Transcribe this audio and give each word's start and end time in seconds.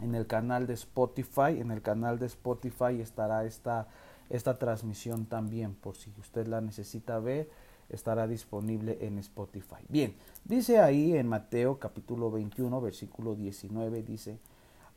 en 0.00 0.14
el 0.14 0.26
canal 0.26 0.66
de 0.66 0.74
Spotify. 0.74 1.58
En 1.58 1.70
el 1.70 1.82
canal 1.82 2.18
de 2.18 2.26
Spotify 2.26 3.00
estará 3.00 3.44
esta, 3.44 3.88
esta 4.30 4.58
transmisión 4.58 5.26
también, 5.26 5.74
por 5.74 5.96
si 5.96 6.12
usted 6.18 6.46
la 6.46 6.60
necesita 6.60 7.18
ver, 7.18 7.48
estará 7.88 8.26
disponible 8.26 8.98
en 9.00 9.18
Spotify. 9.18 9.84
Bien, 9.88 10.14
dice 10.44 10.80
ahí 10.80 11.16
en 11.16 11.28
Mateo 11.28 11.78
capítulo 11.78 12.30
21, 12.30 12.80
versículo 12.80 13.34
19, 13.34 14.02
dice, 14.02 14.38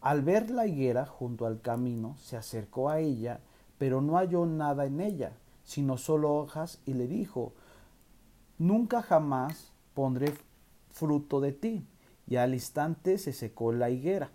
al 0.02 0.22
ver 0.22 0.50
la 0.50 0.66
higuera 0.66 1.06
junto 1.06 1.46
al 1.46 1.62
camino, 1.62 2.16
se 2.18 2.38
acercó 2.38 2.90
a 2.90 3.00
ella, 3.00 3.42
pero 3.78 4.02
no 4.02 4.18
halló 4.18 4.46
nada 4.46 4.86
en 4.86 5.02
ella, 5.02 5.34
sino 5.64 5.98
solo 5.98 6.34
hojas, 6.34 6.80
y 6.86 6.94
le 6.94 7.08
dijo, 7.08 7.54
nunca 8.58 9.02
jamás 9.02 9.72
pondré 9.94 10.34
fruto 10.90 11.42
de 11.42 11.52
ti. 11.52 11.86
Y 12.28 12.36
al 12.36 12.54
instante 12.54 13.18
se 13.18 13.34
secó 13.34 13.72
la 13.72 13.90
higuera. 13.90 14.30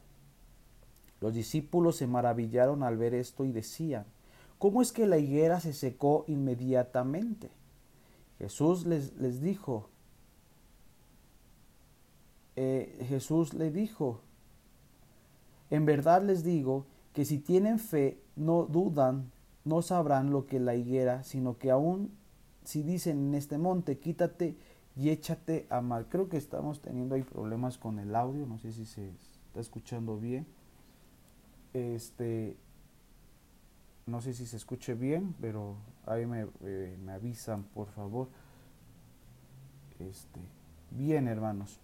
Los 1.25 1.33
discípulos 1.33 1.97
se 1.97 2.07
maravillaron 2.07 2.83
al 2.83 2.99
ver 2.99 3.15
esto 3.15 3.47
y 3.47 3.51
decían, 3.51 4.05
¿cómo 4.59 4.83
es 4.83 4.93
que 4.93 5.07
la 5.07 5.17
higuera 5.17 5.59
se 5.59 5.73
secó 5.73 6.27
inmediatamente? 6.29 7.51
Jesús 8.39 8.85
les, 8.85 9.41
dijo, 9.41 9.89
eh, 12.57 13.07
Jesús 13.09 13.55
le 13.55 13.71
dijo, 13.71 14.21
en 15.71 15.87
verdad 15.87 16.23
les 16.23 16.45
digo 16.45 16.85
que 17.15 17.25
si 17.25 17.39
tienen 17.39 17.79
fe, 17.79 18.21
no 18.37 18.65
dudan, 18.65 19.33
no 19.65 19.81
sabrán 19.81 20.29
lo 20.29 20.45
que 20.45 20.61
la 20.61 20.75
higuera, 20.75 21.23
sino 21.25 21.57
que 21.57 21.71
aún 21.71 22.11
si 22.65 22.83
dicen 22.83 23.29
en 23.29 23.35
este 23.35 23.57
monte, 23.57 23.99
quítate 23.99 24.59
y 24.95 25.09
échate 25.09 25.67
a 25.71 25.81
mal. 25.81 26.07
Creo 26.11 26.29
que 26.29 26.37
estamos 26.37 26.83
teniendo 26.83 27.15
ahí 27.15 27.23
problemas 27.23 27.79
con 27.79 27.99
el 27.99 28.15
audio, 28.15 28.45
no 28.45 28.59
sé 28.59 28.73
si 28.73 28.85
se 28.85 29.09
está 29.09 29.61
escuchando 29.61 30.19
bien. 30.19 30.47
Este, 31.75 32.57
no 34.07 34.21
sé 34.23 34.33
si 34.33 34.47
se 34.47 34.57
escuche 34.57 34.95
bien, 34.95 35.35
pero 35.41 35.77
ahí 36.07 36.25
me, 36.25 36.47
eh, 36.63 36.97
me 37.05 37.13
avisan, 37.13 37.65
por 37.65 37.89
favor. 37.89 38.29
Este, 39.99 40.41
bien, 40.91 41.29
hermanos. 41.29 41.79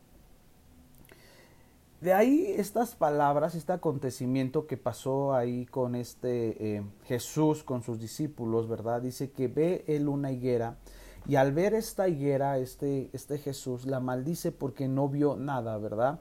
De 2.00 2.14
ahí 2.14 2.46
estas 2.56 2.94
palabras, 2.94 3.54
este 3.54 3.74
acontecimiento 3.74 4.66
que 4.66 4.78
pasó 4.78 5.34
ahí 5.34 5.66
con 5.66 5.94
este 5.94 6.76
eh, 6.76 6.82
Jesús, 7.04 7.62
con 7.62 7.82
sus 7.82 8.00
discípulos, 8.00 8.68
¿verdad? 8.68 9.02
Dice 9.02 9.32
que 9.32 9.48
ve 9.48 9.84
él 9.86 10.08
una 10.08 10.32
higuera 10.32 10.78
y 11.26 11.36
al 11.36 11.52
ver 11.52 11.74
esta 11.74 12.08
higuera, 12.08 12.56
este, 12.56 13.10
este 13.12 13.36
Jesús 13.36 13.84
la 13.84 14.00
maldice 14.00 14.50
porque 14.50 14.88
no 14.88 15.10
vio 15.10 15.36
nada, 15.36 15.76
¿verdad? 15.76 16.20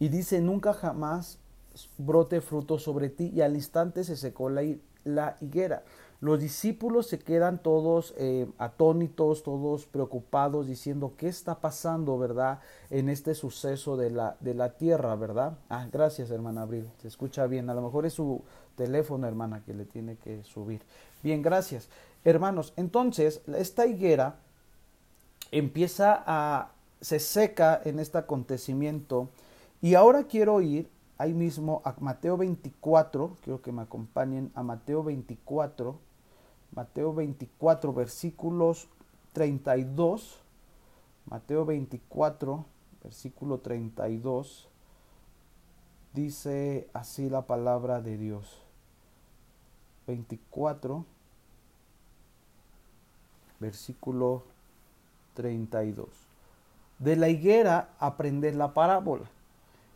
Y 0.00 0.08
dice, 0.08 0.40
nunca 0.40 0.72
jamás 0.72 1.38
brote 1.98 2.40
fruto 2.40 2.78
sobre 2.78 3.08
ti 3.08 3.30
y 3.34 3.40
al 3.40 3.54
instante 3.54 4.04
se 4.04 4.16
secó 4.16 4.50
la, 4.50 4.62
la 5.04 5.36
higuera. 5.40 5.82
Los 6.20 6.40
discípulos 6.40 7.06
se 7.06 7.18
quedan 7.18 7.62
todos 7.62 8.14
eh, 8.16 8.48
atónitos, 8.56 9.42
todos 9.42 9.84
preocupados, 9.84 10.66
diciendo, 10.66 11.12
¿qué 11.18 11.28
está 11.28 11.60
pasando, 11.60 12.18
verdad, 12.18 12.60
en 12.88 13.10
este 13.10 13.34
suceso 13.34 13.98
de 13.98 14.10
la, 14.10 14.36
de 14.40 14.54
la 14.54 14.70
tierra, 14.70 15.14
verdad? 15.16 15.58
Ah, 15.68 15.86
gracias, 15.92 16.30
hermana 16.30 16.62
Abril, 16.62 16.88
se 17.02 17.08
escucha 17.08 17.46
bien. 17.46 17.68
A 17.68 17.74
lo 17.74 17.82
mejor 17.82 18.06
es 18.06 18.14
su 18.14 18.42
teléfono, 18.74 19.26
hermana, 19.26 19.62
que 19.66 19.74
le 19.74 19.84
tiene 19.84 20.16
que 20.16 20.42
subir. 20.44 20.80
Bien, 21.22 21.42
gracias. 21.42 21.90
Hermanos, 22.24 22.72
entonces, 22.76 23.42
esta 23.58 23.86
higuera 23.86 24.36
empieza 25.50 26.22
a, 26.26 26.72
se 27.02 27.18
seca 27.18 27.82
en 27.84 27.98
este 27.98 28.16
acontecimiento, 28.16 29.28
y 29.82 29.94
ahora 29.94 30.24
quiero 30.24 30.62
ir 30.62 30.88
ahí 31.18 31.34
mismo 31.34 31.82
a 31.84 31.94
Mateo 32.00 32.36
24, 32.36 33.36
quiero 33.42 33.62
que 33.62 33.72
me 33.72 33.82
acompañen 33.82 34.50
a 34.54 34.62
Mateo 34.62 35.02
24, 35.02 35.98
Mateo 36.74 37.14
24, 37.14 37.92
versículos 37.92 38.88
32. 39.32 40.40
Mateo 41.26 41.64
24, 41.64 42.64
versículo 43.02 43.58
32. 43.58 44.68
Dice 46.12 46.88
así 46.92 47.30
la 47.30 47.42
palabra 47.42 48.00
de 48.00 48.16
Dios. 48.16 48.60
24, 50.06 51.04
versículo 53.60 54.42
32. 55.34 56.08
De 56.98 57.16
la 57.16 57.28
higuera 57.28 57.90
aprender 57.98 58.54
la 58.54 58.74
parábola. 58.74 59.24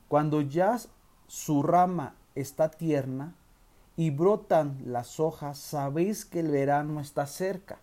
Cuando 0.08 0.40
ya 0.40 0.78
su 1.28 1.62
rama 1.62 2.16
está 2.34 2.70
tierna, 2.70 3.34
y 3.98 4.10
brotan 4.10 4.80
las 4.84 5.18
hojas, 5.18 5.58
sabéis 5.58 6.24
que 6.24 6.38
el 6.38 6.52
verano 6.52 7.00
está 7.00 7.26
cerca. 7.26 7.80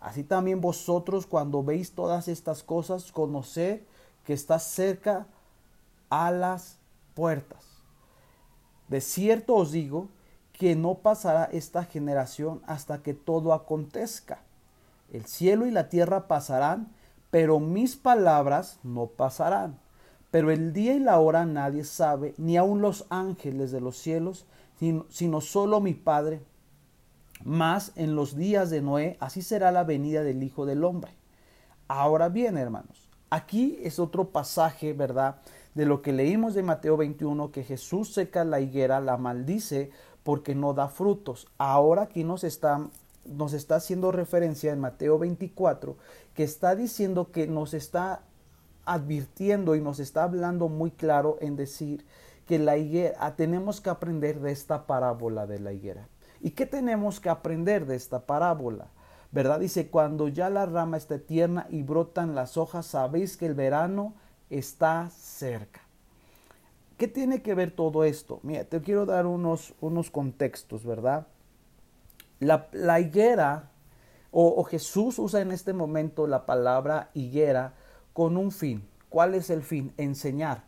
Así 0.00 0.22
también 0.22 0.60
vosotros 0.60 1.26
cuando 1.26 1.64
veis 1.64 1.92
todas 1.92 2.28
estas 2.28 2.62
cosas, 2.62 3.10
conoced 3.10 3.80
que 4.24 4.34
está 4.34 4.60
cerca 4.60 5.26
a 6.10 6.30
las 6.30 6.76
puertas. 7.14 7.64
De 8.86 9.00
cierto 9.00 9.56
os 9.56 9.72
digo 9.72 10.06
que 10.52 10.76
no 10.76 10.94
pasará 10.94 11.46
esta 11.46 11.84
generación 11.84 12.62
hasta 12.66 13.02
que 13.02 13.12
todo 13.12 13.52
acontezca. 13.52 14.42
El 15.12 15.26
cielo 15.26 15.66
y 15.66 15.72
la 15.72 15.88
tierra 15.88 16.28
pasarán, 16.28 16.92
pero 17.32 17.58
mis 17.58 17.96
palabras 17.96 18.78
no 18.84 19.06
pasarán. 19.06 19.81
Pero 20.32 20.50
el 20.50 20.72
día 20.72 20.94
y 20.94 20.98
la 20.98 21.20
hora 21.20 21.44
nadie 21.44 21.84
sabe, 21.84 22.32
ni 22.38 22.56
aun 22.56 22.80
los 22.80 23.04
ángeles 23.10 23.70
de 23.70 23.82
los 23.82 23.98
cielos, 23.98 24.46
sino, 25.10 25.40
solo 25.42 25.78
mi 25.80 25.92
Padre. 25.92 26.40
Más 27.44 27.92
en 27.96 28.16
los 28.16 28.34
días 28.34 28.70
de 28.70 28.80
Noé, 28.80 29.18
así 29.20 29.42
será 29.42 29.70
la 29.72 29.84
venida 29.84 30.22
del 30.22 30.42
Hijo 30.42 30.64
del 30.64 30.84
Hombre. 30.84 31.12
Ahora 31.86 32.30
bien, 32.30 32.56
hermanos, 32.56 33.10
aquí 33.28 33.78
es 33.82 33.98
otro 33.98 34.30
pasaje, 34.30 34.94
¿verdad? 34.94 35.36
De 35.74 35.84
lo 35.84 36.00
que 36.00 36.14
leímos 36.14 36.54
de 36.54 36.62
Mateo 36.62 36.96
21, 36.96 37.52
que 37.52 37.62
Jesús 37.62 38.14
seca 38.14 38.42
la 38.46 38.60
higuera, 38.60 39.02
la 39.02 39.18
maldice 39.18 39.90
porque 40.22 40.54
no 40.54 40.72
da 40.72 40.88
frutos. 40.88 41.46
Ahora 41.58 42.04
aquí 42.04 42.24
nos 42.24 42.42
está, 42.42 42.88
nos 43.26 43.52
está 43.52 43.76
haciendo 43.76 44.12
referencia 44.12 44.72
en 44.72 44.80
Mateo 44.80 45.18
24, 45.18 45.98
que 46.32 46.44
está 46.44 46.74
diciendo 46.74 47.32
que 47.32 47.46
nos 47.46 47.74
está 47.74 48.22
advirtiendo 48.84 49.74
y 49.74 49.80
nos 49.80 50.00
está 50.00 50.24
hablando 50.24 50.68
muy 50.68 50.90
claro 50.90 51.38
en 51.40 51.56
decir 51.56 52.04
que 52.46 52.58
la 52.58 52.76
higuera, 52.76 53.16
ah, 53.20 53.36
tenemos 53.36 53.80
que 53.80 53.90
aprender 53.90 54.40
de 54.40 54.52
esta 54.52 54.86
parábola 54.86 55.46
de 55.46 55.60
la 55.60 55.72
higuera. 55.72 56.08
¿Y 56.40 56.50
qué 56.50 56.66
tenemos 56.66 57.20
que 57.20 57.28
aprender 57.28 57.86
de 57.86 57.94
esta 57.94 58.26
parábola? 58.26 58.88
¿Verdad? 59.30 59.60
Dice, 59.60 59.88
cuando 59.88 60.28
ya 60.28 60.50
la 60.50 60.66
rama 60.66 60.96
esté 60.96 61.18
tierna 61.18 61.66
y 61.70 61.82
brotan 61.82 62.34
las 62.34 62.56
hojas, 62.56 62.86
sabéis 62.86 63.36
que 63.36 63.46
el 63.46 63.54
verano 63.54 64.14
está 64.50 65.08
cerca. 65.10 65.80
¿Qué 66.98 67.08
tiene 67.08 67.42
que 67.42 67.54
ver 67.54 67.70
todo 67.70 68.04
esto? 68.04 68.40
Mira, 68.42 68.64
te 68.64 68.80
quiero 68.80 69.06
dar 69.06 69.26
unos, 69.26 69.74
unos 69.80 70.10
contextos, 70.10 70.84
¿verdad? 70.84 71.26
La, 72.40 72.68
la 72.72 73.00
higuera, 73.00 73.70
o 74.30 74.62
Jesús 74.64 75.18
usa 75.18 75.40
en 75.40 75.52
este 75.52 75.72
momento 75.72 76.26
la 76.26 76.44
palabra 76.44 77.10
higuera 77.14 77.74
con 78.12 78.36
un 78.36 78.50
fin. 78.50 78.84
¿Cuál 79.08 79.34
es 79.34 79.50
el 79.50 79.62
fin? 79.62 79.92
Enseñar. 79.96 80.64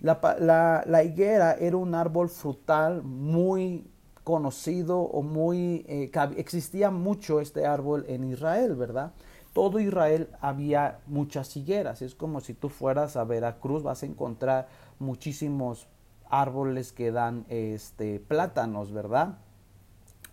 La, 0.00 1.02
higuera 1.04 1.54
era 1.54 1.76
un 1.76 1.94
árbol 1.94 2.28
frutal 2.28 3.02
muy 3.02 3.90
conocido 4.24 5.00
o 5.00 5.22
muy... 5.22 5.84
Eh, 5.88 6.10
existía 6.36 6.90
mucho 6.90 7.40
este 7.40 7.66
árbol 7.66 8.04
en 8.08 8.24
Israel, 8.24 8.76
¿verdad? 8.76 9.12
Todo 9.52 9.80
Israel 9.80 10.28
había 10.40 11.00
muchas 11.06 11.56
higueras. 11.56 12.02
Es 12.02 12.14
como 12.14 12.40
si 12.40 12.54
tú 12.54 12.68
fueras 12.68 13.16
a 13.16 13.24
Veracruz, 13.24 13.82
vas 13.82 14.02
a 14.02 14.06
encontrar 14.06 14.68
muchísimos 14.98 15.88
árboles 16.30 16.92
que 16.92 17.10
dan 17.10 17.44
este, 17.48 18.20
plátanos, 18.20 18.92
¿verdad? 18.92 19.38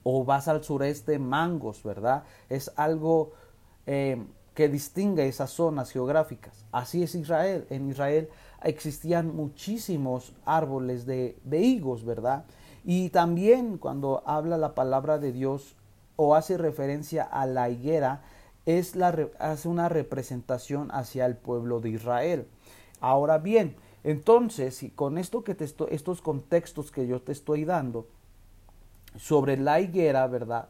O 0.04 0.26
vas 0.26 0.48
al 0.48 0.64
sureste, 0.64 1.18
mangos, 1.18 1.82
¿verdad? 1.84 2.24
Es 2.50 2.72
algo 2.76 3.32
eh, 3.88 4.24
que 4.56 4.70
distingue 4.70 5.28
esas 5.28 5.52
zonas 5.52 5.92
geográficas. 5.92 6.66
Así 6.72 7.04
es 7.04 7.14
Israel. 7.14 7.68
En 7.70 7.90
Israel 7.90 8.30
existían 8.64 9.36
muchísimos 9.36 10.34
árboles 10.46 11.06
de, 11.06 11.38
higos, 11.52 12.06
¿verdad? 12.06 12.46
Y 12.86 13.10
también 13.10 13.78
cuando 13.78 14.24
habla 14.26 14.58
la 14.58 14.74
palabra 14.74 15.20
de 15.20 15.34
Dios 15.34 15.76
o 16.16 16.36
hace 16.36 16.58
referencia 16.58 17.24
a 17.24 17.46
la 17.46 17.70
higuera, 17.70 18.24
es 18.66 18.96
la, 18.96 19.28
hace 19.40 19.68
una 19.68 19.90
representación 19.90 20.90
hacia 20.92 21.26
el 21.26 21.36
pueblo 21.36 21.82
de 21.82 21.90
Israel. 21.90 22.48
Ahora 23.02 23.38
bien, 23.38 23.76
entonces, 24.06 24.82
y 24.84 24.90
con 24.90 25.18
esto 25.18 25.44
que 25.44 25.54
te 25.54 25.66
estos 25.66 26.22
contextos 26.22 26.92
que 26.92 27.08
yo 27.08 27.22
te 27.22 27.34
estoy 27.34 27.66
dando 27.66 28.08
sobre 29.18 29.58
la 29.58 29.82
higuera, 29.82 30.26
¿verdad? 30.28 30.70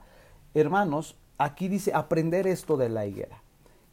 Hermanos, 0.55 1.15
aquí 1.37 1.67
dice 1.67 1.93
aprender 1.93 2.47
esto 2.47 2.77
de 2.77 2.89
la 2.89 3.05
higuera. 3.05 3.44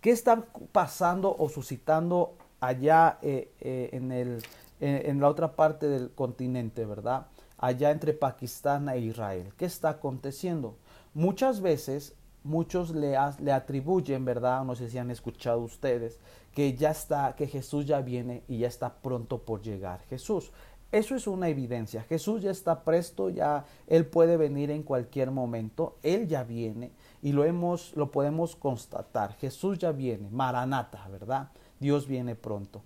¿Qué 0.02 0.10
está 0.10 0.44
pasando 0.72 1.34
o 1.38 1.49
suscitando 1.49 2.34
allá 2.58 3.19
eh, 3.22 3.52
eh, 3.60 3.90
en, 3.93 4.10
el, 4.10 4.43
en, 4.81 5.20
la 5.20 5.28
otra 5.28 5.54
parte 5.54 5.87
del 5.87 6.10
continente, 6.10 6.84
¿verdad? 6.84 7.28
Allá 7.56 7.93
entre 7.93 8.12
Pakistán 8.12 8.88
e 8.88 8.99
Israel. 8.99 9.52
¿Qué 9.56 9.64
está 9.64 9.90
aconteciendo? 9.90 10.76
Muchas 11.14 11.60
veces 11.60 12.16
muchos 12.43 12.90
le, 12.90 13.16
le, 13.38 13.52
atribuyen, 13.52 14.25
¿verdad? 14.25 14.64
No 14.64 14.75
sé 14.75 14.90
si 14.90 14.99
han 14.99 15.12
escuchado 15.12 15.60
ustedes, 15.60 16.19
que 16.52 16.75
ya 16.75 16.90
está, 16.90 17.37
que 17.37 17.46
Jesús 17.46 17.87
ya 17.87 18.00
viene 18.00 18.43
y 18.48 18.58
ya 18.58 18.66
está 18.66 18.94
pronto 18.94 19.43
por 19.44 19.62
llegar. 19.62 20.00
Jesús, 20.10 20.50
eso 20.90 21.14
es 21.14 21.28
una 21.28 21.48
evidencia. 21.48 22.02
Jesús 22.02 22.43
ya 22.43 22.50
está 22.50 22.82
presto, 22.82 23.31
ya 23.31 23.66
Él 23.87 24.05
puede 24.05 24.37
venir 24.37 24.72
en 24.72 24.82
cualquier 24.82 25.31
momento. 25.31 25.96
Él 26.02 26.26
ya 26.26 26.43
viene 26.43 26.90
y 27.22 27.32
lo, 27.32 27.44
hemos, 27.44 27.94
lo 27.96 28.10
podemos 28.10 28.56
constatar. 28.56 29.34
Jesús 29.34 29.78
ya 29.78 29.92
viene, 29.92 30.28
Maranata, 30.30 31.08
¿verdad? 31.08 31.48
Dios 31.78 32.06
viene 32.06 32.34
pronto. 32.34 32.82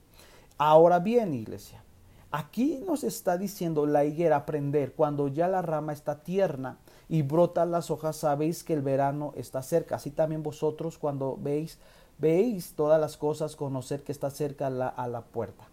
Ahora 0.58 0.98
bien, 0.98 1.34
iglesia, 1.34 1.82
aquí 2.30 2.82
nos 2.86 3.02
está 3.02 3.38
diciendo 3.38 3.86
la 3.86 4.04
higuera 4.04 4.36
aprender 4.36 4.92
cuando 4.92 5.28
ya 5.28 5.48
la 5.48 5.62
rama 5.62 5.92
está 5.92 6.22
tierna 6.22 6.78
y 7.08 7.22
brotan 7.22 7.70
las 7.70 7.90
hojas, 7.90 8.16
sabéis 8.16 8.62
que 8.62 8.74
el 8.74 8.82
verano 8.82 9.32
está 9.36 9.62
cerca. 9.62 9.96
Así 9.96 10.10
también 10.10 10.42
vosotros 10.42 10.98
cuando 10.98 11.38
veis, 11.40 11.78
veis 12.18 12.74
todas 12.74 13.00
las 13.00 13.16
cosas, 13.16 13.56
conocer 13.56 14.02
que 14.02 14.12
está 14.12 14.30
cerca 14.30 14.68
la, 14.68 14.88
a 14.88 15.08
la 15.08 15.22
puerta. 15.22 15.64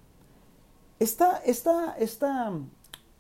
Esta, 1.00 1.38
esta, 1.40 1.98
esta 1.98 2.54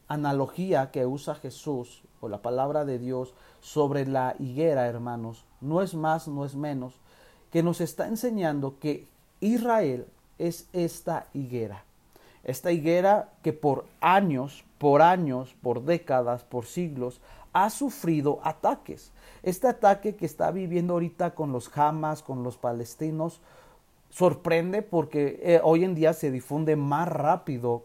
analogía 0.08 0.92
que 0.92 1.06
usa 1.06 1.36
Jesús 1.36 2.04
la 2.30 2.42
palabra 2.42 2.86
de 2.86 3.00
Dios 3.00 3.34
sobre 3.62 4.06
la 4.06 4.36
higuera, 4.40 4.88
hermanos, 4.88 5.46
no 5.62 5.82
es 5.82 5.94
más, 5.96 6.28
no 6.28 6.46
es 6.46 6.56
menos, 6.56 7.00
que 7.52 7.64
nos 7.64 7.82
está 7.82 8.08
enseñando 8.08 8.80
que 8.80 9.08
Israel 9.40 10.08
es 10.38 10.68
esta 10.74 11.28
higuera. 11.34 11.84
Esta 12.44 12.72
higuera 12.72 13.30
que 13.42 13.54
por 13.54 13.86
años, 14.02 14.66
por 14.78 15.02
años, 15.02 15.56
por 15.62 15.84
décadas, 15.84 16.44
por 16.44 16.66
siglos, 16.66 17.22
ha 17.54 17.70
sufrido 17.70 18.40
ataques. 18.44 19.12
Este 19.44 19.68
ataque 19.68 20.16
que 20.16 20.26
está 20.26 20.52
viviendo 20.52 20.94
ahorita 20.94 21.36
con 21.36 21.52
los 21.52 21.76
Hamas, 21.78 22.22
con 22.22 22.44
los 22.44 22.58
palestinos, 22.58 23.40
sorprende 24.10 24.82
porque 24.82 25.40
eh, 25.44 25.62
hoy 25.64 25.84
en 25.84 25.96
día 25.96 26.14
se 26.14 26.32
difunde 26.32 26.76
más 26.76 27.08
rápido 27.08 27.84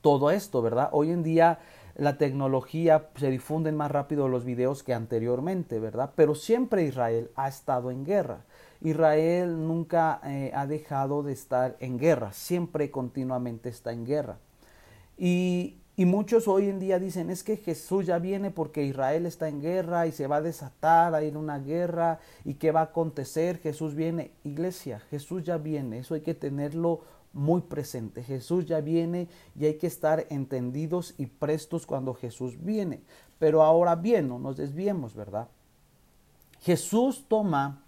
todo 0.00 0.30
esto, 0.30 0.62
¿verdad? 0.62 0.88
Hoy 0.92 1.10
en 1.10 1.22
día 1.22 1.58
la 1.98 2.18
tecnología 2.18 3.08
se 3.16 3.30
difunde 3.30 3.72
más 3.72 3.90
rápido 3.90 4.28
los 4.28 4.44
videos 4.44 4.82
que 4.82 4.92
anteriormente, 4.92 5.78
¿verdad? 5.80 6.12
Pero 6.14 6.34
siempre 6.34 6.84
Israel 6.84 7.30
ha 7.36 7.48
estado 7.48 7.90
en 7.90 8.04
guerra. 8.04 8.44
Israel 8.82 9.66
nunca 9.66 10.20
eh, 10.24 10.52
ha 10.54 10.66
dejado 10.66 11.22
de 11.22 11.32
estar 11.32 11.76
en 11.80 11.98
guerra, 11.98 12.32
siempre 12.32 12.90
continuamente 12.90 13.70
está 13.70 13.92
en 13.92 14.04
guerra. 14.04 14.38
Y, 15.16 15.78
y 15.96 16.04
muchos 16.04 16.46
hoy 16.46 16.68
en 16.68 16.78
día 16.78 16.98
dicen, 16.98 17.30
es 17.30 17.42
que 17.42 17.56
Jesús 17.56 18.04
ya 18.04 18.18
viene 18.18 18.50
porque 18.50 18.84
Israel 18.84 19.24
está 19.24 19.48
en 19.48 19.62
guerra 19.62 20.06
y 20.06 20.12
se 20.12 20.26
va 20.26 20.36
a 20.36 20.42
desatar 20.42 21.14
a 21.14 21.22
ir 21.22 21.38
una 21.38 21.58
guerra 21.58 22.18
y 22.44 22.54
qué 22.54 22.70
va 22.70 22.80
a 22.80 22.84
acontecer. 22.84 23.58
Jesús 23.60 23.94
viene. 23.94 24.32
Iglesia, 24.44 25.00
Jesús 25.10 25.42
ya 25.44 25.56
viene. 25.56 26.00
Eso 26.00 26.14
hay 26.14 26.20
que 26.20 26.34
tenerlo 26.34 27.00
muy 27.36 27.60
presente. 27.60 28.22
Jesús 28.22 28.66
ya 28.66 28.80
viene 28.80 29.28
y 29.58 29.66
hay 29.66 29.74
que 29.74 29.86
estar 29.86 30.26
entendidos 30.30 31.14
y 31.18 31.26
prestos 31.26 31.86
cuando 31.86 32.14
Jesús 32.14 32.56
viene. 32.58 33.02
Pero 33.38 33.62
ahora 33.62 33.94
bien, 33.94 34.28
no 34.28 34.38
nos 34.38 34.56
desviemos, 34.56 35.14
¿verdad? 35.14 35.48
Jesús 36.62 37.24
toma 37.28 37.82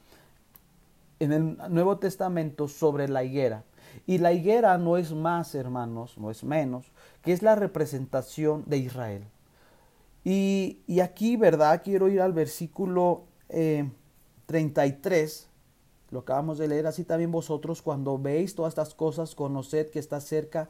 en 1.19 1.33
el 1.33 1.56
Nuevo 1.71 1.99
Testamento 1.99 2.69
sobre 2.69 3.09
la 3.09 3.25
higuera. 3.25 3.65
Y 4.06 4.19
la 4.19 4.33
higuera 4.33 4.77
no 4.79 4.97
es 4.97 5.12
más, 5.12 5.55
hermanos, 5.55 6.19
no 6.19 6.31
es 6.31 6.44
menos 6.44 6.93
que 7.23 7.33
es 7.33 7.43
la 7.43 7.55
representación 7.55 8.65
de 8.67 8.79
Israel. 8.79 9.25
Y, 10.25 11.01
aquí, 11.03 11.37
¿verdad? 11.37 11.83
Quiero 11.83 12.09
ir 12.09 12.21
al 12.21 12.33
versículo 12.33 13.25
33, 14.47 15.43
eh, 15.43 15.48
lo 16.10 16.20
acabamos 16.20 16.58
de 16.58 16.69
leer, 16.69 16.87
así 16.87 17.05
también 17.05 17.31
vosotros 17.31 17.82
cuando 17.82 18.19
veis 18.19 18.55
todas 18.55 18.72
estas 18.72 18.94
cosas, 18.94 19.34
conoced 19.34 19.90
que 19.90 19.99
está 19.99 20.20
cerca 20.20 20.69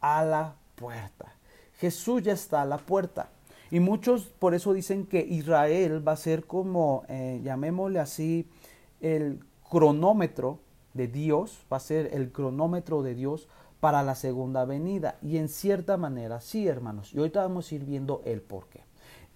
a 0.00 0.24
la 0.24 0.56
puerta. 0.74 1.32
Jesús 1.78 2.22
ya 2.22 2.32
está 2.32 2.62
a 2.62 2.66
la 2.66 2.78
puerta. 2.78 3.30
Y 3.70 3.80
muchos 3.80 4.24
por 4.26 4.54
eso 4.54 4.72
dicen 4.72 5.06
que 5.06 5.20
Israel 5.20 6.06
va 6.06 6.12
a 6.12 6.16
ser 6.16 6.44
como, 6.44 7.04
eh, 7.08 7.40
llamémosle 7.42 8.00
así, 8.00 8.48
el 9.00 9.40
cronómetro 9.70 10.58
de 10.92 11.08
Dios, 11.08 11.64
va 11.72 11.78
a 11.78 11.80
ser 11.80 12.10
el 12.12 12.30
cronómetro 12.30 13.02
de 13.02 13.14
Dios 13.14 13.48
para 13.80 14.02
la 14.02 14.14
segunda 14.14 14.64
venida. 14.64 15.16
Y 15.22 15.38
en 15.38 15.48
cierta 15.48 15.96
manera, 15.96 16.40
sí, 16.40 16.68
hermanos. 16.68 17.14
Y 17.14 17.18
ahorita 17.18 17.42
vamos 17.42 17.70
a 17.70 17.74
ir 17.74 17.84
viendo 17.84 18.20
el 18.24 18.42
por 18.42 18.68
qué. 18.68 18.84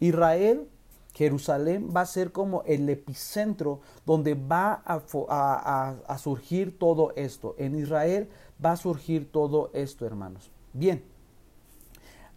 Israel, 0.01 0.69
Jerusalén, 1.17 1.89
va 1.97 2.03
a 2.03 2.07
ser 2.07 2.31
como 2.31 2.63
el 2.65 2.87
epicentro 2.91 3.81
donde 4.05 4.35
va 4.35 4.83
a, 4.85 6.19
surgir 6.19 6.79
todo 6.79 7.15
esto. 7.17 7.55
En 7.57 7.75
Israel 7.75 8.29
va 8.63 8.73
a 8.73 8.77
surgir 8.77 9.33
todo 9.33 9.71
esto, 9.73 10.05
hermanos. 10.05 10.51
Bien. 10.75 11.03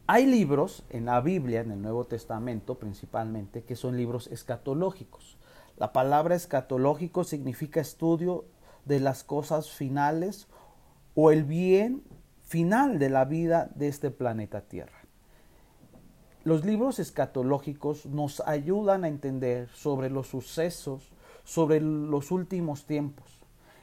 Hay 0.08 0.26
libros 0.26 0.86
en 0.90 1.06
la 1.06 1.20
Biblia, 1.20 1.60
en 1.60 1.72
el 1.72 1.81
Nuevo 1.81 2.06
Testamento 2.06 2.80
principalmente, 2.80 3.64
que 3.64 3.76
son 3.76 3.98
libros 3.98 4.28
escatológicos. 4.28 5.38
La 5.76 5.92
palabra 5.92 6.36
escatológico 6.36 7.26
significa 7.26 7.81
estudio 7.81 8.46
de 8.86 9.02
las 9.02 9.26
cosas 9.26 9.70
finales 9.70 10.48
o 11.16 11.31
el 11.31 11.44
bien 11.44 12.02
final 12.44 12.98
de 12.98 13.10
la 13.10 13.26
vida 13.26 13.70
de 13.76 13.90
este 13.90 14.10
planeta 14.10 14.62
Tierra. 14.62 14.99
Los 16.50 16.66
libros 16.66 16.98
escatológicos 16.98 18.07
nos 18.07 18.40
ayudan 18.40 19.04
a 19.04 19.07
entender 19.07 19.69
sobre 19.69 20.10
los 20.10 20.30
sucesos, 20.30 21.12
sobre 21.44 21.80
los 21.80 22.31
últimos 22.31 22.86
tiempos. 22.86 23.38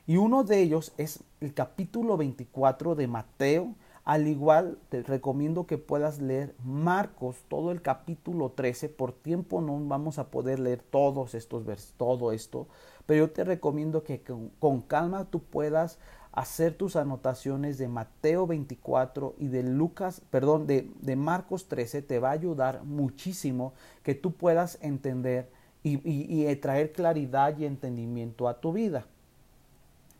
Y 0.04 0.16
uno 0.16 0.42
de 0.42 0.62
ellos 0.62 0.92
es 0.96 1.22
el 1.40 1.54
capítulo 1.54 2.16
24 2.16 2.96
de 2.96 3.06
Mateo. 3.06 3.76
Al 4.04 4.26
igual, 4.26 4.78
te 4.88 5.04
recomiendo 5.04 5.68
que 5.68 5.78
puedas 5.78 6.20
leer 6.20 6.56
Marcos, 6.64 7.36
todo 7.46 7.70
el 7.70 7.82
capítulo 7.82 8.50
13. 8.50 8.88
Por 8.88 9.12
tiempo 9.12 9.60
no 9.60 9.78
vamos 9.86 10.18
a 10.18 10.26
poder 10.26 10.58
leer 10.58 10.82
todos 10.82 11.36
estos 11.36 11.64
versos, 11.64 11.94
todo 11.96 12.32
esto. 12.32 12.66
Pero 13.06 13.26
yo 13.26 13.32
te 13.32 13.44
recomiendo 13.44 14.02
que 14.02 14.24
con, 14.58 14.80
calma 14.80 15.26
tú 15.26 15.38
puedas 15.38 16.00
hacer 16.36 16.74
tus 16.74 16.96
anotaciones 16.96 17.78
de 17.78 17.88
Mateo 17.88 18.46
24 18.46 19.34
y 19.38 19.48
de 19.48 19.62
Lucas, 19.62 20.20
perdón, 20.30 20.66
de, 20.66 20.88
de 21.00 21.16
Marcos 21.16 21.66
13 21.66 22.02
te 22.02 22.18
va 22.18 22.28
a 22.28 22.32
ayudar 22.32 22.84
muchísimo 22.84 23.72
que 24.02 24.14
tú 24.14 24.32
puedas 24.32 24.78
entender 24.82 25.48
y, 25.82 25.98
y, 26.04 26.54
traer 26.56 26.92
claridad 26.92 27.56
y 27.56 27.64
entendimiento 27.64 28.48
a 28.48 28.60
tu 28.60 28.74
vida. 28.74 29.06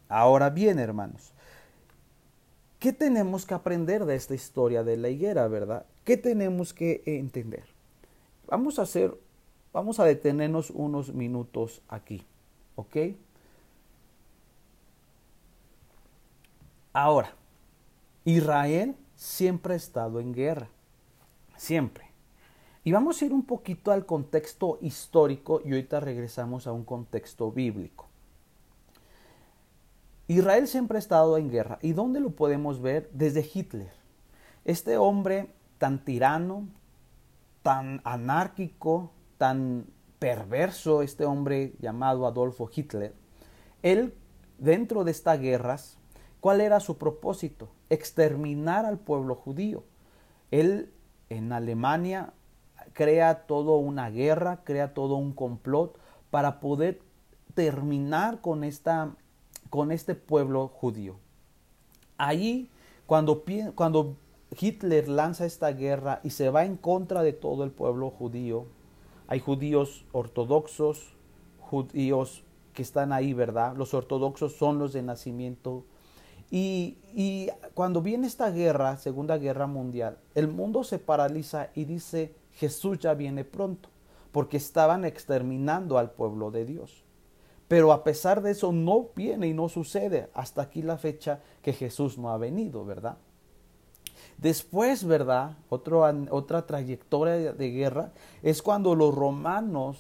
Ahora 0.09 0.49
bien, 0.49 0.79
hermanos, 0.79 1.33
¿qué 2.79 2.95
tenemos 2.95 3.45
que 3.45 3.53
aprender 3.53 4.07
de 4.07 4.15
esta 4.15 4.35
historia 4.35 4.85
de 4.85 4.97
la 4.97 5.11
higuera, 5.11 5.47
verdad? 5.49 5.85
¿Qué 6.05 6.17
tenemos 6.17 6.73
que 6.73 7.03
entender? 7.05 7.65
Vamos 8.49 8.79
a 8.79 8.83
hacer, 8.83 9.15
vamos 9.75 10.01
a 10.01 10.05
detenernos 10.05 10.71
unos 10.71 11.13
minutos 11.13 11.83
aquí, 11.89 12.25
¿ok? 12.77 12.97
Ahora, 16.99 17.35
Israel 18.25 18.97
siempre 19.17 19.75
ha 19.75 19.77
estado 19.77 20.19
en 20.19 20.33
guerra, 20.33 20.71
siempre. 21.55 22.07
Y 22.85 22.93
vamos 22.93 23.21
a 23.21 23.27
ir 23.27 23.35
un 23.35 23.45
poquito 23.45 23.93
al 23.93 24.07
contexto 24.07 24.79
histórico 24.81 25.61
y 25.63 25.73
ahorita 25.73 26.01
regresamos 26.01 26.67
a 26.67 26.73
un 26.73 26.85
contexto 26.85 27.53
bíblico. 27.53 28.07
Israel 30.27 30.67
siempre 30.69 30.97
ha 30.97 30.99
estado 30.99 31.37
en 31.37 31.51
guerra. 31.51 31.79
¿Y 31.83 31.93
dónde 31.93 32.19
lo 32.19 32.31
podemos 32.31 32.81
ver? 32.81 33.11
Desde 33.13 33.47
Hitler. 33.53 33.93
Este 34.65 34.97
hombre 34.97 35.51
tan 35.77 36.03
tirano, 36.03 36.67
tan 37.63 38.01
anárquico, 38.05 39.11
tan 39.37 39.85
perverso, 40.19 41.03
este 41.03 41.27
hombre 41.27 41.75
llamado 41.79 42.27
Adolfo 42.27 42.71
Hitler, 42.75 43.13
él 43.83 44.15
dentro 44.57 45.05
de 45.05 45.11
estas 45.11 45.39
guerras 45.39 45.99
¿Cuál 46.47 46.61
era 46.61 46.79
su 46.79 46.97
propósito? 46.97 47.71
Exterminar 47.91 48.87
al 48.87 48.99
pueblo 49.01 49.35
judío. 49.35 49.83
Él 50.53 50.93
en 51.29 51.53
Alemania 51.53 52.35
crea 52.93 53.49
toda 53.49 53.73
una 53.73 54.11
guerra, 54.11 54.61
crea 54.63 54.95
todo 54.95 55.17
un 55.17 55.33
complot 55.33 55.99
para 56.31 56.61
poder 56.61 57.01
terminar 57.55 58.43
con, 58.43 58.63
esta, 58.63 59.11
con 59.71 59.91
este 59.91 60.15
pueblo 60.15 60.69
judío. 60.69 61.17
Allí, 62.17 62.71
cuando, 63.07 63.43
cuando 63.75 64.15
Hitler 64.57 65.09
lanza 65.09 65.47
esta 65.47 65.73
guerra 65.73 66.21
y 66.23 66.31
se 66.31 66.49
va 66.51 66.65
en 66.65 66.77
contra 66.77 67.25
de 67.25 67.33
todo 67.33 67.65
el 67.65 67.73
pueblo 67.73 68.11
judío, 68.11 68.67
hay 69.27 69.41
judíos 69.41 70.05
ortodoxos, 70.13 71.13
judíos 71.59 72.45
que 72.73 72.83
están 72.83 73.13
ahí, 73.13 73.33
¿verdad? 73.33 73.75
Los 73.75 73.95
ortodoxos 73.95 74.55
son 74.55 74.79
los 74.79 74.93
de 74.93 75.03
nacimiento 75.03 75.83
Y, 76.51 77.51
cuando 77.75 78.03
viene 78.03 78.27
esta 78.27 78.51
guerra, 78.51 78.97
Segunda 78.97 79.37
Guerra 79.39 79.67
Mundial, 79.67 80.19
el 80.35 80.49
mundo 80.49 80.85
se 80.85 80.99
paraliza 80.99 81.71
y 81.75 81.85
dice, 81.85 82.35
Jesús 82.53 82.99
ya 82.99 83.15
viene 83.15 83.45
pronto, 83.45 83.89
porque 84.33 84.57
estaban 84.57 85.05
exterminando 85.05 85.99
al 85.99 86.11
pueblo 86.11 86.51
de 86.51 86.65
Dios. 86.65 87.05
Pero 87.69 87.93
a 87.93 88.05
pesar 88.05 88.43
de 88.43 88.53
eso 88.53 88.71
no 88.71 89.09
viene 89.17 89.49
y 89.49 89.55
no 89.55 89.69
sucede 89.69 90.29
hasta 90.35 90.63
aquí 90.63 90.83
la 90.83 90.99
fecha 90.99 91.41
que 91.63 91.73
Jesús 91.73 92.17
no 92.17 92.31
ha 92.31 92.39
venido, 92.39 92.85
¿verdad? 92.85 93.17
Después, 94.39 95.05
¿verdad? 95.05 95.57
otra 95.69 96.67
trayectoria 96.67 97.53
de 97.53 97.71
guerra 97.71 98.13
es 98.43 98.63
cuando 98.63 98.95
los 98.95 99.15
romanos 99.15 99.99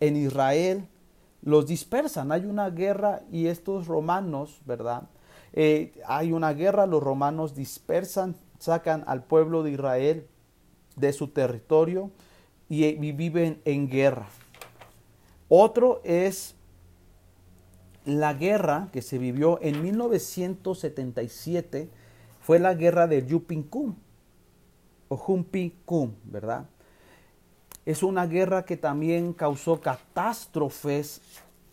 en 0.00 0.16
Israel 0.16 0.88
los 1.42 1.66
dispersan. 1.66 2.32
Hay 2.32 2.46
una 2.46 2.70
guerra 2.70 3.22
y 3.30 3.48
estos 3.48 3.86
romanos, 3.86 4.60
¿verdad? 4.64 5.08
Eh, 5.56 6.02
hay 6.06 6.32
una 6.32 6.52
guerra, 6.52 6.86
los 6.86 7.02
romanos 7.02 7.54
dispersan, 7.54 8.34
sacan 8.58 9.04
al 9.06 9.22
pueblo 9.22 9.62
de 9.62 9.70
Israel 9.70 10.26
de 10.96 11.12
su 11.12 11.28
territorio 11.28 12.10
y, 12.68 12.84
y 12.84 13.12
viven 13.12 13.60
en 13.64 13.88
guerra. 13.88 14.26
Otro 15.48 16.00
es 16.02 16.56
la 18.04 18.34
guerra 18.34 18.88
que 18.92 19.00
se 19.00 19.18
vivió 19.18 19.60
en 19.62 19.80
1977, 19.80 21.88
fue 22.40 22.58
la 22.58 22.74
guerra 22.74 23.06
de 23.06 23.24
Yupin 23.24 23.70
o 25.08 25.16
Jumpi 25.16 25.78
Kum, 25.84 26.14
¿verdad? 26.24 26.66
Es 27.86 28.02
una 28.02 28.26
guerra 28.26 28.64
que 28.64 28.76
también 28.76 29.32
causó 29.32 29.80
catástrofes 29.80 31.20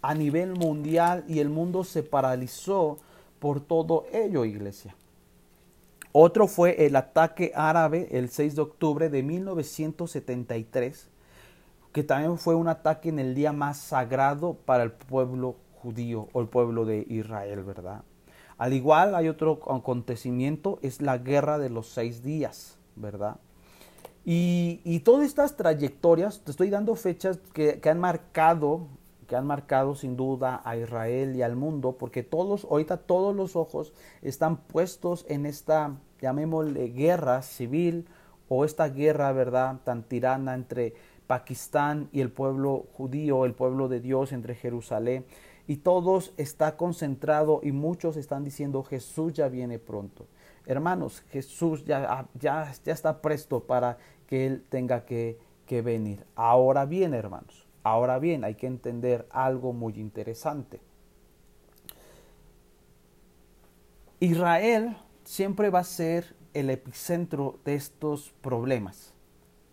a 0.01 0.13
nivel 0.13 0.53
mundial 0.53 1.23
y 1.27 1.39
el 1.39 1.49
mundo 1.49 1.83
se 1.83 2.03
paralizó 2.03 2.99
por 3.41 3.59
todo 3.59 4.05
ello, 4.13 4.45
iglesia. 4.45 4.95
Otro 6.11 6.47
fue 6.47 6.85
el 6.85 6.95
ataque 6.95 7.51
árabe 7.55 8.07
el 8.11 8.29
6 8.29 8.55
de 8.55 8.61
octubre 8.61 9.09
de 9.09 9.23
1973, 9.23 11.09
que 11.91 12.03
también 12.03 12.37
fue 12.37 12.53
un 12.53 12.67
ataque 12.67 13.09
en 13.09 13.17
el 13.17 13.33
día 13.33 13.51
más 13.51 13.79
sagrado 13.79 14.53
para 14.53 14.83
el 14.83 14.91
pueblo 14.91 15.55
judío 15.81 16.27
o 16.33 16.41
el 16.41 16.49
pueblo 16.49 16.85
de 16.85 17.03
Israel, 17.09 17.63
¿verdad? 17.63 18.03
Al 18.59 18.73
igual 18.73 19.15
hay 19.15 19.27
otro 19.27 19.59
acontecimiento, 19.73 20.77
es 20.83 21.01
la 21.01 21.17
guerra 21.17 21.57
de 21.57 21.71
los 21.71 21.87
seis 21.87 22.21
días, 22.21 22.77
¿verdad? 22.95 23.37
Y, 24.23 24.99
todas 24.99 25.25
estas 25.25 25.57
trayectorias, 25.57 26.41
te 26.41 26.51
estoy 26.51 26.69
dando 26.69 26.93
fechas 26.93 27.39
que, 27.53 27.81
han 27.89 27.99
marcado 27.99 28.85
que 29.31 29.37
han 29.37 29.47
marcado 29.47 29.95
sin 29.95 30.17
duda 30.17 30.61
a 30.65 30.75
Israel 30.75 31.37
y 31.37 31.41
al 31.41 31.55
mundo, 31.55 31.95
porque 31.97 32.21
todos, 32.21 32.67
ahorita 32.69 32.97
todos 32.97 33.33
los 33.33 33.55
ojos 33.55 33.93
están 34.21 34.57
puestos 34.57 35.25
en 35.29 35.45
esta, 35.45 35.95
llamémosle, 36.19 36.89
guerra 36.89 37.41
civil 37.41 38.09
o 38.49 38.65
esta 38.65 38.89
guerra, 38.89 39.31
¿verdad?, 39.31 39.77
tan 39.85 40.03
tirana 40.03 40.53
entre 40.53 40.95
Pakistán 41.27 42.09
y 42.11 42.19
el 42.19 42.29
pueblo 42.29 42.87
judío, 42.91 43.45
el 43.45 43.53
pueblo 43.53 43.87
de 43.87 44.01
Dios, 44.01 44.33
entre 44.33 44.53
Jerusalén, 44.53 45.25
y 45.65 45.77
todos 45.77 46.33
está 46.35 46.75
concentrado 46.75 47.61
y 47.63 47.71
muchos 47.71 48.17
están 48.17 48.43
diciendo 48.43 48.83
Jesús 48.83 49.31
ya 49.31 49.47
viene 49.47 49.79
pronto. 49.79 50.27
Hermanos, 50.65 51.21
Jesús 51.29 51.85
ya, 51.85 52.27
ya, 52.37 52.69
ya 52.83 52.91
está 52.91 53.21
presto 53.21 53.61
para 53.61 53.97
que 54.27 54.45
Él 54.45 54.65
tenga 54.67 55.05
que, 55.05 55.39
que 55.65 55.81
venir. 55.81 56.25
Ahora 56.35 56.83
bien, 56.83 57.13
hermanos, 57.13 57.70
Ahora 57.83 58.19
bien, 58.19 58.43
hay 58.43 58.55
que 58.55 58.67
entender 58.67 59.27
algo 59.31 59.73
muy 59.73 59.99
interesante. 59.99 60.81
Israel 64.19 64.97
siempre 65.23 65.71
va 65.71 65.79
a 65.79 65.83
ser 65.83 66.35
el 66.53 66.69
epicentro 66.69 67.59
de 67.65 67.73
estos 67.75 68.33
problemas, 68.41 69.13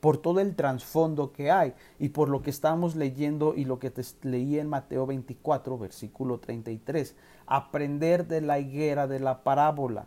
por 0.00 0.16
todo 0.16 0.40
el 0.40 0.54
trasfondo 0.54 1.32
que 1.32 1.50
hay 1.50 1.74
y 1.98 2.10
por 2.10 2.30
lo 2.30 2.40
que 2.40 2.50
estamos 2.50 2.96
leyendo 2.96 3.54
y 3.54 3.64
lo 3.64 3.78
que 3.78 3.90
te 3.90 4.02
leí 4.22 4.58
en 4.58 4.68
Mateo 4.68 5.06
24, 5.06 5.76
versículo 5.76 6.38
33. 6.38 7.14
Aprender 7.46 8.26
de 8.26 8.40
la 8.40 8.58
higuera 8.58 9.06
de 9.06 9.20
la 9.20 9.42
parábola. 9.42 10.06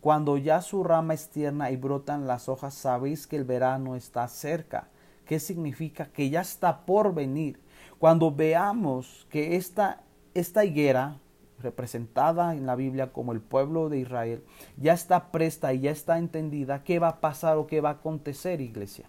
Cuando 0.00 0.36
ya 0.36 0.62
su 0.62 0.82
rama 0.82 1.14
es 1.14 1.28
tierna 1.28 1.70
y 1.70 1.76
brotan 1.76 2.26
las 2.26 2.48
hojas, 2.48 2.74
sabéis 2.74 3.26
que 3.26 3.36
el 3.36 3.44
verano 3.44 3.94
está 3.94 4.26
cerca. 4.28 4.88
¿Qué 5.26 5.40
significa? 5.40 6.06
Que 6.12 6.30
ya 6.30 6.40
está 6.40 6.86
por 6.86 7.12
venir. 7.12 7.58
Cuando 7.98 8.30
veamos 8.30 9.26
que 9.28 9.56
esta, 9.56 10.02
esta 10.34 10.64
higuera, 10.64 11.18
representada 11.58 12.54
en 12.54 12.66
la 12.66 12.76
Biblia 12.76 13.12
como 13.12 13.32
el 13.32 13.40
pueblo 13.40 13.88
de 13.88 13.98
Israel, 13.98 14.44
ya 14.76 14.92
está 14.92 15.32
presta 15.32 15.74
y 15.74 15.80
ya 15.80 15.90
está 15.90 16.18
entendida, 16.18 16.84
¿qué 16.84 16.98
va 16.98 17.08
a 17.08 17.20
pasar 17.20 17.56
o 17.56 17.66
qué 17.66 17.80
va 17.80 17.90
a 17.90 17.92
acontecer, 17.92 18.60
iglesia? 18.60 19.06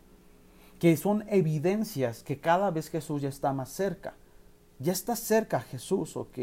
Que 0.79 0.97
son 0.97 1.23
evidencias 1.27 2.23
que 2.23 2.39
cada 2.39 2.71
vez 2.71 2.89
Jesús 2.89 3.21
ya 3.21 3.29
está 3.29 3.53
más 3.53 3.69
cerca. 3.69 4.15
Ya 4.79 4.93
está 4.93 5.15
cerca 5.15 5.59
Jesús, 5.59 6.15
¿ok? 6.15 6.37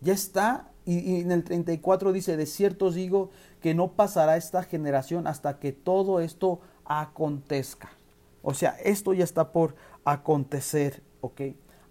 Ya 0.00 0.14
está, 0.14 0.70
y, 0.86 0.98
y 0.98 1.20
en 1.20 1.30
el 1.30 1.44
34 1.44 2.12
dice, 2.12 2.36
de 2.36 2.46
cierto 2.46 2.86
os 2.86 2.94
digo 2.94 3.30
que 3.60 3.74
no 3.74 3.92
pasará 3.92 4.36
esta 4.36 4.62
generación 4.62 5.26
hasta 5.26 5.58
que 5.58 5.72
todo 5.72 6.20
esto 6.20 6.60
acontezca. 6.84 7.90
O 8.42 8.54
sea, 8.54 8.76
esto 8.82 9.12
ya 9.12 9.24
está 9.24 9.52
por 9.52 9.74
acontecer, 10.04 11.02
¿ok? 11.20 11.42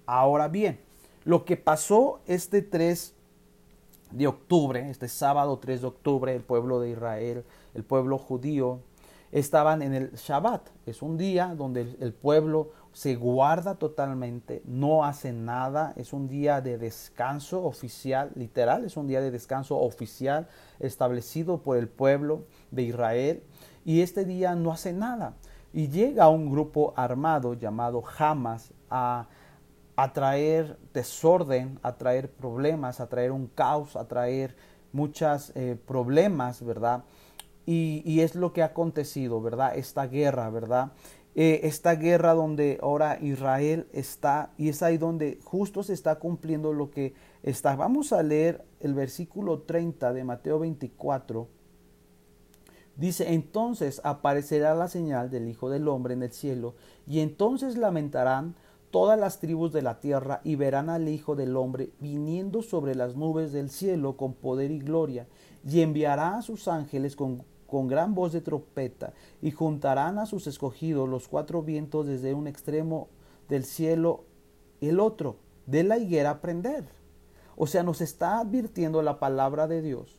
Ahora 0.05 0.47
bien, 0.47 0.79
lo 1.23 1.45
que 1.45 1.57
pasó 1.57 2.21
este 2.25 2.61
3 2.61 3.13
de 4.11 4.27
octubre, 4.27 4.89
este 4.89 5.07
sábado 5.07 5.59
3 5.59 5.81
de 5.81 5.87
octubre, 5.87 6.35
el 6.35 6.41
pueblo 6.41 6.79
de 6.79 6.91
Israel, 6.91 7.43
el 7.75 7.83
pueblo 7.83 8.17
judío, 8.17 8.79
estaban 9.31 9.81
en 9.81 9.93
el 9.93 10.11
Shabbat. 10.13 10.69
Es 10.85 11.01
un 11.01 11.17
día 11.17 11.53
donde 11.55 11.95
el 11.99 12.13
pueblo 12.13 12.71
se 12.91 13.15
guarda 13.15 13.75
totalmente, 13.75 14.63
no 14.65 15.05
hace 15.05 15.31
nada, 15.31 15.93
es 15.95 16.11
un 16.11 16.27
día 16.27 16.61
de 16.61 16.77
descanso 16.77 17.63
oficial, 17.63 18.31
literal, 18.35 18.83
es 18.83 18.97
un 18.97 19.07
día 19.07 19.21
de 19.21 19.29
descanso 19.29 19.77
oficial 19.77 20.47
establecido 20.79 21.61
por 21.61 21.77
el 21.77 21.87
pueblo 21.87 22.45
de 22.71 22.83
Israel 22.83 23.43
y 23.85 24.01
este 24.01 24.25
día 24.25 24.55
no 24.55 24.71
hace 24.71 24.91
nada. 24.93 25.35
Y 25.71 25.87
llega 25.87 26.29
un 26.29 26.49
grupo 26.49 26.93
armado 26.95 27.53
llamado 27.53 28.03
Hamas 28.17 28.73
a, 28.89 29.27
traer 30.13 30.77
desorden, 30.93 31.79
a 31.83 31.95
traer 31.95 32.31
problemas, 32.31 32.99
a 32.99 33.07
traer 33.07 33.31
un 33.31 33.47
caos, 33.47 33.95
a 33.95 34.07
traer 34.07 34.55
muchos 34.91 35.51
eh, 35.55 35.77
problemas, 35.85 36.63
¿verdad? 36.63 37.03
Y, 37.65 38.21
es 38.21 38.33
lo 38.33 38.51
que 38.51 38.63
ha 38.63 38.67
acontecido, 38.67 39.41
¿verdad? 39.41 39.77
Esta 39.77 40.07
guerra, 40.07 40.49
¿verdad? 40.49 40.91
Eh, 41.35 41.61
esta 41.63 41.93
guerra 41.93 42.33
donde 42.33 42.79
ahora 42.81 43.19
Israel 43.21 43.87
está, 43.93 44.51
y 44.57 44.69
es 44.69 44.81
ahí 44.81 44.97
donde 44.97 45.39
justo 45.43 45.83
se 45.83 45.93
está 45.93 46.15
cumpliendo 46.15 46.73
lo 46.73 46.89
que 46.89 47.13
está. 47.43 47.75
Vamos 47.75 48.11
a 48.11 48.23
leer 48.23 48.65
el 48.79 48.95
versículo 48.95 49.61
30 49.61 50.13
de 50.13 50.23
Mateo 50.23 50.57
24 50.57 51.58
Dice, 52.99 53.33
entonces 53.33 54.01
aparecerá 54.03 54.75
la 54.75 54.89
señal 54.89 55.29
del 55.29 55.47
Hijo 55.47 55.69
del 55.69 55.87
Hombre 55.87 56.15
en 56.15 56.21
el 56.21 56.33
cielo, 56.33 56.75
y 57.07 57.21
entonces 57.21 57.77
lamentarán 57.77 58.55
todas 58.91 59.17
las 59.17 59.39
tribus 59.39 59.71
de 59.71 59.81
la 59.81 60.01
tierra 60.01 60.41
y 60.43 60.55
verán 60.55 60.89
al 60.89 61.07
Hijo 61.07 61.37
del 61.37 61.55
Hombre 61.55 61.91
viniendo 62.01 62.61
sobre 62.61 62.95
las 62.95 63.15
nubes 63.15 63.53
del 63.53 63.69
cielo 63.69 64.17
con 64.17 64.33
poder 64.33 64.69
y 64.71 64.79
gloria, 64.79 65.27
y 65.65 65.79
enviará 65.79 66.35
a 66.35 66.41
sus 66.41 66.67
ángeles 66.67 67.15
con, 67.15 67.45
con 67.67 67.87
gran 67.87 68.15
voz 68.15 68.33
de 68.33 68.41
trompeta, 68.41 69.13
y 69.41 69.51
juntarán 69.51 70.19
a 70.19 70.25
sus 70.25 70.45
escogidos 70.47 71.07
los 71.07 71.29
cuatro 71.29 71.63
vientos 71.63 72.05
desde 72.05 72.33
un 72.33 72.47
extremo 72.47 73.07
del 73.47 73.63
cielo 73.63 74.25
el 74.81 74.99
otro, 74.99 75.37
de 75.67 75.85
la 75.85 75.97
higuera 75.97 76.41
prender. 76.41 76.83
O 77.55 77.65
sea, 77.65 77.81
nos 77.81 78.01
está 78.01 78.39
advirtiendo 78.39 79.01
la 79.01 79.19
palabra 79.19 79.67
de 79.67 79.81
Dios 79.81 80.18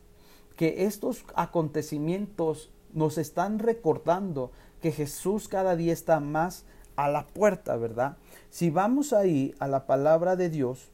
que 0.61 0.85
estos 0.85 1.25
acontecimientos 1.33 2.69
nos 2.93 3.17
están 3.17 3.57
recordando 3.57 4.51
que 4.79 4.91
Jesús 4.91 5.47
cada 5.47 5.75
día 5.75 5.91
está 5.91 6.19
más 6.19 6.65
a 6.95 7.09
la 7.09 7.25
puerta, 7.25 7.75
¿verdad? 7.77 8.17
Si 8.51 8.69
vamos 8.69 9.11
ahí 9.11 9.55
a 9.57 9.67
la 9.67 9.87
palabra 9.87 10.35
de 10.35 10.51
Dios, 10.51 10.91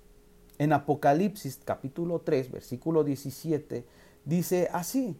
en 0.57 0.71
Apocalipsis 0.71 1.59
capítulo 1.65 2.21
3, 2.21 2.49
versículo 2.49 3.03
17, 3.03 3.85
dice 4.23 4.69
así, 4.71 5.17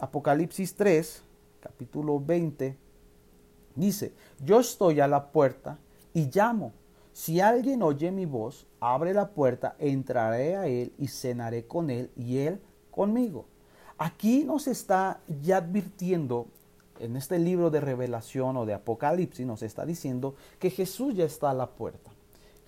Apocalipsis 0.00 0.74
3, 0.74 1.22
capítulo 1.60 2.20
20, 2.20 2.76
dice, 3.74 4.12
yo 4.44 4.60
estoy 4.60 5.00
a 5.00 5.08
la 5.08 5.32
puerta 5.32 5.78
y 6.12 6.28
llamo. 6.30 6.74
Si 7.14 7.40
alguien 7.40 7.82
oye 7.82 8.12
mi 8.12 8.26
voz, 8.26 8.66
abre 8.80 9.14
la 9.14 9.30
puerta, 9.30 9.76
entraré 9.78 10.56
a 10.56 10.66
él 10.66 10.92
y 10.98 11.08
cenaré 11.08 11.66
con 11.66 11.88
él 11.88 12.10
y 12.16 12.36
él 12.36 12.60
conmigo. 12.96 13.44
Aquí 13.98 14.42
nos 14.42 14.66
está 14.66 15.20
ya 15.42 15.58
advirtiendo 15.58 16.48
en 16.98 17.16
este 17.16 17.38
libro 17.38 17.70
de 17.70 17.80
revelación 17.80 18.56
o 18.56 18.64
de 18.64 18.72
Apocalipsis, 18.72 19.46
nos 19.46 19.62
está 19.62 19.84
diciendo 19.84 20.34
que 20.58 20.70
Jesús 20.70 21.14
ya 21.14 21.24
está 21.24 21.50
a 21.50 21.54
la 21.54 21.66
puerta. 21.70 22.10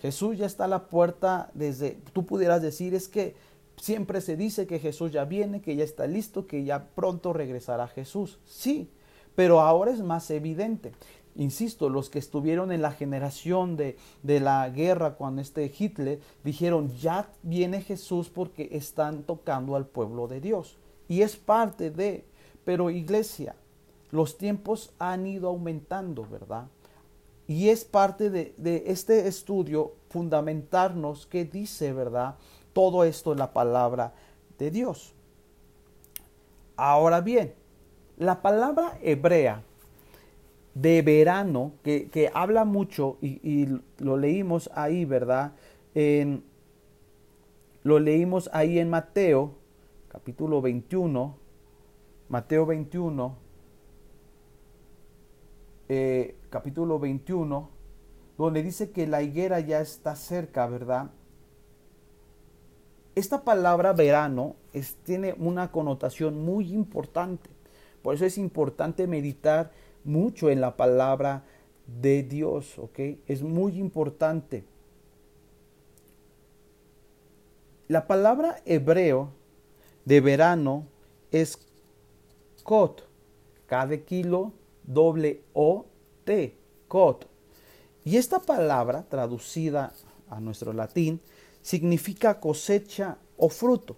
Jesús 0.00 0.36
ya 0.36 0.46
está 0.46 0.64
a 0.64 0.68
la 0.68 0.88
puerta 0.88 1.50
desde, 1.54 1.98
tú 2.12 2.26
pudieras 2.26 2.62
decir, 2.62 2.94
es 2.94 3.08
que 3.08 3.34
siempre 3.78 4.20
se 4.20 4.36
dice 4.36 4.66
que 4.66 4.78
Jesús 4.78 5.12
ya 5.12 5.24
viene, 5.24 5.62
que 5.62 5.76
ya 5.76 5.84
está 5.84 6.06
listo, 6.06 6.46
que 6.46 6.62
ya 6.64 6.88
pronto 6.94 7.32
regresará 7.32 7.88
Jesús. 7.88 8.38
Sí, 8.44 8.90
pero 9.34 9.60
ahora 9.60 9.90
es 9.90 10.00
más 10.00 10.30
evidente. 10.30 10.92
Insisto, 11.38 11.88
los 11.88 12.10
que 12.10 12.18
estuvieron 12.18 12.72
en 12.72 12.82
la 12.82 12.90
generación 12.90 13.76
de, 13.76 13.96
de 14.24 14.40
la 14.40 14.68
guerra 14.70 15.14
cuando 15.14 15.40
este 15.40 15.72
Hitler 15.78 16.18
dijeron, 16.42 16.92
ya 16.96 17.30
viene 17.44 17.80
Jesús 17.80 18.28
porque 18.28 18.70
están 18.72 19.22
tocando 19.22 19.76
al 19.76 19.86
pueblo 19.86 20.26
de 20.26 20.40
Dios. 20.40 20.78
Y 21.06 21.22
es 21.22 21.36
parte 21.36 21.92
de, 21.92 22.24
pero 22.64 22.90
iglesia, 22.90 23.54
los 24.10 24.36
tiempos 24.36 24.90
han 24.98 25.28
ido 25.28 25.48
aumentando, 25.48 26.26
¿verdad? 26.28 26.66
Y 27.46 27.68
es 27.68 27.84
parte 27.84 28.30
de, 28.30 28.52
de 28.56 28.82
este 28.88 29.28
estudio 29.28 29.92
fundamentarnos 30.10 31.26
que 31.26 31.44
dice, 31.44 31.92
¿verdad? 31.92 32.34
Todo 32.72 33.04
esto 33.04 33.30
en 33.30 33.38
la 33.38 33.52
palabra 33.52 34.12
de 34.58 34.72
Dios. 34.72 35.14
Ahora 36.76 37.20
bien, 37.20 37.54
la 38.16 38.42
palabra 38.42 38.98
hebrea 39.00 39.62
de 40.80 41.02
verano, 41.02 41.72
que, 41.82 42.30
habla 42.34 42.64
mucho, 42.64 43.18
y, 43.20 43.66
lo 43.98 44.16
leímos 44.16 44.70
ahí, 44.74 45.04
¿verdad? 45.04 45.52
En, 45.94 46.44
lo 47.82 47.98
leímos 47.98 48.48
ahí 48.52 48.78
en 48.78 48.88
Mateo, 48.88 49.54
capítulo 50.08 50.62
21, 50.62 51.36
Mateo 52.28 52.66
21, 52.66 53.36
eh, 55.88 56.36
capítulo 56.50 57.00
21, 57.00 57.70
donde 58.36 58.62
dice 58.62 58.90
que 58.92 59.08
la 59.08 59.22
higuera 59.22 59.58
ya 59.58 59.80
está 59.80 60.14
cerca, 60.14 60.68
¿verdad? 60.68 61.10
Esta 63.16 63.42
palabra 63.42 63.92
verano 63.94 64.54
tiene 65.02 65.34
una 65.38 65.72
connotación 65.72 66.44
muy 66.44 66.72
importante. 66.72 67.50
Por 68.00 68.14
eso 68.14 68.24
es 68.24 68.38
importante 68.38 69.08
meditar 69.08 69.72
mucho 70.04 70.50
en 70.50 70.60
la 70.60 70.76
palabra 70.76 71.44
de 71.86 72.22
Dios, 72.22 72.78
¿ok? 72.78 72.98
Es 73.26 73.42
muy 73.42 73.78
importante. 73.78 74.64
La 77.88 78.06
palabra 78.06 78.60
hebreo 78.66 79.30
de 80.04 80.20
verano 80.20 80.86
es 81.30 81.58
kot, 82.62 83.02
cada 83.66 83.96
kilo 83.98 84.52
doble 84.82 85.42
O 85.54 85.86
T, 86.24 86.54
kot. 86.88 87.26
Y 88.04 88.16
esta 88.16 88.40
palabra 88.40 89.04
traducida 89.08 89.94
a 90.28 90.40
nuestro 90.40 90.72
latín 90.72 91.20
significa 91.62 92.40
cosecha 92.40 93.18
o 93.36 93.48
fruto. 93.48 93.96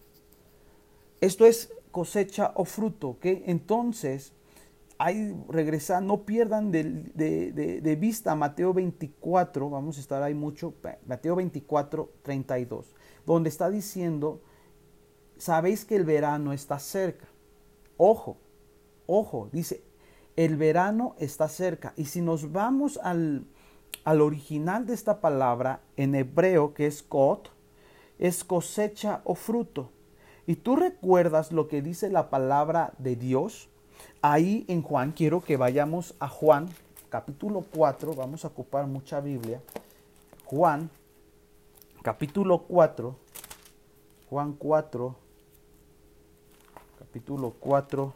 Esto 1.21 1.45
es 1.45 1.73
cosecha 1.91 2.53
o 2.55 2.65
fruto, 2.65 3.09
¿ok? 3.11 3.25
Entonces, 3.47 4.33
ahí 5.01 5.35
regresar, 5.49 6.03
no 6.03 6.27
pierdan 6.27 6.71
de, 6.71 7.97
vista 7.99 8.35
Mateo 8.35 8.75
24, 8.75 9.71
vamos 9.71 9.97
a 9.97 10.01
estar 10.01 10.23
ahí 10.23 10.35
mucho, 10.35 10.75
Mateo 11.07 11.37
24, 11.37 12.13
32, 12.23 12.95
donde 13.25 13.49
está 13.49 13.71
diciendo, 13.71 14.43
sabéis 15.39 15.87
que 15.87 15.97
el 15.97 16.05
verano 16.05 16.53
está 16.53 16.79
cerca. 16.79 17.27
Ojo, 17.97 18.37
ojo, 19.07 19.49
dice, 19.51 19.83
el 20.37 20.57
verano 20.57 21.17
está 21.19 21.49
cerca. 21.49 21.95
Y 21.97 22.05
si 22.05 22.21
nos 22.21 22.53
vamos 22.53 23.01
al, 23.03 23.47
al 24.05 24.21
original 24.21 24.85
de 24.85 24.93
esta 24.93 25.23
palabra, 25.23 25.81
en 25.97 26.15
hebreo, 26.15 26.75
que 26.75 26.87
es 26.87 27.03
kot, 27.03 27.49
es 28.19 28.45
cosecha 28.45 29.23
o 29.25 29.35
fruto. 29.35 29.93
Y 30.47 30.57
tú 30.57 30.77
recuerdas 30.77 31.53
lo 31.53 31.69
que 31.69 31.81
dice 31.81 32.11
la 32.11 32.29
palabra 32.29 32.93
de 32.99 33.17
Dios, 33.17 33.70
Ahí 34.23 34.67
en 34.69 34.83
Juan, 34.83 35.13
quiero 35.13 35.41
que 35.41 35.57
vayamos 35.57 36.15
a 36.19 36.29
Juan, 36.29 36.69
capítulo 37.09 37.65
4, 37.75 38.15
vamos 38.15 38.45
a 38.45 38.49
ocupar 38.49 38.87
mucha 38.87 39.19
Biblia. 39.21 39.63
Juan, 40.45 40.91
capítulo 42.03 42.65
4, 42.65 43.17
Juan 44.29 44.53
4, 44.53 45.17
capítulo 46.99 47.55
4, 47.59 48.15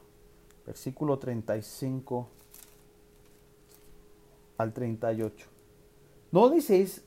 versículo 0.66 1.18
35 1.18 2.28
al 4.58 4.74
38. 4.74 5.46
No 6.32 6.50
dices 6.50 7.02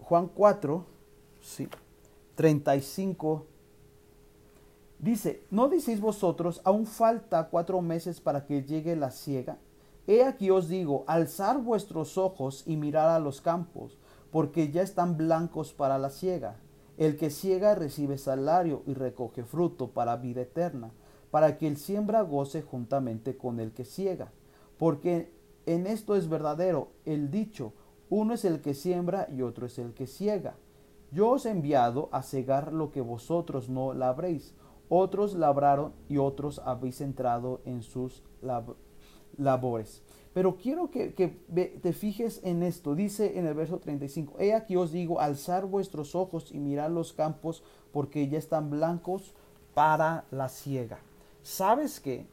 Juan 0.00 0.28
4, 0.28 0.84
sí, 1.40 1.66
35 2.34 3.46
Dice, 5.02 5.44
¿no 5.50 5.68
decís 5.68 6.00
vosotros, 6.00 6.60
aún 6.62 6.86
falta 6.86 7.48
cuatro 7.48 7.82
meses 7.82 8.20
para 8.20 8.46
que 8.46 8.62
llegue 8.62 8.94
la 8.94 9.10
siega? 9.10 9.58
He 10.06 10.22
aquí 10.22 10.48
os 10.48 10.68
digo, 10.68 11.02
alzar 11.08 11.60
vuestros 11.60 12.16
ojos 12.16 12.62
y 12.66 12.76
mirar 12.76 13.08
a 13.08 13.18
los 13.18 13.40
campos, 13.40 13.98
porque 14.30 14.70
ya 14.70 14.80
están 14.80 15.16
blancos 15.16 15.72
para 15.72 15.98
la 15.98 16.08
siega. 16.08 16.54
El 16.98 17.16
que 17.16 17.30
ciega 17.30 17.74
recibe 17.74 18.16
salario 18.16 18.84
y 18.86 18.94
recoge 18.94 19.42
fruto 19.42 19.90
para 19.90 20.14
vida 20.18 20.42
eterna, 20.42 20.92
para 21.32 21.58
que 21.58 21.66
el 21.66 21.78
siembra 21.78 22.22
goce 22.22 22.62
juntamente 22.62 23.36
con 23.36 23.58
el 23.58 23.72
que 23.72 23.84
ciega. 23.84 24.30
Porque 24.78 25.32
en 25.66 25.88
esto 25.88 26.14
es 26.14 26.28
verdadero 26.28 26.92
el 27.06 27.32
dicho, 27.32 27.72
uno 28.08 28.34
es 28.34 28.44
el 28.44 28.60
que 28.60 28.74
siembra 28.74 29.26
y 29.32 29.42
otro 29.42 29.66
es 29.66 29.80
el 29.80 29.94
que 29.94 30.06
ciega. 30.06 30.54
Yo 31.10 31.30
os 31.30 31.44
he 31.44 31.50
enviado 31.50 32.08
a 32.12 32.22
cegar 32.22 32.72
lo 32.72 32.92
que 32.92 33.00
vosotros 33.00 33.68
no 33.68 33.94
labréis 33.94 34.54
otros 34.94 35.32
labraron 35.32 35.94
y 36.10 36.18
otros 36.18 36.60
habéis 36.62 37.00
entrado 37.00 37.62
en 37.64 37.82
sus 37.82 38.22
labores. 39.38 40.02
Pero 40.34 40.56
quiero 40.56 40.90
que, 40.90 41.08
te 41.08 41.92
fijes 41.94 42.40
en 42.44 42.62
esto. 42.62 42.94
Dice 42.94 43.38
en 43.38 43.46
el 43.46 43.54
verso 43.54 43.78
35, 43.78 44.38
He 44.38 44.52
aquí 44.52 44.76
os 44.76 44.92
digo, 44.92 45.18
alzar 45.18 45.64
vuestros 45.64 46.14
ojos 46.14 46.52
y 46.52 46.58
mirar 46.58 46.90
los 46.90 47.14
campos, 47.14 47.62
porque 47.90 48.28
ya 48.28 48.36
están 48.36 48.68
blancos 48.68 49.34
para 49.72 50.26
la 50.30 50.50
siega. 50.50 50.98
¿Sabes 51.42 51.98
qué? 51.98 52.26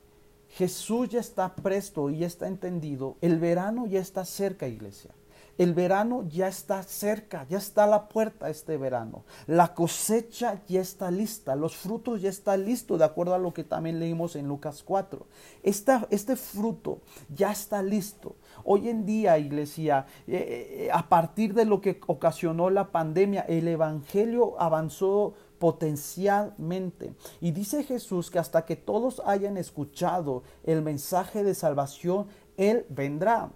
Jesús 0.49 1.07
ya 1.07 1.21
está 1.21 1.55
presto 1.55 2.09
y 2.09 2.19
ya 2.19 2.27
está 2.27 2.47
entendido. 2.47 3.15
El 3.21 3.39
verano 3.39 3.85
ya 3.87 4.01
está 4.01 4.25
cerca, 4.25 4.67
iglesia. 4.67 5.11
El 5.59 5.73
verano 5.73 6.23
ya 6.29 6.47
está 6.47 6.81
cerca, 6.83 7.45
ya 7.49 7.57
está 7.57 7.83
a 7.83 7.87
la 7.87 8.07
puerta 8.07 8.49
este 8.49 8.77
verano. 8.77 9.25
La 9.45 9.73
cosecha 9.73 10.61
ya 10.69 10.79
está 10.79 11.11
lista, 11.11 11.57
los 11.57 11.75
frutos 11.75 12.21
ya 12.21 12.29
están 12.29 12.63
listos, 12.63 12.97
de 12.97 13.03
acuerdo 13.03 13.33
a 13.33 13.39
lo 13.39 13.53
que 13.53 13.65
también 13.65 13.99
leímos 13.99 14.37
en 14.37 14.47
Lucas 14.47 14.83
4. 14.83 15.27
este 15.61 16.37
fruto 16.37 17.01
ya 17.27 17.51
está 17.51 17.83
listo. 17.83 18.37
Hoy 18.63 18.87
en 18.87 19.05
día, 19.05 19.37
iglesia, 19.37 20.05
eh, 20.27 20.85
eh, 20.87 20.89
a 20.93 21.09
partir 21.09 21.53
de 21.53 21.65
lo 21.65 21.81
que 21.81 21.99
ocasionó 22.07 22.69
la 22.69 22.93
pandemia, 22.93 23.41
el 23.41 23.67
Evangelio 23.67 24.55
avanzó 24.61 25.33
potencialmente. 25.59 27.13
Y 27.41 27.51
dice 27.51 27.83
Jesús 27.83 28.31
que 28.31 28.39
hasta 28.39 28.63
que 28.63 28.77
todos 28.77 29.21
hayan 29.25 29.57
escuchado 29.57 30.43
el 30.63 30.81
mensaje 30.83 31.43
de 31.43 31.53
salvación, 31.53 32.27
Él 32.55 32.85
vendrá. 32.87 33.51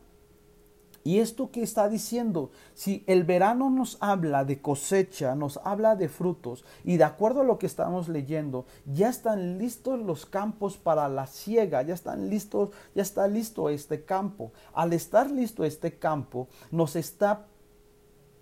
Y 1.03 1.19
esto 1.19 1.51
que 1.51 1.61
está 1.61 1.89
diciendo, 1.89 2.51
si 2.73 3.03
el 3.07 3.25
verano 3.25 3.69
nos 3.69 3.97
habla 3.99 4.45
de 4.45 4.61
cosecha, 4.61 5.35
nos 5.35 5.57
habla 5.63 5.95
de 5.95 6.07
frutos, 6.07 6.63
y 6.85 6.97
de 6.97 7.03
acuerdo 7.03 7.41
a 7.41 7.45
lo 7.45 7.59
que 7.59 7.65
estamos 7.65 8.07
leyendo, 8.07 8.65
ya 8.85 9.09
están 9.09 9.57
listos 9.57 9.99
los 9.99 10.25
campos 10.25 10.77
para 10.77 11.09
la 11.09 11.27
siega, 11.27 11.81
ya 11.81 11.93
están 11.93 12.29
listos, 12.29 12.69
ya 12.95 13.01
está 13.01 13.27
listo 13.27 13.69
este 13.69 14.05
campo. 14.05 14.53
Al 14.73 14.93
estar 14.93 15.29
listo 15.29 15.65
este 15.65 15.97
campo, 15.97 16.47
nos 16.71 16.95
está 16.95 17.47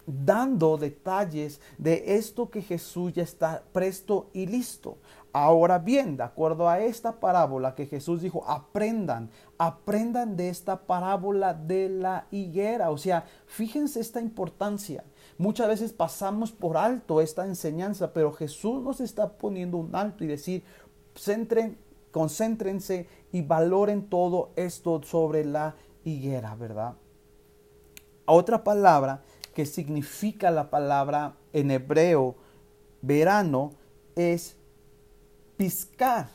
dando 0.05 0.77
detalles 0.77 1.61
de 1.77 2.15
esto 2.17 2.49
que 2.49 2.61
Jesús 2.61 3.13
ya 3.13 3.23
está 3.23 3.63
presto 3.71 4.29
y 4.33 4.45
listo. 4.45 4.97
Ahora 5.33 5.79
bien, 5.79 6.17
de 6.17 6.23
acuerdo 6.23 6.67
a 6.67 6.79
esta 6.81 7.19
parábola 7.19 7.73
que 7.73 7.85
Jesús 7.85 8.21
dijo, 8.21 8.43
aprendan, 8.47 9.29
aprendan 9.57 10.35
de 10.35 10.49
esta 10.49 10.81
parábola 10.81 11.53
de 11.53 11.87
la 11.87 12.27
higuera. 12.31 12.91
O 12.91 12.97
sea, 12.97 13.25
fíjense 13.45 14.01
esta 14.01 14.19
importancia. 14.19 15.05
Muchas 15.37 15.69
veces 15.69 15.93
pasamos 15.93 16.51
por 16.51 16.75
alto 16.75 17.21
esta 17.21 17.45
enseñanza, 17.45 18.11
pero 18.11 18.33
Jesús 18.33 18.83
nos 18.83 18.99
está 18.99 19.37
poniendo 19.37 19.77
un 19.77 19.95
alto 19.95 20.25
y 20.25 20.27
decir, 20.27 20.63
centren, 21.15 21.77
concéntrense 22.11 23.07
y 23.31 23.41
valoren 23.41 24.09
todo 24.09 24.51
esto 24.57 25.01
sobre 25.01 25.45
la 25.45 25.75
higuera, 26.03 26.55
¿verdad? 26.55 26.95
Otra 28.25 28.65
palabra 28.65 29.21
que 29.53 29.65
significa 29.65 30.51
la 30.51 30.69
palabra 30.69 31.35
en 31.53 31.71
hebreo 31.71 32.35
verano 33.01 33.71
es 34.15 34.57
piscar. 35.61 36.27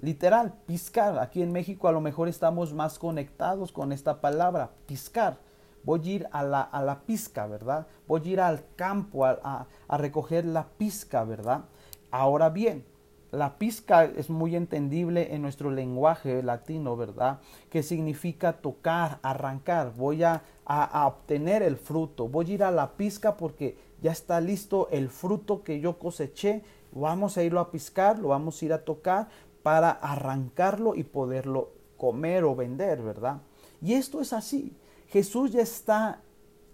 Literal, 0.00 0.54
piscar. 0.64 1.18
Aquí 1.18 1.42
en 1.42 1.52
México 1.52 1.86
a 1.86 1.92
lo 1.92 2.00
mejor 2.00 2.28
estamos 2.28 2.72
más 2.72 2.98
conectados 2.98 3.72
con 3.72 3.92
esta 3.92 4.22
palabra, 4.22 4.70
piscar. 4.86 5.36
voy 5.84 6.00
a 6.06 6.10
ir 6.10 6.28
a 6.32 6.42
la, 6.42 6.62
a 6.62 6.82
la 6.82 7.00
pizca, 7.00 7.46
¿verdad? 7.46 7.86
Voy 8.08 8.22
a 8.24 8.28
ir 8.28 8.40
al 8.40 8.64
campo 8.74 9.26
a, 9.26 9.66
a 9.86 9.96
recoger 9.98 10.46
la 10.46 10.66
pizca, 10.78 11.24
¿verdad? 11.24 11.66
Ahora 12.10 12.48
bien, 12.48 12.86
la 13.32 13.58
pizca 13.58 14.04
es 14.04 14.28
muy 14.28 14.56
entendible 14.56 15.34
en 15.34 15.42
nuestro 15.42 15.70
lenguaje 15.70 16.42
latino, 16.42 16.96
¿verdad? 16.96 17.38
Que 17.68 17.84
significa 17.84 18.54
tocar, 18.54 19.20
arrancar. 19.22 19.92
Voy 19.94 20.24
a, 20.24 20.42
a, 20.64 21.06
obtener 21.06 21.62
el 21.62 21.76
fruto. 21.76 22.26
Voy 22.26 22.50
a 22.50 22.54
ir 22.54 22.64
a 22.64 22.72
la 22.72 22.96
pizca 22.96 23.36
porque 23.36 23.78
ya 24.02 24.10
está 24.10 24.40
listo 24.40 24.88
el 24.90 25.10
fruto 25.10 25.62
que 25.62 25.80
yo 25.80 25.98
coseché. 25.98 26.64
Vamos 26.92 27.36
a 27.36 27.42
irlo 27.42 27.60
a 27.60 27.70
piscar, 27.70 28.18
lo 28.18 28.28
vamos 28.28 28.60
a 28.60 28.64
ir 28.64 28.72
a 28.72 28.84
tocar 28.84 29.28
para 29.62 29.90
arrancarlo 29.90 30.94
y 30.94 31.04
poderlo 31.04 31.70
comer 31.96 32.44
o 32.44 32.56
vender, 32.56 33.02
¿verdad? 33.02 33.42
Y 33.82 33.94
esto 33.94 34.20
es 34.20 34.32
así. 34.32 34.76
Jesús 35.08 35.52
ya 35.52 35.62
está 35.62 36.22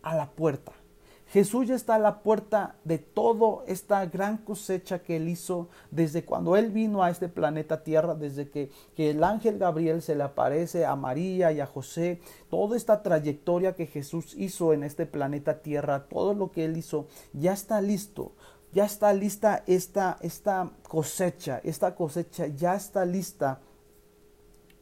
a 0.02 0.14
la 0.14 0.30
puerta. 0.30 0.72
Jesús 1.28 1.66
ya 1.66 1.74
está 1.74 1.96
a 1.96 1.98
la 1.98 2.20
puerta 2.20 2.76
de 2.84 2.98
toda 2.98 3.64
esta 3.66 4.06
gran 4.06 4.38
cosecha 4.38 5.00
que 5.00 5.16
él 5.16 5.28
hizo 5.28 5.68
desde 5.90 6.24
cuando 6.24 6.56
él 6.56 6.70
vino 6.70 7.02
a 7.02 7.10
este 7.10 7.28
planeta 7.28 7.82
Tierra, 7.82 8.14
desde 8.14 8.48
que, 8.48 8.70
que, 8.94 9.10
el 9.10 9.24
ángel 9.24 9.58
Gabriel 9.58 10.02
se 10.02 10.14
le 10.14 10.22
aparece 10.22 10.86
a 10.86 10.94
María 10.94 11.50
y 11.50 11.58
a 11.58 11.66
José, 11.66 12.20
toda 12.48 12.76
esta 12.76 13.02
trayectoria 13.02 13.74
que 13.74 13.86
Jesús 13.86 14.34
hizo 14.36 14.72
en 14.72 14.84
este 14.84 15.04
planeta 15.04 15.62
Tierra, 15.62 16.06
todo 16.08 16.32
lo 16.32 16.52
que 16.52 16.64
él 16.64 16.76
hizo, 16.76 17.08
ya 17.32 17.52
está 17.52 17.80
listo. 17.80 18.32
Ya 18.72 18.84
está 18.84 19.12
lista 19.12 19.62
esta, 19.66 20.18
esta 20.20 20.70
cosecha, 20.88 21.60
esta 21.64 21.94
cosecha 21.94 22.46
ya 22.48 22.74
está 22.74 23.04
lista 23.04 23.60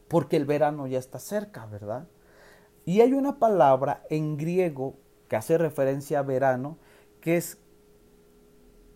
porque 0.07 0.37
el 0.37 0.45
verano 0.45 0.87
ya 0.87 0.99
está 0.99 1.19
cerca, 1.19 1.65
¿verdad? 1.65 2.07
Y 2.85 3.01
hay 3.01 3.13
una 3.13 3.39
palabra 3.39 4.03
en 4.09 4.37
griego 4.37 4.97
que 5.27 5.35
hace 5.35 5.57
referencia 5.57 6.19
a 6.19 6.23
verano, 6.23 6.77
que 7.21 7.37
es 7.37 7.57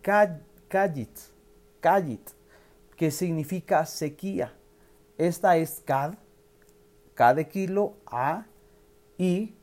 kajit, 0.02 1.18
kajit, 1.80 2.30
que 2.96 3.10
significa 3.10 3.84
sequía. 3.86 4.54
Esta 5.18 5.56
es 5.56 5.82
kad, 5.84 6.14
K 7.14 7.34
de 7.34 7.48
kilo, 7.48 7.96
A, 8.06 8.46
I, 9.18 9.54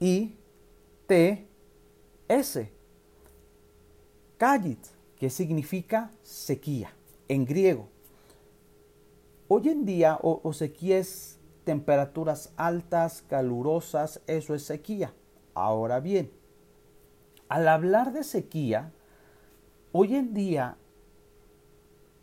I, 0.00 0.38
T, 1.06 1.48
S. 2.28 2.75
Kajit, 4.38 4.84
que 5.18 5.30
significa 5.30 6.10
sequía 6.22 6.92
en 7.28 7.44
griego. 7.44 7.88
Hoy 9.48 9.68
en 9.68 9.84
día, 9.84 10.18
o, 10.22 10.52
sequía 10.52 10.98
es 10.98 11.38
temperaturas 11.64 12.52
altas, 12.56 13.22
calurosas, 13.28 14.20
eso 14.26 14.54
es 14.54 14.62
sequía. 14.64 15.12
Ahora 15.54 16.00
bien, 16.00 16.30
al 17.48 17.68
hablar 17.68 18.12
de 18.12 18.24
sequía, 18.24 18.92
hoy 19.92 20.16
en 20.16 20.34
día 20.34 20.76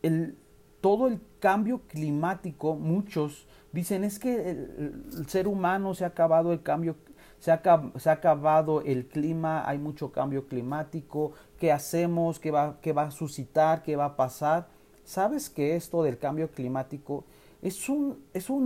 el, 0.02 0.38
todo 0.82 1.08
el 1.08 1.22
cambio 1.40 1.82
climático, 1.88 2.76
muchos 2.76 3.48
dicen 3.72 4.04
es 4.04 4.20
que 4.20 4.50
el, 4.50 5.26
ser 5.28 5.48
humano 5.48 5.94
se 5.94 6.04
ha 6.04 6.08
acabado 6.08 6.52
el 6.52 6.62
cambio, 6.62 6.96
se 7.44 7.52
ha, 7.52 7.62
se 7.98 8.10
ha, 8.10 8.14
acabado 8.14 8.80
el 8.84 9.06
clima, 9.06 9.68
hay 9.68 9.78
mucho 9.78 10.14
cambio 10.14 10.48
climático, 10.48 11.34
¿qué 11.60 11.74
hacemos? 11.74 12.40
¿Qué 12.40 12.52
va, 12.52 12.80
qué 12.82 12.94
va 12.94 13.04
a 13.04 13.12
suscitar? 13.12 13.84
¿Qué 13.84 13.98
va 13.98 14.06
a 14.06 14.16
pasar? 14.16 14.70
¿Sabes 15.04 15.50
que 15.50 15.76
esto 15.76 16.04
del 16.04 16.18
cambio 16.18 16.50
climático 16.52 17.26
es 17.62 17.90
un, 17.90 18.24
es 18.34 18.50
un, 18.50 18.66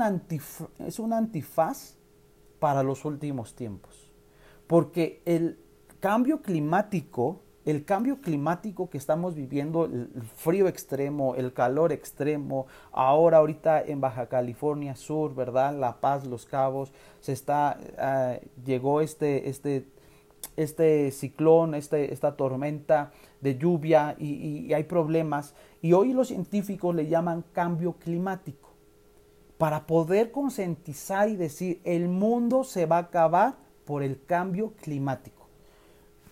es 0.77 0.99
un 0.99 1.11
antifaz 1.11 1.95
para 2.59 2.83
los 2.83 3.03
últimos 3.03 3.55
tiempos? 3.55 4.13
Porque 4.67 5.23
el 5.25 5.59
cambio 5.99 6.43
climático, 6.43 7.41
el 7.67 7.83
cambio 7.83 8.21
climático 8.21 8.89
que 8.89 8.97
estamos 8.97 9.35
viviendo, 9.35 9.85
el 9.85 10.09
frío 10.37 10.69
extremo, 10.69 11.35
el 11.35 11.51
calor 11.51 11.91
extremo, 11.91 12.65
ahora 12.93 13.39
ahorita 13.39 13.81
en 13.81 13.99
Baja 13.99 14.27
California 14.27 14.95
Sur, 14.95 15.35
¿verdad? 15.35 15.77
La 15.77 15.99
Paz, 15.99 16.25
Los 16.25 16.45
Cabos, 16.45 16.93
se 17.19 17.33
está, 17.33 17.77
ah, 17.97 18.37
llegó 18.65 19.01
este, 19.01 19.49
este, 19.49 19.85
este 20.55 21.11
ciclón, 21.11 21.75
este, 21.75 22.13
esta 22.13 22.37
tormenta 22.37 23.11
de 23.41 23.57
lluvia 23.57 24.15
y, 24.17 24.71
hay 24.71 24.85
problemas. 24.85 25.53
Y 25.81 25.91
hoy 25.91 26.13
los 26.13 26.29
científicos 26.29 26.95
le 26.95 27.07
llaman 27.07 27.43
cambio 27.51 27.97
climático. 27.99 28.69
Para 29.57 29.87
poder 29.87 30.31
concientizar 30.31 31.27
y 31.27 31.35
decir, 31.35 31.81
el 31.83 32.07
mundo 32.07 32.63
se 32.63 32.85
va 32.85 32.95
a 32.95 33.01
acabar 33.01 33.55
por 33.83 34.03
el 34.03 34.23
cambio 34.23 34.71
climático. 34.81 35.36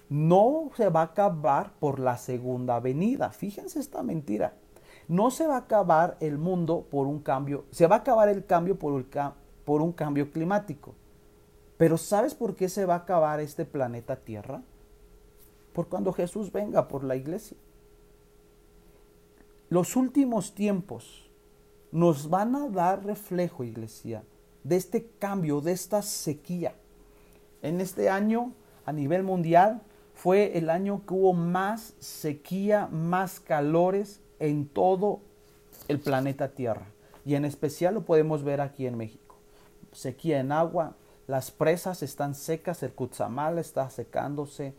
No 0.09 0.71
se 0.75 0.89
va 0.89 1.01
a 1.01 1.05
acabar 1.05 1.73
por 1.79 1.99
la 1.99 2.17
segunda 2.17 2.79
venida. 2.79 3.31
Fíjense 3.31 3.79
esta 3.79 4.03
mentira. 4.03 4.53
No 5.07 5.31
se 5.31 5.47
va 5.47 5.55
a 5.55 5.59
acabar 5.59 6.17
el 6.19 6.37
mundo 6.37 6.87
por 6.89 7.07
un 7.07 7.19
cambio, 7.19 7.65
se 7.71 7.85
va 7.85 7.97
a 7.97 7.99
acabar 7.99 8.27
el 8.27 8.45
cambio 8.45 8.77
por, 8.79 9.05
por 9.63 9.81
un 9.81 9.91
cambio 9.91 10.31
climático. 10.31 10.95
Pero 11.77 11.97
¿sabes 11.97 12.33
por 12.33 12.55
qué 12.55 12.69
se 12.69 12.85
va 12.85 12.95
a 12.95 12.99
acabar 12.99 13.39
este 13.39 13.65
planeta 13.65 14.15
Tierra? 14.15 14.61
por 15.75 15.89
cuando 15.89 16.13
Jesús 16.13 16.53
venga 16.53 16.87
por 16.87 17.03
la 17.03 17.17
iglesia. 17.17 17.57
Los 19.67 19.97
últimos 19.97 20.55
tiempos 20.55 21.29
nos 21.91 22.29
van 22.29 22.55
a 22.55 22.69
dar 22.69 23.05
reflejo, 23.05 23.65
iglesia, 23.65 24.23
de 24.63 24.77
este 24.77 25.09
cambio, 25.19 25.59
de 25.59 25.73
esta 25.73 26.01
sequía. 26.01 26.75
En 27.61 27.81
este 27.81 28.09
año, 28.09 28.53
a 28.85 28.93
nivel 28.93 29.23
mundial, 29.23 29.81
fue 30.15 30.57
el 30.57 30.69
año 30.69 31.03
que 31.05 31.13
hubo 31.13 31.33
más 31.33 31.93
sequía, 31.99 32.87
más 32.87 33.39
calores 33.39 34.21
en 34.39 34.67
todo 34.67 35.19
el 35.87 35.99
planeta 35.99 36.49
Tierra. 36.49 36.87
Y 37.25 37.35
en 37.35 37.45
especial 37.45 37.93
lo 37.93 38.05
podemos 38.05 38.43
ver 38.43 38.61
aquí 38.61 38.87
en 38.87 38.97
México. 38.97 39.35
Sequía 39.91 40.39
en 40.39 40.51
agua, 40.51 40.95
las 41.27 41.51
presas 41.51 42.01
están 42.01 42.33
secas, 42.33 42.81
el 42.81 42.93
Cuzamal 42.93 43.59
está 43.59 43.89
secándose, 43.89 44.73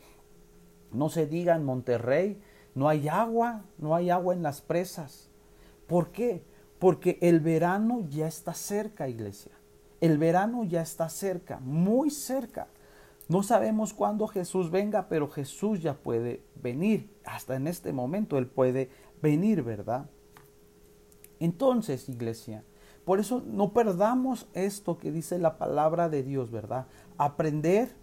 no 0.91 1.11
se 1.11 1.27
diga 1.27 1.55
en 1.55 1.65
Monterrey, 1.65 2.41
no 2.75 2.89
hay 2.89 3.09
agua, 3.09 3.65
no 3.79 3.95
hay 3.95 4.11
agua 4.11 4.35
en 4.35 4.43
las 4.43 4.63
presas. 4.63 5.29
¿Por 5.87 6.13
qué? 6.13 6.45
Porque 6.79 7.19
el 7.21 7.41
verano 7.41 8.07
ya 8.09 8.27
está 8.27 8.55
cerca, 8.55 9.09
iglesia. 9.09 9.53
El 10.01 10.19
verano 10.19 10.65
ya 10.65 10.83
está 10.83 11.09
cerca, 11.09 11.59
muy 11.61 12.11
cerca. 12.11 12.69
No 13.29 13.43
sabemos 13.43 13.93
cuándo 13.93 14.29
Jesús 14.29 14.71
venga, 14.71 15.09
pero 15.09 15.29
Jesús 15.29 15.83
ya 15.83 15.95
puede 15.95 16.45
venir. 16.55 17.11
Hasta 17.25 17.57
en 17.57 17.67
este 17.67 17.93
momento 17.93 18.39
Él 18.39 18.47
puede 18.47 18.91
venir, 19.21 19.63
¿verdad? 19.63 20.09
Entonces, 21.41 22.09
iglesia, 22.09 22.65
por 23.05 23.21
eso 23.21 23.43
no 23.45 23.73
perdamos 23.73 24.49
esto 24.53 24.99
que 24.99 25.11
dice 25.11 25.39
la 25.39 25.59
palabra 25.59 26.09
de 26.09 26.23
Dios, 26.23 26.51
¿verdad? 26.51 26.87
Aprender 27.19 27.95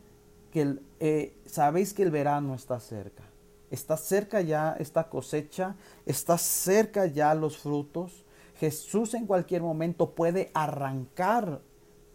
que 0.51 0.79
eh, 0.99 1.37
sabéis 1.45 1.93
que 1.93 2.03
el 2.03 2.11
verano 2.11 2.53
está 2.53 2.79
cerca. 2.79 3.23
Está 3.71 3.97
cerca 3.97 4.41
ya 4.41 4.75
esta 4.77 5.09
cosecha, 5.09 5.75
está 6.05 6.37
cerca 6.37 7.05
ya 7.07 7.33
los 7.33 7.57
frutos. 7.57 8.23
Jesús 8.55 9.13
en 9.13 9.25
cualquier 9.25 9.61
momento 9.61 10.13
puede 10.13 10.51
arrancar 10.53 11.61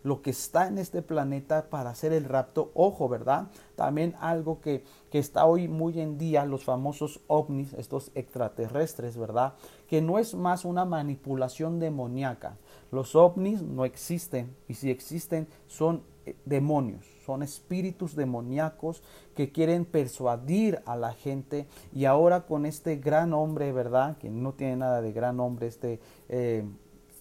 lo 0.03 0.23
que 0.23 0.31
está 0.31 0.69
en 0.69 0.79
este 0.79 1.03
planeta 1.03 1.69
para 1.71 1.91
hacer 1.91 2.13
el 2.13 2.25
rapto. 2.25 2.71
Ojo, 2.75 3.09
¿verdad? 3.09 3.49
También 3.77 4.15
algo 4.21 4.61
que, 4.61 4.85
que, 5.11 5.19
está 5.19 5.47
hoy 5.47 5.69
muy 5.69 6.01
en 6.01 6.19
día, 6.19 6.45
los 6.45 6.65
famosos 6.65 7.21
ovnis, 7.27 7.73
estos 7.75 8.11
extraterrestres, 8.15 9.17
¿verdad? 9.17 9.55
Que 9.89 10.01
no 10.01 10.19
es 10.19 10.35
más 10.35 10.65
una 10.65 10.85
manipulación 10.85 11.79
demoníaca. 11.79 12.57
Los 12.91 13.15
ovnis 13.15 13.63
no 13.63 13.85
existen 13.85 14.57
y 14.69 14.75
si 14.75 14.91
existen 14.91 15.47
son 15.67 16.03
eh, 16.29 16.37
demonios, 16.45 17.07
son 17.25 17.43
espíritus 17.43 18.15
demoníacos 18.15 19.03
que 19.35 19.53
quieren 19.53 19.85
persuadir 19.85 20.81
a 20.85 20.97
la 20.97 21.13
gente 21.13 21.67
y 21.93 22.05
ahora 22.05 22.47
con 22.47 22.67
este 22.67 22.97
gran 22.97 23.33
hombre, 23.33 23.73
¿verdad? 23.73 24.19
Que 24.19 24.31
no 24.31 24.53
tiene 24.53 24.77
nada 24.77 25.01
de 25.01 25.13
gran 25.13 25.41
hombre, 25.41 25.67
este 25.67 26.01
eh, 26.29 26.65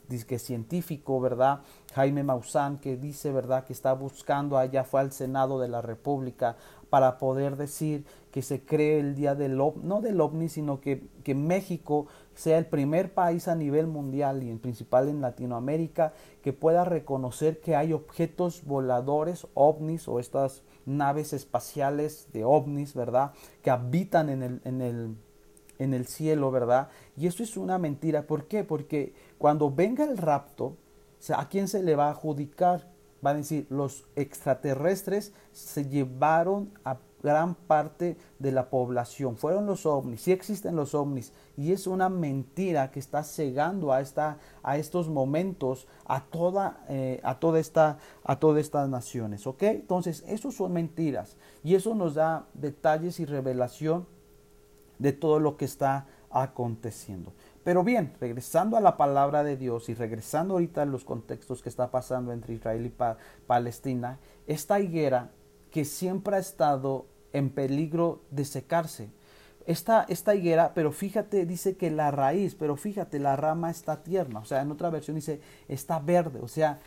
disque 0.08 0.40
científico, 0.40 1.20
¿verdad? 1.20 1.62
Jaime 1.94 2.24
Maussan, 2.24 2.78
que 2.80 2.98
dice, 2.98 3.32
¿verdad? 3.32 3.66
Que 3.66 3.74
está 3.74 3.94
buscando, 3.94 4.58
allá 4.58 4.84
fue 4.84 5.02
al 5.02 5.12
Senado 5.12 5.60
de 5.60 5.68
la 5.68 5.82
República 5.82 6.58
para 6.90 7.18
poder 7.18 7.58
decir 7.58 8.06
que 8.32 8.42
se 8.42 8.64
cree 8.64 9.00
el 9.00 9.16
día 9.16 9.36
del 9.36 9.58
no 9.58 10.02
del 10.02 10.22
ovni, 10.22 10.48
sino 10.48 10.80
que, 10.80 11.08
que 11.24 11.36
México 11.36 12.08
sea 12.34 12.58
el 12.58 12.68
primer 12.68 13.14
país 13.14 13.48
a 13.48 13.56
nivel 13.56 13.88
mundial 13.88 14.44
y 14.44 14.50
en 14.50 14.60
principal 14.60 15.10
en 15.10 15.22
Latinoamérica 15.22 16.14
que 16.44 16.54
pueda 16.54 16.86
reconocer 16.86 17.60
que 17.60 17.76
hay 17.76 17.94
objetos 17.94 18.64
voladores, 18.64 19.48
ovnis 19.54 20.08
o 20.08 20.20
estas 20.20 20.62
naves 20.86 21.34
espaciales 21.34 22.28
de 22.32 22.46
ovnis, 22.46 22.94
¿verdad? 22.94 23.34
Que 23.64 23.72
habitan 23.72 24.30
en 24.30 24.44
el, 24.44 24.62
en 24.64 24.82
el, 24.82 25.16
en 25.80 25.94
el 25.94 26.08
cielo, 26.08 26.52
¿verdad? 26.52 26.90
Y 27.18 27.28
esto 27.28 27.44
es 27.44 27.58
una 27.58 27.78
mentira. 27.78 28.28
¿Por 28.28 28.46
qué? 28.46 28.64
Porque 28.64 29.14
cuando 29.38 29.72
venga 29.72 30.04
el 30.04 30.18
rapto, 30.18 30.78
¿a 31.36 31.48
quién 31.50 31.68
se 31.68 31.84
le 31.84 31.96
va 31.96 32.08
a 32.08 32.12
adjudicar? 32.12 32.88
van 33.22 33.36
a 33.36 33.40
decir, 33.40 33.68
los 33.70 34.06
extraterrestres 34.16 35.34
se 35.52 35.86
llevaron 35.86 36.72
a 36.84 36.98
gran 37.24 37.56
parte 37.56 38.16
de 38.38 38.52
la 38.52 38.70
población. 38.70 39.38
Fueron 39.38 39.66
los 39.66 39.86
ovnis, 39.86 40.22
sí 40.22 40.32
existen 40.32 40.76
los 40.76 40.94
ovnis, 40.94 41.34
y 41.58 41.72
es 41.72 41.88
una 41.88 42.10
mentira 42.10 42.92
que 42.92 43.00
está 43.00 43.24
cegando 43.24 43.92
a, 43.92 44.02
esta, 44.02 44.38
a 44.62 44.78
estos 44.78 45.10
momentos 45.10 45.88
a 46.06 46.24
toda, 46.24 46.86
eh, 46.90 47.20
a, 47.24 47.40
toda 47.40 47.60
esta, 47.60 47.98
a 48.24 48.40
todas 48.40 48.62
estas 48.62 48.88
naciones. 48.88 49.48
¿Ok? 49.48 49.64
Entonces, 49.64 50.24
eso 50.28 50.52
son 50.52 50.74
mentiras, 50.74 51.38
y 51.64 51.76
eso 51.76 51.96
nos 51.96 52.16
da 52.16 52.46
detalles 52.54 53.20
y 53.20 53.26
revelación 53.26 54.06
de 55.00 55.12
todo 55.12 55.40
lo 55.40 55.58
que 55.58 55.66
está 55.66 56.06
aconteciendo. 56.30 57.34
Pero 57.68 57.84
bien, 57.84 58.14
regresando 58.22 58.78
a 58.78 58.80
la 58.80 58.96
palabra 58.96 59.44
de 59.44 59.58
Dios 59.58 59.90
y 59.90 59.94
regresando 59.94 60.54
ahorita 60.54 60.84
a 60.84 60.86
los 60.86 61.04
contextos 61.04 61.62
que 61.62 61.68
está 61.68 61.92
pasando 61.92 62.32
entre 62.32 62.54
Israel 62.54 62.86
y 62.86 62.94
Palestina, 63.46 64.20
esta 64.46 64.80
higuera 64.80 65.32
que 65.70 65.84
siempre 65.84 66.38
ha 66.38 66.40
estado 66.40 67.08
en 67.34 67.50
peligro 67.50 68.22
de 68.32 68.46
secarse. 68.46 69.10
Esta, 69.66 70.06
esta 70.08 70.34
higuera, 70.34 70.72
pero 70.74 70.94
fíjate, 70.94 71.46
dice 71.46 71.76
que 71.76 71.92
la 71.92 72.10
raíz, 72.10 72.56
pero 72.56 72.78
fíjate, 72.78 73.20
la 73.20 73.36
rama 73.36 73.70
está 73.70 74.02
tierna. 74.02 74.40
O 74.40 74.46
sea, 74.46 74.62
en 74.62 74.72
otra 74.72 74.90
versión 74.90 75.16
dice, 75.16 75.42
está 75.68 76.00
verde. 76.00 76.40
O 76.42 76.48
sea, 76.48 76.80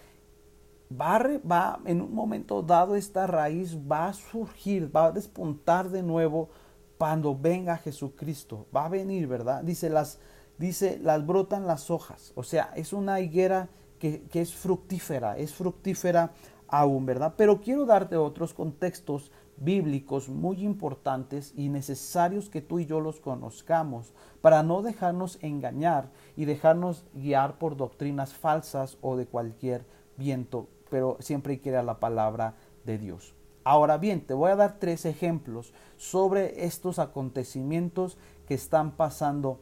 va, 0.99 1.23
va 1.41 1.79
en 1.85 2.01
un 2.01 2.15
momento 2.15 2.63
dado 2.63 2.97
esta 2.97 3.27
raíz 3.27 3.77
va 3.77 4.09
a 4.09 4.15
surgir, 4.15 4.91
va 4.97 5.05
a 5.05 5.13
despuntar 5.13 5.91
de 5.91 6.03
nuevo 6.03 6.49
cuando 6.97 7.37
venga 7.37 7.77
Jesucristo. 7.77 8.67
Va 8.75 8.87
a 8.87 8.89
venir, 8.89 9.27
¿verdad? 9.27 9.63
Dice 9.63 9.91
las 9.91 10.19
dice, 10.61 10.99
las 11.03 11.27
brotan 11.27 11.67
las 11.67 11.91
hojas. 11.91 12.33
O 12.37 12.43
sea, 12.43 12.71
es 12.77 12.93
una 12.93 13.21
higuera 13.21 13.71
que, 13.99 14.23
es 14.33 14.55
fructífera, 14.55 15.39
es 15.39 15.55
fructífera 15.55 16.33
aún, 16.69 17.07
¿verdad? 17.07 17.35
Pero 17.37 17.61
quiero 17.61 17.87
darte 17.87 18.17
otros 18.17 18.53
contextos 18.53 19.33
bíblicos 19.57 20.29
muy 20.29 20.63
importantes 20.63 21.53
y 21.57 21.69
necesarios 21.71 22.49
que 22.49 22.61
tú 22.61 22.79
y 22.79 22.87
yo 22.87 23.01
los 23.01 23.21
conozcamos 23.21 24.13
para 24.41 24.63
no 24.63 24.83
dejarnos 24.83 25.39
engañar 25.43 26.11
y 26.37 26.45
dejarnos 26.45 27.05
guiar 27.15 27.59
por 27.59 27.77
doctrinas 27.77 28.33
falsas 28.33 28.99
o 29.01 29.17
de 29.17 29.27
cualquier 29.27 29.87
viento, 30.17 30.69
pero 30.91 31.17
siempre 31.21 31.55
hay 31.55 31.59
que 31.59 31.71
ir 31.71 31.77
a 31.77 31.83
la 31.83 32.01
palabra 32.01 32.55
de 32.85 32.99
Dios. 32.99 33.35
Ahora 33.65 33.99
bien, 33.99 34.27
te 34.27 34.35
voy 34.35 34.51
a 34.51 34.57
dar 34.57 34.79
tres 34.79 35.05
ejemplos 35.05 35.73
sobre 35.97 36.65
estos 36.65 36.99
acontecimientos 36.99 38.17
que 38.47 38.55
están 38.55 38.93
pasando 38.93 39.61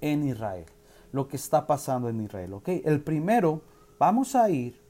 en 0.00 0.26
Israel, 0.28 0.66
lo 1.12 1.28
que 1.28 1.36
está 1.36 1.66
pasando 1.66 2.08
en 2.08 2.20
Israel. 2.20 2.54
¿ok? 2.54 2.68
El 2.84 3.00
primero, 3.00 3.62
vamos 3.98 4.34
a 4.34 4.50
ir 4.50 4.80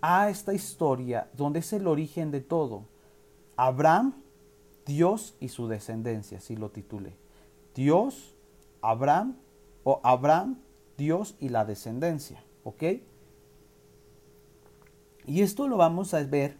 a 0.00 0.28
esta 0.30 0.54
historia 0.54 1.28
donde 1.36 1.60
es 1.60 1.72
el 1.72 1.86
origen 1.86 2.30
de 2.30 2.40
todo. 2.40 2.84
Abraham, 3.56 4.14
Dios 4.84 5.34
y 5.40 5.48
su 5.48 5.68
descendencia, 5.68 6.38
así 6.38 6.56
lo 6.56 6.70
titulé. 6.70 7.16
Dios, 7.74 8.34
Abraham 8.80 9.36
o 9.84 10.00
Abraham, 10.02 10.58
Dios 10.96 11.34
y 11.40 11.48
la 11.48 11.64
descendencia. 11.64 12.42
¿Ok? 12.64 12.82
Y 15.26 15.42
esto 15.42 15.66
lo 15.66 15.76
vamos 15.76 16.14
a 16.14 16.22
ver 16.22 16.56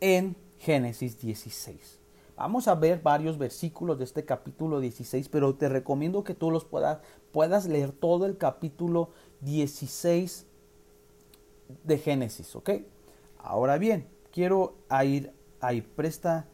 en 0.00 0.36
Génesis 0.58 1.18
16. 1.20 1.95
Vamos 2.36 2.68
a 2.68 2.74
ver 2.74 3.00
varios 3.00 3.38
versículos 3.38 3.96
de 3.96 4.04
este 4.04 4.26
capítulo 4.26 4.78
16, 4.78 5.30
pero 5.30 5.54
te 5.54 5.70
recomiendo 5.70 6.22
que 6.22 6.34
tú 6.34 6.50
los 6.50 6.66
puedas, 6.66 6.98
puedas 7.32 7.66
leer 7.66 7.92
todo 7.92 8.26
el 8.26 8.36
capítulo 8.36 9.08
16 9.40 10.46
de 11.82 11.98
Génesis, 11.98 12.54
¿ok? 12.54 12.70
Ahora 13.38 13.78
bien, 13.78 14.06
quiero 14.30 14.74
ir 15.02 15.32
ahí, 15.60 15.80
presta 15.80 16.46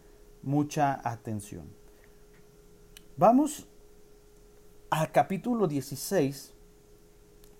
mucha 0.44 1.00
atención. 1.02 1.66
Vamos 3.16 3.66
al 4.88 5.10
capítulo 5.10 5.66
16, 5.66 6.54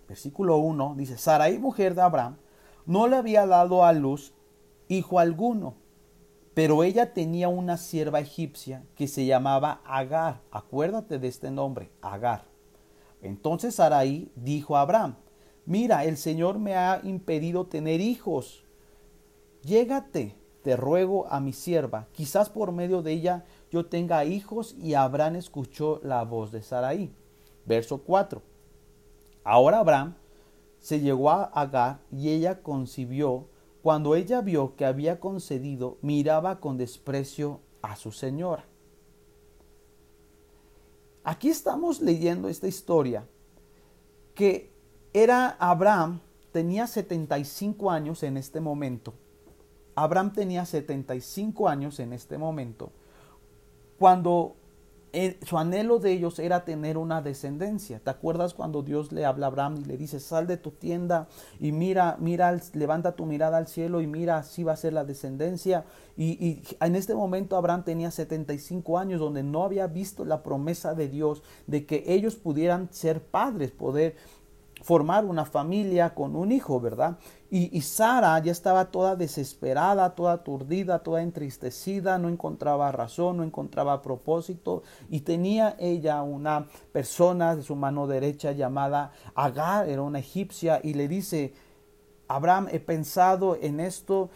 versículo 0.07 0.57
1, 0.57 0.95
dice, 0.97 1.17
Sarai, 1.17 1.59
mujer 1.59 1.93
de 1.93 2.03
Abraham, 2.03 2.37
no 2.85 3.09
le 3.09 3.17
había 3.17 3.45
dado 3.45 3.83
a 3.83 3.91
luz 3.91 4.33
hijo 4.87 5.19
alguno 5.19 5.82
pero 6.53 6.83
ella 6.83 7.13
tenía 7.13 7.49
una 7.49 7.77
sierva 7.77 8.19
egipcia 8.19 8.83
que 8.95 9.07
se 9.07 9.25
llamaba 9.25 9.81
Agar. 9.85 10.41
Acuérdate 10.51 11.19
de 11.19 11.27
este 11.27 11.49
nombre, 11.49 11.89
Agar. 12.01 12.45
Entonces 13.21 13.75
Sarai 13.75 14.31
dijo 14.35 14.75
a 14.75 14.81
Abraham, 14.81 15.15
mira, 15.65 16.05
el 16.05 16.17
Señor 16.17 16.59
me 16.59 16.75
ha 16.75 17.01
impedido 17.03 17.65
tener 17.65 18.01
hijos. 18.01 18.63
Llégate, 19.63 20.35
te 20.61 20.75
ruego, 20.75 21.27
a 21.29 21.39
mi 21.39 21.53
sierva. 21.53 22.07
Quizás 22.13 22.49
por 22.49 22.71
medio 22.71 23.01
de 23.01 23.13
ella 23.13 23.45
yo 23.71 23.85
tenga 23.85 24.25
hijos. 24.25 24.75
Y 24.77 24.93
Abraham 24.93 25.37
escuchó 25.37 25.99
la 26.03 26.23
voz 26.23 26.51
de 26.51 26.61
Sarai. 26.61 27.11
Verso 27.65 27.99
4. 27.99 28.41
Ahora 29.43 29.79
Abraham 29.79 30.15
se 30.79 30.99
llegó 30.99 31.29
a 31.29 31.43
Agar 31.45 31.99
y 32.11 32.29
ella 32.29 32.61
concibió 32.61 33.47
cuando 33.83 34.15
ella 34.15 34.39
vio 34.39 34.77
que 34.77 34.85
había 34.85 35.19
concedido, 35.19 35.97
miraba 36.01 36.61
con 36.61 36.77
desprecio 36.77 37.59
a 37.81 37.97
su 37.97 38.13
señora. 38.13 38.63
Aquí 41.25 41.49
estamos 41.49 41.99
leyendo 41.99 42.47
esta 42.47 42.65
historia 42.65 43.27
que 44.33 44.71
era 45.11 45.49
Abraham, 45.59 46.21
tenía 46.53 46.87
75 46.87 47.91
años 47.91 48.23
en 48.23 48.37
este 48.37 48.61
momento. 48.61 49.13
Abraham 49.95 50.31
tenía 50.31 50.65
75 50.65 51.67
años 51.67 51.99
en 51.99 52.13
este 52.13 52.37
momento. 52.37 52.89
Cuando 53.99 54.55
su 55.45 55.57
anhelo 55.59 55.99
de 55.99 56.11
ellos 56.11 56.39
era 56.39 56.65
tener 56.65 56.97
una 56.97 57.21
descendencia. 57.21 57.99
¿Te 57.99 58.09
acuerdas 58.09 58.55
cuando 58.55 58.81
Dios 58.81 59.11
le 59.11 59.25
habla 59.25 59.45
a 59.45 59.49
Abraham 59.49 59.77
y 59.81 59.85
le 59.85 59.97
dice, 59.97 60.19
sal 60.19 60.47
de 60.47 60.57
tu 60.57 60.71
tienda 60.71 61.27
y 61.59 61.71
mira, 61.71 62.17
mira, 62.19 62.59
levanta 62.73 63.15
tu 63.15 63.25
mirada 63.25 63.57
al 63.57 63.67
cielo 63.67 64.01
y 64.01 64.07
mira, 64.07 64.37
así 64.37 64.63
va 64.63 64.73
a 64.73 64.77
ser 64.77 64.93
la 64.93 65.05
descendencia? 65.05 65.85
Y, 66.17 66.31
y 66.43 66.63
en 66.79 66.95
este 66.95 67.13
momento 67.13 67.57
Abraham 67.57 67.83
tenía 67.83 68.09
75 68.09 68.97
años 68.97 69.19
donde 69.19 69.43
no 69.43 69.63
había 69.63 69.85
visto 69.85 70.25
la 70.25 70.41
promesa 70.41 70.95
de 70.95 71.07
Dios 71.07 71.43
de 71.67 71.85
que 71.85 72.03
ellos 72.07 72.35
pudieran 72.35 72.89
ser 72.91 73.21
padres, 73.21 73.69
poder 73.69 74.15
formar 74.83 75.23
una 75.23 75.45
familia 75.45 76.13
con 76.13 76.35
un 76.35 76.51
hijo, 76.51 76.79
¿verdad? 76.79 77.17
Y, 77.49 77.81
Sara 77.81 78.39
ya 78.39 78.51
estaba 78.51 78.85
toda 78.85 79.15
desesperada, 79.15 80.15
toda 80.15 80.33
aturdida, 80.33 80.99
toda 80.99 81.21
entristecida, 81.21 82.17
no 82.17 82.27
encontraba 82.27 82.91
razón, 82.91 83.37
no 83.37 83.43
encontraba 83.43 84.01
propósito 84.01 84.81
y 85.07 85.21
tenía 85.21 85.75
ella 85.79 86.21
una 86.23 86.67
persona 86.91 87.55
de 87.55 87.61
su 87.61 87.75
mano 87.75 88.07
derecha 88.07 88.53
llamada 88.53 89.11
Agar, 89.35 89.87
era 89.87 90.01
una 90.01 90.19
egipcia, 90.19 90.81
y 90.83 90.95
le 90.95 91.07
dice, 91.07 91.53
Abraham, 92.27 92.67
he 92.71 92.79
pensado 92.79 93.55
en 93.61 93.79
esto, 93.79 94.31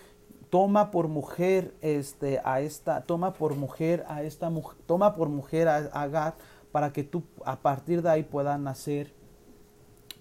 toma 0.51 0.91
por 0.91 1.07
mujer 1.07 1.73
este, 1.81 2.39
a 2.43 2.61
esta, 2.61 3.01
toma 3.01 3.33
por 3.33 3.55
mujer 3.55 4.05
a 4.07 4.21
esta 4.21 4.51
mujer, 4.51 4.77
toma 4.85 5.15
por 5.15 5.29
mujer 5.29 5.67
a 5.67 5.77
Agar 5.77 6.35
para 6.71 6.93
que 6.93 7.03
tú 7.03 7.23
a 7.43 7.59
partir 7.59 8.03
de 8.03 8.11
ahí 8.11 8.23
puedas 8.23 8.59
nacer 8.59 9.16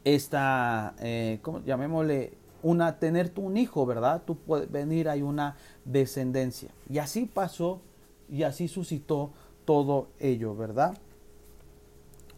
esta, 0.07 0.95
eh, 1.01 1.41
¿cómo 1.43 1.63
llamémosle? 1.65 2.33
una, 2.63 2.99
tener 2.99 3.29
tú 3.29 3.43
un 3.43 3.57
hijo, 3.57 3.87
¿verdad? 3.87 4.23
Tú 4.27 4.37
puedes 4.37 4.71
venir, 4.71 5.09
hay 5.09 5.23
una 5.23 5.57
descendencia. 5.85 6.71
Y 6.89 6.99
así 6.99 7.27
pasó 7.27 7.81
y 8.29 8.43
así 8.43 8.67
suscitó 8.67 9.31
todo 9.65 10.09
ello, 10.19 10.57
¿verdad? 10.57 10.97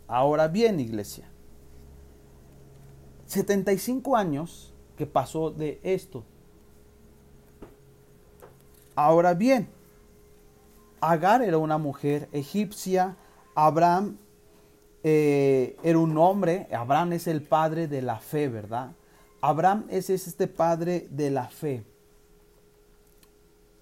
Ahora 0.06 0.48
bien, 0.48 0.80
iglesia, 0.80 1.28
75 3.26 4.16
años 4.16 4.74
que 4.96 5.06
pasó 5.06 5.50
de 5.50 5.80
esto. 5.82 6.24
Ahora 8.94 9.34
bien, 9.34 9.68
Agar 11.00 11.42
era 11.42 11.58
una 11.58 11.78
mujer 11.78 12.28
egipcia, 12.32 13.16
Abraham 13.54 14.18
eh, 15.02 15.76
era 15.82 15.98
un 15.98 16.16
hombre, 16.18 16.66
Abraham 16.72 17.12
es 17.14 17.26
el 17.26 17.42
padre 17.42 17.86
de 17.88 18.02
la 18.02 18.18
fe, 18.18 18.48
¿verdad? 18.48 18.92
Abraham 19.40 19.86
es 19.88 20.10
este 20.10 20.48
padre 20.48 21.06
de 21.10 21.30
la 21.30 21.48
fe. 21.48 21.84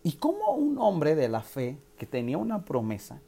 Y 0.03 0.13
como 0.13 0.53
un 0.53 0.79
hombre 0.79 1.15
de 1.15 1.29
la 1.29 1.41
fe 1.41 1.79
que 1.99 2.07
tenía 2.07 2.39
una 2.39 2.65
promesa, 2.65 3.21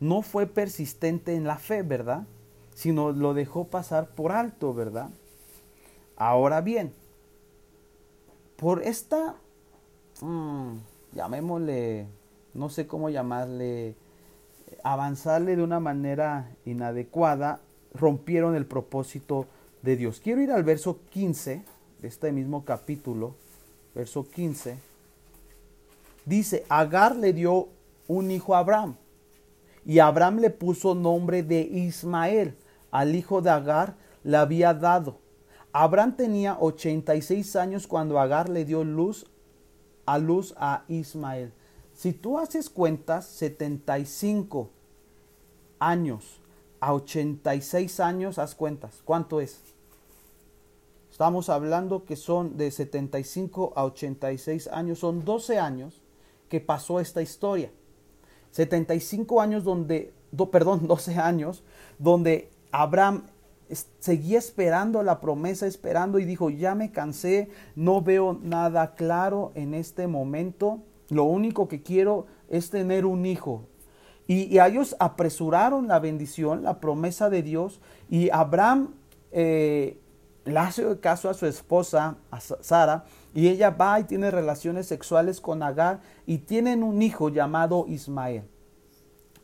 no 0.00 0.22
fue 0.22 0.46
persistente 0.46 1.34
en 1.34 1.44
la 1.44 1.56
fe, 1.56 1.82
¿verdad? 1.82 2.26
Sino 2.74 3.12
lo 3.12 3.34
dejó 3.34 3.64
pasar 3.64 4.10
por 4.10 4.32
alto, 4.32 4.74
¿verdad? 4.74 5.10
Ahora 6.16 6.60
bien, 6.60 6.92
por 8.56 8.82
esta, 8.82 9.36
mm, 10.20 10.76
llamémosle, 11.12 12.06
no 12.54 12.68
sé 12.68 12.86
cómo 12.86 13.08
llamarle, 13.08 13.96
avanzarle 14.82 15.56
de 15.56 15.62
una 15.62 15.80
manera 15.80 16.50
inadecuada, 16.64 17.60
rompieron 17.94 18.54
el 18.54 18.66
propósito 18.66 19.46
de 19.82 19.96
Dios. 19.96 20.20
Quiero 20.20 20.40
ir 20.40 20.50
al 20.50 20.64
verso 20.64 21.00
15 21.10 21.62
de 22.00 22.08
este 22.08 22.32
mismo 22.32 22.64
capítulo, 22.64 23.34
verso 23.94 24.28
15, 24.28 24.78
dice, 26.24 26.64
Agar 26.68 27.16
le 27.16 27.32
dio 27.32 27.68
un 28.06 28.30
hijo 28.30 28.54
a 28.54 28.60
Abraham 28.60 28.96
y 29.88 30.00
Abraham 30.00 30.40
le 30.40 30.50
puso 30.50 30.94
nombre 30.94 31.42
de 31.42 31.60
Ismael. 31.60 32.54
Al 32.90 33.14
hijo 33.14 33.40
de 33.40 33.50
Agar 33.50 33.94
le 34.22 34.36
había 34.36 34.74
dado. 34.74 35.18
Abraham 35.72 36.14
tenía 36.16 36.58
86 36.60 37.56
años 37.56 37.86
cuando 37.86 38.18
Agar 38.20 38.48
le 38.48 38.64
dio 38.64 38.84
luz 38.84 39.26
a 40.04 40.18
luz 40.18 40.54
a 40.58 40.84
Ismael. 40.88 41.52
Si 41.98 42.12
tú 42.12 42.38
haces 42.38 42.70
cuentas, 42.70 43.26
75 43.26 44.70
años 45.80 46.40
a 46.78 46.94
86 46.94 47.98
años, 47.98 48.38
haz 48.38 48.54
cuentas. 48.54 49.02
¿Cuánto 49.04 49.40
es? 49.40 49.58
Estamos 51.10 51.48
hablando 51.48 52.04
que 52.04 52.14
son 52.14 52.56
de 52.56 52.70
75 52.70 53.72
a 53.74 53.84
86 53.84 54.68
años, 54.68 55.00
son 55.00 55.24
12 55.24 55.58
años 55.58 56.00
que 56.48 56.60
pasó 56.60 57.00
esta 57.00 57.20
historia. 57.20 57.72
75 58.52 59.40
años 59.40 59.64
donde, 59.64 60.12
perdón, 60.52 60.86
12 60.86 61.16
años, 61.16 61.64
donde 61.98 62.48
Abraham 62.70 63.24
seguía 63.98 64.38
esperando 64.38 65.02
la 65.02 65.20
promesa, 65.20 65.66
esperando 65.66 66.20
y 66.20 66.24
dijo, 66.24 66.48
ya 66.48 66.76
me 66.76 66.92
cansé, 66.92 67.50
no 67.74 68.02
veo 68.02 68.38
nada 68.40 68.94
claro 68.94 69.50
en 69.56 69.74
este 69.74 70.06
momento, 70.06 70.84
lo 71.08 71.24
único 71.24 71.68
que 71.68 71.82
quiero 71.82 72.26
es 72.48 72.70
tener 72.70 73.06
un 73.06 73.26
hijo. 73.26 73.64
Y, 74.26 74.58
ellos 74.58 74.94
apresuraron 74.98 75.88
la 75.88 75.98
bendición, 76.00 76.62
la 76.62 76.80
promesa 76.80 77.30
de 77.30 77.42
Dios, 77.42 77.80
y 78.10 78.28
Abraham 78.30 78.94
eh, 79.32 79.98
le 80.44 80.58
hace 80.58 81.00
caso 81.00 81.30
a 81.30 81.34
su 81.34 81.46
esposa, 81.46 82.16
a 82.30 82.40
Sara, 82.40 83.04
y 83.34 83.48
ella 83.48 83.70
va 83.70 84.00
y 84.00 84.04
tiene 84.04 84.30
relaciones 84.30 84.86
sexuales 84.86 85.40
con 85.40 85.62
Agar 85.62 86.00
y 86.26 86.38
tienen 86.38 86.82
un 86.82 87.00
hijo 87.00 87.28
llamado 87.28 87.86
Ismael. 87.88 88.44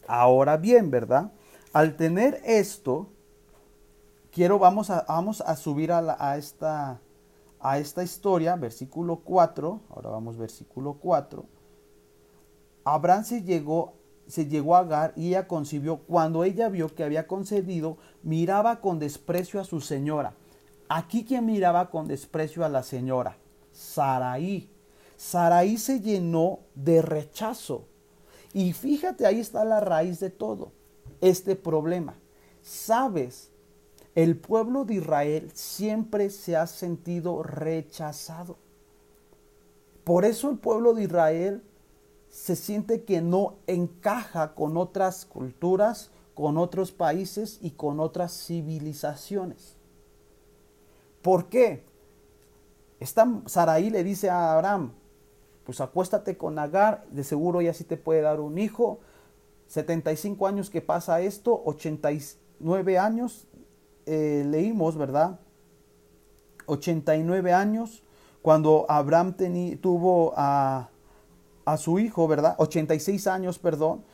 Ahora 0.07 0.57
bien, 0.57 0.91
¿verdad? 0.91 1.33
Al 1.73 1.97
tener 1.97 2.41
esto, 2.45 3.09
quiero, 4.33 4.59
vamos 4.59 4.91
a, 4.91 5.05
vamos 5.09 5.41
a 5.41 5.57
subir 5.57 5.93
a, 5.93 6.37
esta, 6.37 7.01
a 7.61 7.79
esta 7.79 8.03
historia, 8.03 8.57
versículo 8.57 9.17
4, 9.17 9.81
ahora 9.91 10.11
vamos 10.11 10.37
versículo 10.37 10.95
4. 10.95 11.54
Abraham 12.85 13.25
se 13.25 13.43
llegó, 13.43 13.95
se 14.27 14.47
llegó 14.47 14.77
a 14.77 14.81
Agar 14.81 15.13
y 15.17 15.29
ella 15.29 15.49
concibió. 15.49 15.99
Cuando 15.99 16.45
ella 16.45 16.69
vio 16.69 16.95
que 16.95 17.05
había 17.05 17.27
concedido, 17.27 17.97
miraba 18.23 18.81
con 18.81 18.99
desprecio 18.99 19.61
a 19.61 19.65
su 19.65 19.81
señora. 19.81 20.35
Aquí 20.89 21.25
quien 21.25 21.47
miraba 21.47 21.91
con 21.91 22.07
desprecio 22.07 22.65
a 22.65 22.69
la 22.69 22.83
señora, 22.83 23.39
Saraí. 23.73 24.71
Saraí 25.17 25.79
se 25.79 26.01
llenó 26.01 26.61
de 26.75 27.01
rechazo. 27.01 27.87
Y 28.53 28.73
fíjate, 28.73 29.27
ahí 29.27 29.41
está 29.41 29.65
la 29.65 29.81
raíz 29.81 30.21
de 30.21 30.31
todo 30.31 30.73
este 31.21 31.57
problema. 31.57 32.15
Sabes, 32.63 33.51
el 34.15 34.37
pueblo 34.37 34.85
de 34.85 34.95
Israel 34.95 35.51
siempre 35.55 36.31
se 36.31 36.57
ha 36.57 36.67
sentido 36.67 37.43
rechazado. 37.43 38.57
Por 40.05 40.25
eso 40.25 40.51
el 40.51 40.59
pueblo 40.59 40.95
de 40.95 41.05
Israel 41.05 41.63
se 42.35 42.57
siente 42.57 43.05
que 43.05 43.23
no 43.23 43.55
encaja 43.69 44.57
con 44.57 44.77
otras 44.77 45.25
culturas, 45.25 46.11
con 46.35 46.59
otros 46.59 46.91
países 46.91 47.61
y 47.63 47.71
con 47.71 48.01
otras 48.01 48.33
civilizaciones. 48.33 49.77
¿Por 51.23 51.49
qué? 51.49 51.85
Esta 52.99 53.41
Saraí 53.47 53.89
le 53.89 54.03
dice 54.03 54.31
a 54.31 54.53
Abraham, 54.53 54.91
pues 55.65 55.81
acuéstate 55.81 56.37
con 56.37 56.59
Agar, 56.59 57.07
de 57.09 57.23
seguro 57.23 57.63
ya 57.63 57.73
sí 57.73 57.85
te 57.85 57.97
puede 57.97 58.23
dar 58.23 58.41
un 58.41 58.59
hijo. 58.59 58.99
75 59.69 60.49
años 60.49 60.71
que 60.71 60.81
pasa 60.81 61.21
esto, 61.21 61.63
89 61.65 62.99
años, 62.99 63.47
eh, 64.07 64.45
leímos, 64.45 64.97
¿verdad? 64.97 65.39
89 66.67 67.53
años, 67.53 68.03
cuando 68.43 68.87
Abraham 68.89 69.37
tuvo 69.81 70.35
a, 70.37 70.89
a, 71.65 71.77
su 71.77 71.99
hijo, 71.99 72.29
¿verdad? 72.29 72.55
86 72.59 73.27
años, 73.27 73.59
perdón. 73.59 74.05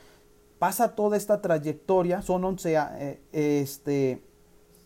Pasa 0.58 0.94
toda 0.94 1.16
esta 1.16 1.40
trayectoria, 1.40 2.22
son 2.22 2.44
11, 2.44 2.76
eh, 2.76 3.20
este, 3.32 4.22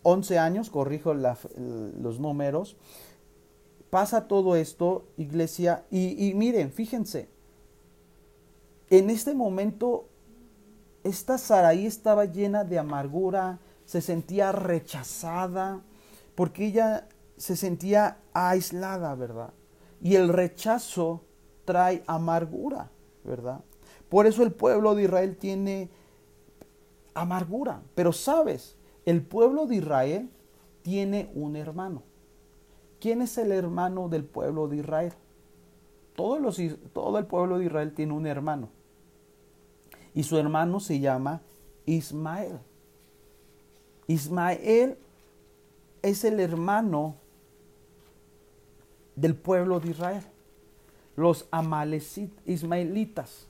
11 0.03 0.39
años, 0.39 0.71
corrijo 0.71 1.15
los 1.15 2.21
números 2.21 2.77
pasa 3.95 4.27
todo 4.27 4.57
esto, 4.57 5.07
iglesia, 5.17 5.85
y, 5.89 6.33
miren, 6.35 6.73
fíjense, 6.73 7.29
en 8.91 9.09
este 9.09 9.35
momento 9.35 10.09
esta 11.05 11.39
Saraí 11.39 11.87
estaba 11.87 12.25
llena 12.25 12.65
de 12.65 12.81
amargura, 12.81 13.61
se 13.85 14.01
sentía 14.01 14.51
rechazada, 14.51 15.81
porque 16.35 16.67
ella 16.67 17.07
se 17.37 17.55
sentía 17.55 18.19
aislada, 18.33 19.15
¿verdad? 19.15 19.55
Y 20.03 20.17
el 20.17 20.29
rechazo 20.29 21.23
trae 21.65 22.03
amargura, 22.07 22.91
¿verdad? 23.25 23.61
Por 24.09 24.27
eso 24.27 24.43
el 24.43 24.53
pueblo 24.53 24.95
de 24.95 25.05
Israel 25.05 25.37
tiene 25.37 25.89
amargura. 27.15 27.83
Pero 27.95 28.13
sabes, 28.13 28.77
el 29.05 29.23
pueblo 29.23 29.67
de 29.67 29.77
Israel 29.77 30.31
tiene 30.83 31.31
un 31.35 31.57
hermano. 31.57 32.03
¿Quién 33.01 33.23
es 33.23 33.37
el 33.39 33.53
hermano 33.53 34.09
del 34.09 34.25
pueblo 34.25 34.69
de 34.69 34.79
Israel? 34.79 35.13
Todos 36.17 36.41
los, 36.41 36.61
todo 36.93 37.19
el 37.19 37.27
pueblo 37.27 37.59
de 37.59 37.67
Israel 37.67 37.93
tiene 37.93 38.13
un 38.13 38.27
hermano. 38.27 38.69
Y 40.15 40.23
su 40.23 40.39
hermano 40.39 40.79
se 40.81 41.01
llama 41.01 41.41
Ismael. 41.87 42.61
Ismael 44.07 44.97
es 46.03 46.25
el 46.25 46.39
hermano 46.39 47.17
del 49.17 49.35
pueblo 49.35 49.81
de 49.81 49.91
Israel. 49.91 50.25
Los 51.17 51.49
ismaelitas. 52.47 53.47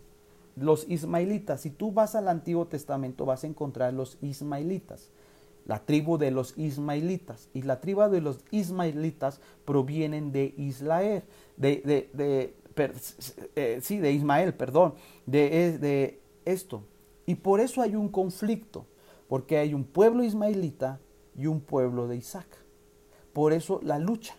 Los 0.57 0.89
ismaelitas. 0.89 1.63
Si 1.63 1.71
tú 1.71 1.93
vas 1.93 2.15
al 2.15 2.29
Antiguo 2.29 2.67
Testamento 2.67 3.25
vas 3.25 3.45
a 3.45 3.47
encontrar 3.47 3.93
los 3.93 4.19
ismaelitas 4.23 5.11
la 5.67 5.79
tribu 5.85 6.19
de 6.19 6.31
los 6.31 6.57
ismaelitas. 6.59 7.49
Y 7.55 7.63
la 7.63 7.81
tribu 7.81 8.03
de 8.09 8.21
los 8.21 8.41
ismaelitas 8.51 9.41
provienen 9.65 10.33
de 10.33 10.55
Israel, 10.57 11.23
de, 11.57 11.83
de, 11.85 12.11
de 12.13 12.55
eh, 13.57 13.79
sí, 13.83 13.99
de 13.99 14.13
Ismael, 14.13 14.55
perdón, 14.55 14.95
de, 15.27 15.79
de 15.79 16.21
esto. 16.45 16.83
Y 17.27 17.37
por 17.37 17.61
eso 17.61 17.81
hay 17.81 17.97
un 17.97 18.09
conflicto, 18.09 18.87
porque 19.29 19.59
hay 19.59 19.75
un 19.75 19.85
pueblo 19.85 20.23
ismaelita 20.23 21.01
y 21.37 21.47
un 21.47 21.61
pueblo 21.61 22.09
de 22.09 22.17
Isaac. 22.17 22.47
Por 23.33 23.53
eso 23.53 23.81
la 23.83 23.99
lucha. 23.99 24.37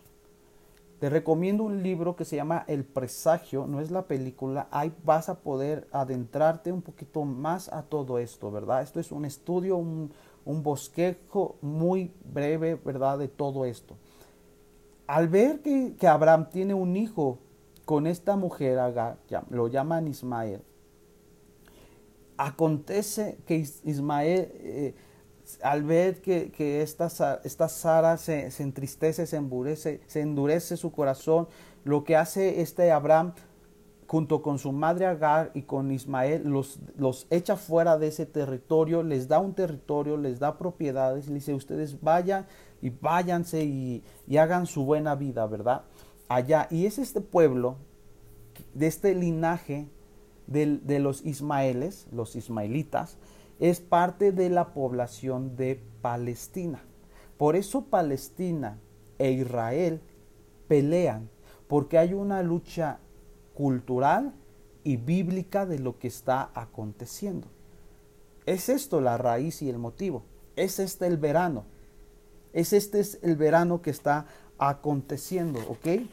Te 1.05 1.11
recomiendo 1.11 1.63
un 1.63 1.83
libro 1.83 2.15
que 2.15 2.25
se 2.25 2.35
llama 2.35 2.65
El 2.65 2.83
presagio, 2.83 3.67
no 3.67 3.79
es 3.79 3.91
la 3.91 4.07
película, 4.07 4.67
ahí 4.71 4.91
vas 5.03 5.29
a 5.29 5.37
poder 5.37 5.87
adentrarte 5.91 6.71
un 6.71 6.81
poquito 6.81 7.23
más 7.25 7.71
a 7.71 7.83
todo 7.83 8.17
esto, 8.17 8.49
¿verdad? 8.49 8.81
Esto 8.81 8.99
es 8.99 9.11
un 9.11 9.23
estudio, 9.23 9.77
un, 9.77 10.09
bosquejo 10.63 11.57
muy 11.61 12.11
breve, 12.33 12.73
¿verdad?, 12.83 13.19
de 13.19 13.27
todo 13.27 13.65
esto. 13.65 13.95
Al 15.05 15.27
ver 15.27 15.59
que, 15.59 16.07
Abraham 16.07 16.49
tiene 16.49 16.73
un 16.73 16.95
hijo 16.95 17.37
con 17.85 18.07
esta 18.07 18.35
mujer, 18.35 18.79
lo 19.51 19.67
llaman 19.67 20.07
Ismael, 20.07 20.63
acontece 22.35 23.37
que 23.45 23.57
Ismael, 23.57 24.49
eh, 24.55 24.95
al 25.61 25.83
ver 25.83 26.21
que, 26.21 26.81
esta, 26.81 27.41
esta, 27.43 27.69
Sara 27.69 28.17
se, 28.17 28.51
se, 28.51 28.63
entristece, 28.63 29.27
se 29.27 29.37
endurece, 29.37 30.01
se 30.07 30.21
endurece 30.21 30.77
su 30.77 30.91
corazón, 30.91 31.47
lo 31.83 32.03
que 32.03 32.15
hace 32.15 32.61
este 32.61 32.91
Abraham 32.91 33.33
junto 34.07 34.41
con 34.41 34.59
su 34.59 34.71
madre 34.71 35.05
Agar 35.05 35.51
y 35.53 35.63
con 35.63 35.91
Ismael, 35.91 36.43
los, 36.45 36.79
los 36.97 37.27
echa 37.29 37.55
fuera 37.55 37.97
de 37.97 38.07
ese 38.07 38.25
territorio, 38.25 39.03
les 39.03 39.27
da 39.27 39.39
un 39.39 39.53
territorio, 39.53 40.17
les 40.17 40.39
da 40.39 40.57
propiedades, 40.57 41.25
y 41.25 41.29
le 41.29 41.35
dice, 41.35 41.53
ustedes 41.53 42.01
vayan 42.01 42.45
y 42.81 42.89
váyanse 42.89 43.63
y, 43.63 44.03
hagan 44.37 44.67
su 44.67 44.85
buena 44.85 45.15
vida, 45.15 45.45
¿verdad? 45.47 45.83
Allá. 46.27 46.67
Y 46.69 46.85
es 46.85 46.99
este 46.99 47.21
pueblo, 47.21 47.77
de 48.73 48.87
este 48.87 49.15
linaje 49.15 49.89
de, 50.47 50.77
de 50.77 50.99
los 50.99 51.25
Ismaeles, 51.25 52.07
los 52.11 52.35
ismaelitas, 52.35 53.17
es 53.59 53.79
parte 53.79 54.31
de 54.31 54.49
la 54.49 54.73
población 54.73 55.55
de 55.55 55.81
Palestina. 56.01 56.83
Por 57.37 57.55
eso 57.55 57.85
Palestina 57.85 58.79
e 59.17 59.31
Israel 59.31 60.01
pelean, 60.67 61.29
porque 61.67 61.97
hay 61.97 62.13
una 62.13 62.43
lucha 62.43 62.99
cultural 63.53 64.33
y 64.83 64.97
bíblica 64.97 65.65
de 65.65 65.79
lo 65.79 65.97
que 65.99 66.07
está 66.07 66.51
aconteciendo. 66.53 67.47
Es 68.45 68.69
esto 68.69 69.01
la 69.01 69.17
raíz 69.17 69.61
y 69.61 69.69
el 69.69 69.79
motivo. 69.79 70.23
Es 70.55 70.79
este 70.79 71.07
el 71.07 71.17
verano. 71.17 71.65
Es 72.53 72.71
este 72.71 73.01
el 73.23 73.35
verano 73.35 73.81
que 73.81 73.89
está 73.89 74.27
aconteciendo, 74.57 75.59
¿ok? 75.67 76.07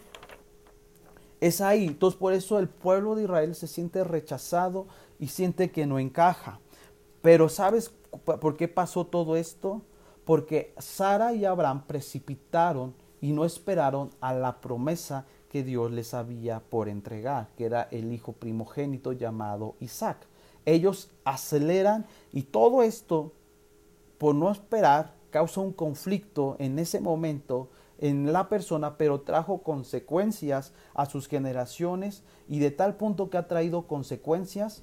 Es 1.40 1.61
ahí. 1.61 1.86
Entonces 1.86 2.18
por 2.18 2.32
eso 2.32 2.59
el 2.59 2.68
pueblo 2.68 3.14
de 3.14 3.24
Israel 3.24 3.55
se 3.55 3.66
siente 3.66 4.03
rechazado 4.05 4.86
y 5.18 5.28
siente 5.28 5.70
que 5.70 5.86
no 5.86 5.99
encaja. 5.99 6.61
Pero 7.23 7.49
¿sabes 7.49 7.93
por 8.25 8.57
qué 8.57 8.68
pasó 8.68 9.07
todo 9.07 9.37
esto? 9.37 9.83
Porque 10.25 10.75
Sara 10.79 11.33
y 11.33 11.45
Abraham 11.45 11.87
precipitaron 11.87 12.95
y 13.20 13.33
no 13.33 13.45
esperaron 13.45 14.11
a 14.20 14.35
la 14.35 14.61
promesa 14.61 15.25
que 15.49 15.62
Dios 15.62 15.93
les 15.93 16.12
había 16.14 16.61
por 16.61 16.89
entregar, 16.89 17.49
que 17.57 17.66
era 17.66 17.89
el 17.91 18.12
hijo 18.12 18.33
primogénito 18.33 19.12
llamado 19.12 19.77
Isaac. 19.81 20.27
Ellos 20.64 21.11
aceleran 21.25 22.07
y 22.33 22.43
todo 22.43 22.83
esto, 22.83 23.33
por 24.18 24.35
no 24.35 24.51
esperar, 24.51 25.14
causa 25.31 25.61
un 25.61 25.73
conflicto 25.73 26.57
en 26.59 26.79
ese 26.79 27.01
momento 27.01 27.70
en 27.99 28.33
la 28.33 28.49
persona, 28.49 28.99
pero 28.99 29.20
trajo 29.20 29.62
consecuencias 29.62 30.73
a 30.95 31.07
sus 31.07 31.29
generaciones 31.29 32.25
y 32.49 32.59
de 32.59 32.73
tal 32.73 32.97
punto 32.97 33.31
que 33.31 33.39
ha 33.39 33.47
traído 33.47 33.87
consecuencias 33.87 34.83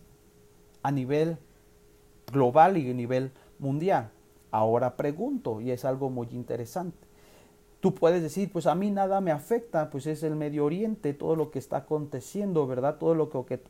a 0.84 0.92
nivel 0.92 1.38
global 2.32 2.78
y 2.78 2.90
a 2.90 2.94
nivel 2.94 3.32
mundial. 3.60 4.12
Ahora 4.52 4.96
pregunto, 4.98 5.62
y 5.62 5.72
es 5.72 5.86
algo 5.86 6.10
muy 6.10 6.28
interesante. 6.32 7.08
Tú 7.80 7.94
puedes 7.94 8.22
decir, 8.22 8.52
pues 8.52 8.66
a 8.68 8.76
mí 8.76 8.92
nada 8.92 9.22
me 9.22 9.32
afecta, 9.32 9.90
pues 9.90 10.06
es 10.08 10.24
el 10.24 10.36
Medio 10.36 10.66
Oriente, 10.66 11.14
todo 11.14 11.36
lo 11.36 11.50
que 11.50 11.60
está 11.60 11.78
aconteciendo, 11.78 12.68
¿verdad? 12.68 12.98
Todo 12.98 13.16
lo 13.16 13.30
que 13.30 13.62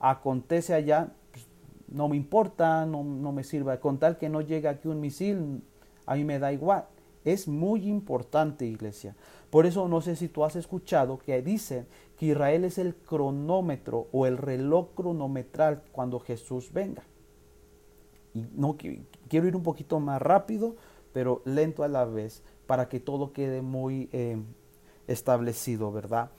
acontece 0.00 0.74
allá, 0.74 1.12
pues, 1.30 1.46
no 1.88 2.08
me 2.08 2.16
importa, 2.16 2.86
no, 2.86 3.04
no 3.04 3.30
me 3.30 3.44
sirve. 3.44 3.78
Con 3.78 3.98
tal 3.98 4.18
que 4.18 4.28
no 4.28 4.40
llegue 4.40 4.68
aquí 4.68 4.88
un 4.88 5.00
misil, 5.00 5.62
a 6.06 6.16
mí 6.16 6.24
me 6.24 6.38
da 6.40 6.52
igual. 6.52 6.86
Es 7.24 7.46
muy 7.46 7.86
importante, 7.86 8.64
iglesia. 8.64 9.14
Por 9.50 9.66
eso 9.66 9.86
no 9.86 10.00
sé 10.00 10.16
si 10.16 10.28
tú 10.28 10.44
has 10.44 10.56
escuchado 10.56 11.18
que 11.18 11.40
dicen 11.42 11.86
que 12.16 12.26
Israel 12.26 12.64
es 12.64 12.78
el 12.78 12.94
cronómetro 12.94 14.08
o 14.10 14.26
el 14.26 14.38
reloj 14.38 14.88
cronometral 14.94 15.82
cuando 15.92 16.18
Jesús 16.18 16.72
venga. 16.72 17.02
Y 18.34 18.46
no 18.54 18.76
quiero 18.76 19.46
ir 19.46 19.56
un 19.56 19.62
poquito 19.62 20.00
más 20.00 20.20
rápido, 20.20 20.76
pero 21.12 21.42
lento 21.44 21.82
a 21.82 21.88
la 21.88 22.04
vez, 22.04 22.42
para 22.66 22.88
que 22.88 23.00
todo 23.00 23.32
quede 23.32 23.62
muy 23.62 24.08
eh, 24.12 24.38
establecido, 25.06 25.90
¿verdad? 25.90 26.30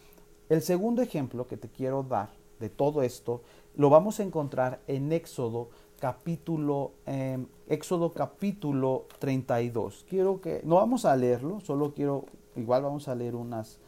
El 0.49 0.61
segundo 0.61 1.01
ejemplo 1.01 1.47
que 1.47 1.57
te 1.57 1.69
quiero 1.69 2.03
dar 2.03 2.29
de 2.59 2.69
todo 2.69 3.01
esto 3.01 3.41
lo 3.75 3.89
vamos 3.89 4.19
a 4.19 4.23
encontrar 4.23 4.81
en 4.87 5.11
Éxodo 5.11 5.69
capítulo, 5.99 6.93
em, 7.05 7.47
Éxodo 7.67 8.11
capítulo 8.11 9.05
32. 9.19 10.05
Quiero 10.09 10.41
que, 10.41 10.61
no 10.65 10.75
vamos 10.75 11.05
a 11.05 11.15
leerlo, 11.15 11.61
solo 11.61 11.93
quiero, 11.93 12.25
igual 12.55 12.83
vamos 12.83 13.07
a 13.07 13.15
leer 13.15 13.35
unas 13.35 13.79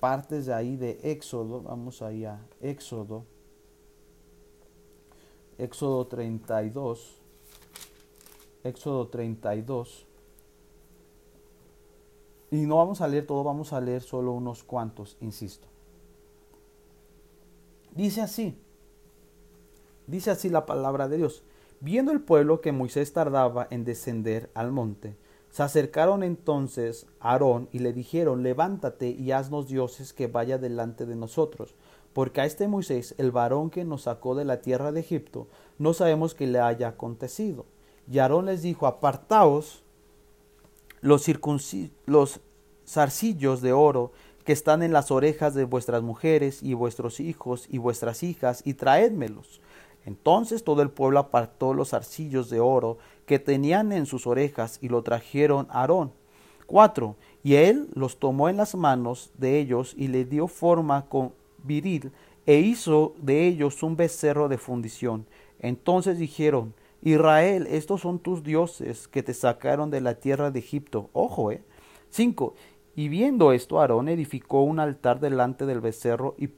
partes 0.00 0.46
de 0.46 0.54
ahí 0.54 0.76
de 0.76 0.98
Éxodo. 1.02 1.62
Vamos 1.62 2.02
ahí 2.02 2.24
a 2.24 2.40
Éxodo. 2.60 3.24
Éxodo 5.58 6.06
32. 6.06 7.17
Éxodo 8.64 9.08
32. 9.08 10.06
Y 12.50 12.56
no 12.66 12.76
vamos 12.76 13.00
a 13.00 13.08
leer 13.08 13.26
todo, 13.26 13.44
vamos 13.44 13.72
a 13.72 13.80
leer 13.80 14.02
solo 14.02 14.32
unos 14.32 14.62
cuantos, 14.64 15.16
insisto. 15.20 15.66
Dice 17.94 18.20
así, 18.22 18.56
dice 20.06 20.30
así 20.30 20.48
la 20.48 20.66
palabra 20.66 21.08
de 21.08 21.18
Dios. 21.18 21.42
Viendo 21.80 22.10
el 22.10 22.20
pueblo 22.20 22.60
que 22.60 22.72
Moisés 22.72 23.12
tardaba 23.12 23.68
en 23.70 23.84
descender 23.84 24.50
al 24.54 24.72
monte, 24.72 25.16
se 25.50 25.62
acercaron 25.62 26.22
entonces 26.22 27.06
a 27.20 27.32
Aarón 27.32 27.68
y 27.72 27.78
le 27.78 27.92
dijeron, 27.92 28.42
levántate 28.42 29.10
y 29.10 29.32
haznos 29.32 29.68
dioses 29.68 30.12
que 30.12 30.26
vaya 30.26 30.58
delante 30.58 31.06
de 31.06 31.16
nosotros, 31.16 31.74
porque 32.12 32.40
a 32.40 32.44
este 32.44 32.68
Moisés, 32.68 33.14
el 33.18 33.30
varón 33.30 33.70
que 33.70 33.84
nos 33.84 34.02
sacó 34.02 34.34
de 34.34 34.44
la 34.44 34.60
tierra 34.60 34.92
de 34.92 35.00
Egipto, 35.00 35.46
no 35.78 35.94
sabemos 35.94 36.34
qué 36.34 36.46
le 36.46 36.60
haya 36.60 36.88
acontecido. 36.88 37.64
Y 38.10 38.18
Aarón 38.18 38.46
les 38.46 38.62
dijo, 38.62 38.86
apartaos 38.86 39.82
los, 41.00 41.26
los 42.06 42.40
zarcillos 42.86 43.60
de 43.60 43.72
oro 43.72 44.12
que 44.44 44.52
están 44.52 44.82
en 44.82 44.92
las 44.92 45.10
orejas 45.10 45.54
de 45.54 45.64
vuestras 45.64 46.02
mujeres 46.02 46.62
y 46.62 46.72
vuestros 46.72 47.20
hijos 47.20 47.66
y 47.68 47.76
vuestras 47.76 48.22
hijas, 48.22 48.62
y 48.64 48.74
traédmelos. 48.74 49.60
Entonces 50.06 50.64
todo 50.64 50.80
el 50.80 50.88
pueblo 50.88 51.18
apartó 51.18 51.74
los 51.74 51.92
arcillos 51.92 52.48
de 52.48 52.60
oro 52.60 52.96
que 53.26 53.38
tenían 53.38 53.92
en 53.92 54.06
sus 54.06 54.26
orejas 54.26 54.78
y 54.80 54.88
lo 54.88 55.02
trajeron 55.02 55.66
a 55.68 55.82
Aarón. 55.82 56.12
4. 56.66 57.14
Y 57.42 57.56
él 57.56 57.88
los 57.92 58.18
tomó 58.18 58.48
en 58.48 58.56
las 58.56 58.74
manos 58.74 59.30
de 59.36 59.58
ellos 59.58 59.94
y 59.98 60.08
le 60.08 60.24
dio 60.24 60.48
forma 60.48 61.06
con 61.10 61.32
viril 61.62 62.10
e 62.46 62.60
hizo 62.60 63.14
de 63.20 63.46
ellos 63.46 63.82
un 63.82 63.96
becerro 63.96 64.48
de 64.48 64.56
fundición. 64.56 65.26
Entonces 65.60 66.18
dijeron, 66.18 66.72
Israel, 67.02 67.66
estos 67.70 68.00
son 68.00 68.18
tus 68.18 68.42
dioses 68.42 69.08
que 69.08 69.22
te 69.22 69.34
sacaron 69.34 69.90
de 69.90 70.00
la 70.00 70.16
tierra 70.16 70.50
de 70.50 70.58
Egipto. 70.58 71.10
Ojo, 71.12 71.52
eh. 71.52 71.62
5. 72.10 72.54
Y 72.96 73.08
viendo 73.08 73.52
esto, 73.52 73.80
Aarón 73.80 74.08
edificó 74.08 74.62
un 74.62 74.80
altar 74.80 75.20
delante 75.20 75.66
del 75.66 75.80
becerro 75.80 76.34
y 76.36 76.50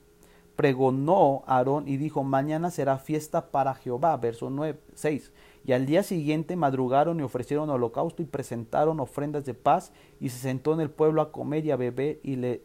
pregonó 0.57 1.43
Aarón 1.47 1.88
y 1.88 1.97
dijo, 1.97 2.22
mañana 2.22 2.70
será 2.70 2.99
fiesta 2.99 3.51
para 3.51 3.74
Jehová. 3.74 4.16
Verso 4.16 4.49
9, 4.51 4.78
6. 4.95 5.32
Y 5.64 5.72
al 5.72 5.84
día 5.84 6.03
siguiente 6.03 6.57
madrugaron 6.57 7.20
y 7.20 7.22
ofrecieron 7.22 7.68
holocausto 7.68 8.22
y 8.22 8.26
presentaron 8.26 9.01
ofrendas 9.01 9.45
de 9.45 9.55
paz 9.55 9.93
y 10.20 10.30
se 10.30 10.38
sentó 10.38 10.72
en 10.72 10.80
el 10.80 10.91
pueblo 10.91 11.20
a 11.20 11.32
comer 11.32 11.66
y 11.66 11.70
a 11.70 11.76
beber 11.76 12.20
y, 12.22 12.36
le, 12.36 12.62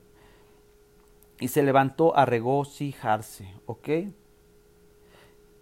y 1.40 1.50
se 1.50 1.62
levantó 1.64 2.16
a 2.16 2.26
regocijarse. 2.26 3.54
¿Ok? 3.66 3.90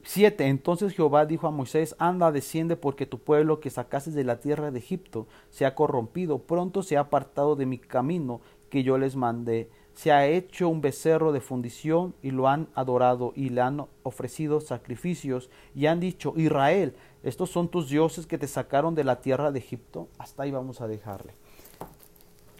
7. 0.03 0.47
Entonces 0.47 0.93
Jehová 0.93 1.25
dijo 1.25 1.47
a 1.47 1.51
Moisés, 1.51 1.95
anda, 1.99 2.31
desciende, 2.31 2.75
porque 2.75 3.05
tu 3.05 3.19
pueblo 3.19 3.59
que 3.59 3.69
sacases 3.69 4.13
de 4.13 4.23
la 4.23 4.39
tierra 4.39 4.71
de 4.71 4.79
Egipto 4.79 5.27
se 5.49 5.65
ha 5.65 5.75
corrompido, 5.75 6.39
pronto 6.39 6.83
se 6.83 6.97
ha 6.97 7.01
apartado 7.01 7.55
de 7.55 7.65
mi 7.65 7.77
camino 7.77 8.41
que 8.69 8.83
yo 8.83 8.97
les 8.97 9.15
mandé 9.15 9.69
se 9.93 10.11
ha 10.11 10.27
hecho 10.27 10.69
un 10.69 10.81
becerro 10.81 11.31
de 11.31 11.41
fundición 11.41 12.15
y 12.21 12.31
lo 12.31 12.47
han 12.47 12.67
adorado 12.73 13.31
y 13.35 13.49
le 13.49 13.61
han 13.61 13.85
ofrecido 14.03 14.59
sacrificios 14.59 15.49
y 15.75 15.85
han 15.85 15.99
dicho, 15.99 16.33
Israel, 16.35 16.95
estos 17.21 17.51
son 17.51 17.69
tus 17.69 17.89
dioses 17.89 18.25
que 18.25 18.37
te 18.37 18.47
sacaron 18.47 18.95
de 18.95 19.03
la 19.03 19.21
tierra 19.21 19.51
de 19.51 19.59
Egipto. 19.59 20.09
Hasta 20.17 20.43
ahí 20.43 20.51
vamos 20.51 20.81
a 20.81 20.87
dejarle. 20.87 21.33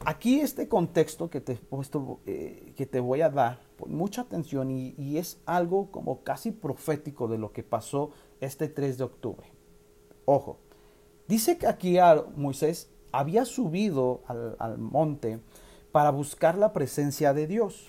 Aquí 0.06 0.40
este 0.40 0.68
contexto 0.68 1.30
que 1.30 1.42
te, 1.42 1.56
puesto, 1.56 2.20
eh, 2.26 2.74
que 2.76 2.86
te 2.86 3.00
voy 3.00 3.22
a 3.22 3.30
dar, 3.30 3.60
mucha 3.86 4.22
atención 4.22 4.72
y, 4.72 4.96
y, 4.98 5.18
es 5.18 5.40
algo 5.46 5.92
como 5.92 6.24
casi 6.24 6.52
profético 6.52 7.28
de 7.28 7.38
lo 7.38 7.52
que 7.52 7.64
pasó 7.64 8.12
este 8.42 8.68
3 8.68 8.98
de 8.98 9.04
octubre. 9.04 9.48
Ojo, 10.26 10.58
dice 11.28 11.58
que 11.58 11.68
aquí 11.68 11.98
Moisés 12.36 12.90
había 13.12 13.46
subido 13.46 14.22
al, 14.28 14.56
al 14.60 14.78
monte 14.78 15.40
para 15.92 16.10
buscar 16.10 16.58
la 16.58 16.74
presencia 16.74 17.34
de 17.34 17.48
Dios. 17.48 17.88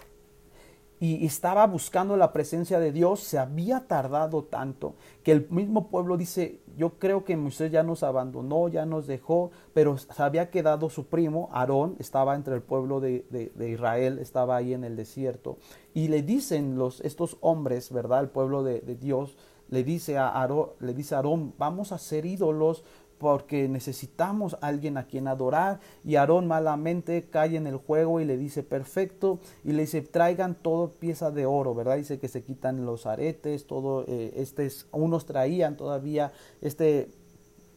Y 1.05 1.27
estaba 1.27 1.67
buscando 1.67 2.17
la 2.17 2.33
presencia 2.33 2.81
de 2.81 2.91
Dios, 2.91 3.21
se 3.21 3.39
había 3.39 3.87
tardado 3.87 4.45
tanto 4.45 4.95
que 5.23 5.33
el 5.33 5.47
mismo 5.51 5.91
pueblo 5.91 6.17
dice, 6.17 6.63
yo 6.79 6.99
creo 6.99 7.27
que 7.27 7.37
Moisés 7.37 7.71
ya 7.71 7.83
nos 7.83 8.03
abandonó, 8.03 8.69
ya 8.69 8.87
nos 8.87 9.07
dejó, 9.07 9.51
pero 9.75 9.99
se 9.99 10.23
había 10.23 10.49
quedado 10.49 10.89
su 10.89 11.05
primo, 11.05 11.51
Aarón, 11.53 11.97
estaba 11.99 12.35
entre 12.35 12.55
el 12.55 12.63
pueblo 12.63 13.01
de, 13.01 13.23
Israel, 13.69 14.19
estaba 14.19 14.57
ahí 14.57 14.73
en 14.73 14.83
el 14.83 14.97
desierto, 14.97 15.59
y 15.93 16.09
le 16.09 16.23
dicen 16.23 16.79
los, 16.79 17.03
estos 17.03 17.37
hombres, 17.43 17.93
¿verdad? 17.93 18.23
El 18.23 18.31
pueblo 18.31 18.63
de, 18.63 18.81
Dios, 18.99 19.37
le 19.69 19.85
dice 19.85 20.17
a 20.17 20.29
Aarón, 20.29 20.71
le 20.81 20.95
dice 20.95 21.17
Aarón, 21.17 21.53
vamos 21.59 21.93
a 21.93 21.99
ser 21.99 22.25
ídolos, 22.25 22.83
porque 23.19 23.69
necesitamos 23.69 24.55
a 24.55 24.67
alguien 24.67 24.97
a 24.97 25.07
quien 25.07 25.29
adorar. 25.29 25.81
Y 26.05 26.17
Aarón 26.17 26.47
malamente 26.47 27.25
cae 27.31 27.57
en 27.57 27.67
el 27.67 27.77
juego 27.77 28.21
y 28.21 28.25
le 28.25 28.37
dice 28.37 28.63
perfecto 28.63 29.39
y 29.65 29.73
le 29.73 29.83
dice 29.83 30.03
traigan 30.03 30.55
todo 30.55 30.93
pieza 30.93 31.31
de 31.31 31.47
oro, 31.47 31.75
¿verdad? 31.75 31.97
Dice 31.97 32.19
que 32.19 32.29
se 32.29 32.43
quitan 32.43 32.85
los 32.85 33.07
aretes, 33.07 33.67
todo, 33.67 34.05
eh, 34.07 34.33
este, 34.37 34.69
unos 34.93 35.27
traían 35.27 35.77
todavía 35.77 36.33
este 36.61 37.09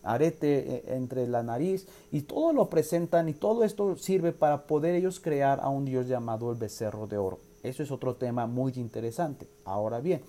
arete 0.04 0.76
eh, 0.76 0.84
entre 0.88 1.28
la 1.28 1.44
nariz 1.44 1.88
y 2.12 2.22
todo 2.22 2.54
lo 2.54 2.70
presentan 2.70 3.30
y 3.30 3.34
todo 3.34 3.64
esto 3.64 3.96
sirve 3.98 4.32
para 4.32 4.66
poder 4.66 4.96
ellos 4.96 5.20
crear 5.20 5.60
a 5.62 5.70
un 5.70 5.86
dios 5.86 6.08
llamado 6.08 6.52
el 6.52 6.58
becerro 6.58 7.08
de 7.08 7.18
oro. 7.18 7.40
Eso 7.64 7.84
es 7.84 7.92
otro 7.92 8.16
tema 8.16 8.48
muy 8.48 8.74
interesante. 8.76 9.48
Ahora 9.66 10.00
bien, 10.00 10.22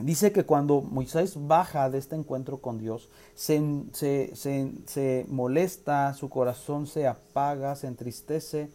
Dice 0.00 0.32
que 0.32 0.44
cuando 0.44 0.80
Moisés 0.80 1.34
baja 1.46 1.90
de 1.90 1.98
este 1.98 2.16
encuentro 2.16 2.58
con 2.58 2.78
Dios, 2.78 3.10
se, 3.34 3.60
se, 3.92 5.26
molesta, 5.28 6.14
su 6.14 6.30
corazón 6.30 6.86
se 6.86 7.06
apaga, 7.06 7.76
se 7.76 7.86
entristece 7.86 8.70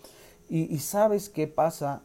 y, 0.50 0.74
y, 0.74 0.80
sabes 0.80 1.30
qué 1.30 1.48
pasa, 1.48 2.02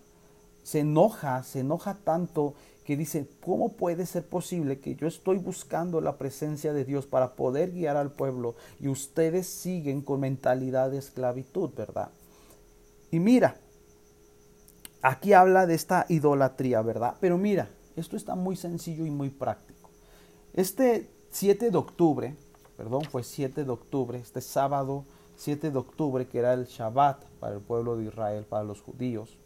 se 0.63 0.81
enoja, 0.81 1.43
se 1.43 1.61
enoja 1.61 1.99
tanto 2.03 2.55
que 2.85 2.97
dice, 2.97 3.29
¿cómo 3.45 3.73
puede 3.73 4.07
ser 4.07 4.27
posible 4.27 4.81
que 4.81 4.95
yo 4.95 5.07
estoy 5.07 5.37
buscando 5.37 6.01
la 6.01 6.17
presencia 6.17 6.73
de 6.73 6.85
Dios 6.85 7.07
para 7.07 7.35
poder 7.35 7.73
guiar 7.73 7.97
al 7.97 8.11
pueblo 8.13 8.55
y 8.81 8.89
ustedes 8.89 9.47
siguen 9.47 10.01
con 10.01 10.21
mentalidad 10.21 10.91
de 10.91 10.99
esclavitud, 10.99 11.71
verdad? 11.77 12.09
Y 13.11 13.21
mira, 13.21 13.57
aquí 15.03 15.35
habla 15.35 15.67
de 15.67 15.75
esta 15.75 16.07
idolatría, 16.09 16.81
¿verdad? 16.83 17.17
Pero 17.21 17.37
mira, 17.37 17.69
esto 18.01 18.17
está 18.17 18.35
muy 18.35 18.57
sencillo 18.57 19.07
y 19.07 19.11
muy 19.11 19.31
práctico. 19.31 19.91
Este 20.53 21.09
7 21.31 21.71
de 21.71 21.79
octubre, 21.79 22.35
perdón, 22.77 23.03
fue 23.03 23.23
7 23.23 23.65
de 23.65 23.71
octubre, 23.71 24.19
este 24.19 24.41
sábado 24.41 25.05
7 25.37 25.71
de 25.71 25.79
octubre, 25.79 26.27
que 26.27 26.39
era 26.39 26.53
el 26.53 26.67
Shabbat 26.67 27.25
para 27.41 27.55
el 27.55 27.61
pueblo 27.61 27.97
de 27.97 28.05
Israel, 28.05 28.45
para 28.45 28.63
los 28.63 28.83
judíos, 28.83 29.39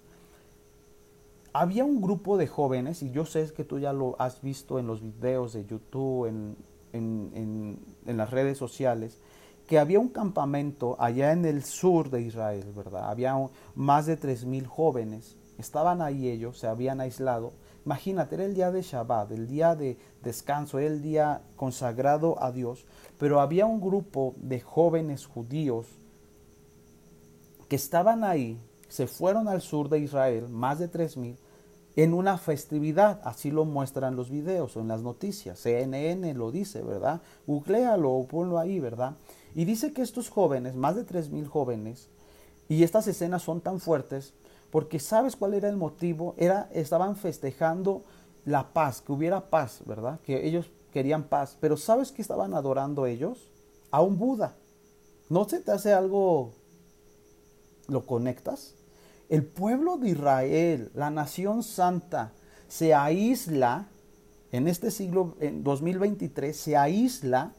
había 1.53 1.85
un 1.85 2.01
grupo 2.01 2.37
de 2.37 2.49
jóvenes, 2.49 3.01
y 3.03 3.13
yo 3.13 3.25
sé 3.25 3.53
que 3.53 3.63
tú 3.63 3.79
ya 3.79 3.93
lo 3.93 4.17
has 4.19 4.43
visto 4.43 4.81
en 4.81 4.89
los 4.89 5.01
videos 5.01 5.53
de 5.53 5.65
YouTube, 5.65 6.27
en, 6.27 6.57
en, 6.93 8.17
las 8.17 8.31
redes 8.31 8.59
sociales, 8.59 9.21
que 9.69 9.79
había 9.79 10.01
un 10.01 10.09
campamento 10.09 10.97
allá 10.99 11.31
en 11.31 11.45
el 11.45 11.63
sur 11.63 12.11
de 12.11 12.23
Israel, 12.23 12.73
¿verdad? 12.75 13.09
Había 13.09 13.37
más 13.77 14.07
de 14.07 14.19
3.000 14.19 14.67
jóvenes, 14.67 15.37
estaban 15.57 16.03
ahí 16.03 16.29
ellos, 16.29 16.59
se 16.59 16.67
habían 16.67 17.01
aislado. 17.01 17.53
Imagínate, 17.85 18.37
era 18.37 18.45
el 18.45 18.55
día 18.55 18.71
de 18.71 18.83
Shabbat, 18.83 19.33
el 19.33 19.47
día 19.47 19.75
de 19.75 19.99
descanso, 20.23 20.79
el 20.79 21.03
día 21.03 21.43
consagrado 21.57 22.43
a 22.43 22.51
Dios, 22.51 22.87
pero 23.19 23.41
había 23.41 23.67
un 23.67 23.81
grupo 23.81 24.35
de 24.39 24.61
jóvenes 24.61 25.27
judíos 25.27 25.87
que 27.69 27.77
estaban 27.77 28.25
ahí, 28.25 28.59
se 28.89 29.07
fueron 29.07 29.49
al 29.49 29.61
sur 29.61 29.89
de 29.89 29.99
Israel, 29.99 30.49
más 30.49 30.79
de 30.79 30.91
3.000, 30.91 31.37
en 31.97 32.15
una 32.15 32.39
festividad, 32.39 33.21
así 33.25 33.51
lo 33.51 33.65
muestran 33.65 34.17
los 34.17 34.31
videos 34.31 34.77
o 34.77 34.81
en 34.81 34.89
las 34.89 35.03
noticias, 35.03 35.59
CNN 35.61 36.35
lo 36.35 36.51
dice, 36.51 36.83
¿verdad? 36.83 37.21
Googlealo 37.47 38.11
o 38.11 38.27
ponlo 38.27 38.59
ahí, 38.59 38.81
¿verdad? 38.81 39.17
Y 39.55 39.65
dice 39.65 39.93
que 39.93 40.03
estos 40.03 40.31
jóvenes, 40.31 40.75
más 40.75 40.97
de 40.97 41.07
3.000 41.07 41.47
jóvenes, 41.47 42.09
y 42.69 42.83
estas 42.83 43.07
escenas 43.07 43.43
son 43.43 43.61
tan 43.61 43.79
fuertes, 43.79 44.33
porque 44.75 44.99
¿sabes 44.99 45.37
cuál 45.37 45.55
era 45.55 45.69
el 45.69 45.77
motivo? 45.77 46.35
Era, 46.37 46.69
estaban 46.73 47.15
festejando 47.15 48.03
la 48.45 48.73
paz, 48.73 49.01
que 49.01 49.13
hubiera 49.13 49.49
paz, 49.49 49.83
¿verdad? 49.87 50.19
Que 50.23 50.49
ellos 50.49 50.69
querían 50.93 51.29
paz, 51.29 51.57
pero 51.61 51.77
¿sabes 51.77 52.11
qué 52.11 52.21
estaban 52.21 52.55
adorando 52.55 53.07
ellos? 53.07 53.53
A 53.93 54.03
un 54.03 54.19
Buda. 54.19 54.57
¿No 55.29 55.49
se 55.49 55.61
te 55.61 55.71
hace 55.71 55.93
algo, 55.93 56.51
lo 57.87 58.05
conectas? 58.05 58.75
el 59.29 59.45
pueblo 59.45 59.97
de 59.97 60.09
Israel, 60.09 60.91
la 60.93 61.09
nación 61.09 61.63
santa, 61.63 62.33
se 62.67 62.95
aísla, 62.95 63.87
en 64.51 64.67
este 64.67 64.91
siglo, 64.91 65.37
en 65.39 65.63
2023, 65.63 66.57
se 66.57 66.77
aísla 66.77 67.53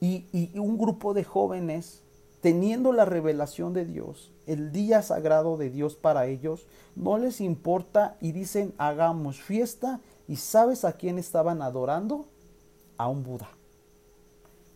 y, 0.00 0.24
y 0.32 0.58
un 0.58 0.78
grupo 0.78 1.12
de 1.12 1.22
jóvenes, 1.22 2.00
teniendo 2.40 2.92
la 2.92 3.04
revelación 3.04 3.72
de 3.72 3.84
Dios, 3.84 4.30
el 4.46 4.72
día 4.72 5.02
sagrado 5.02 5.56
de 5.56 5.70
Dios 5.70 5.94
para 5.94 6.26
ellos, 6.26 6.66
no 6.96 7.18
les 7.18 7.40
importa 7.40 8.16
y 8.20 8.32
dicen, 8.32 8.74
hagamos 8.78 9.40
fiesta. 9.40 10.00
¿Y 10.26 10.36
sabes 10.36 10.84
a 10.84 10.92
quién 10.92 11.18
estaban 11.18 11.60
adorando? 11.60 12.26
A 12.96 13.08
un 13.08 13.22
Buda. 13.24 13.50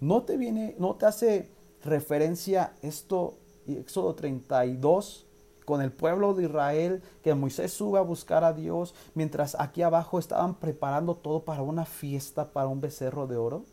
¿No 0.00 0.22
te 0.22 0.36
viene, 0.36 0.74
no 0.78 0.96
te 0.96 1.06
hace 1.06 1.48
referencia 1.84 2.74
esto, 2.82 3.34
Éxodo 3.66 4.14
32, 4.14 5.26
con 5.64 5.80
el 5.80 5.92
pueblo 5.92 6.34
de 6.34 6.44
Israel, 6.44 7.02
que 7.22 7.34
Moisés 7.34 7.72
sube 7.72 7.98
a 7.98 8.02
buscar 8.02 8.44
a 8.44 8.52
Dios, 8.52 8.94
mientras 9.14 9.56
aquí 9.58 9.82
abajo 9.82 10.18
estaban 10.18 10.56
preparando 10.56 11.14
todo 11.14 11.44
para 11.44 11.62
una 11.62 11.86
fiesta, 11.86 12.52
para 12.52 12.68
un 12.68 12.80
becerro 12.80 13.26
de 13.26 13.36
oro. 13.36 13.64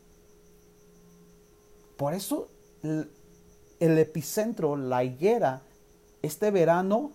Por 1.97 2.13
eso 2.13 2.47
el, 3.81 3.97
epicentro, 3.97 4.77
la 4.77 5.03
higuera, 5.03 5.63
este 6.21 6.51
verano 6.51 7.11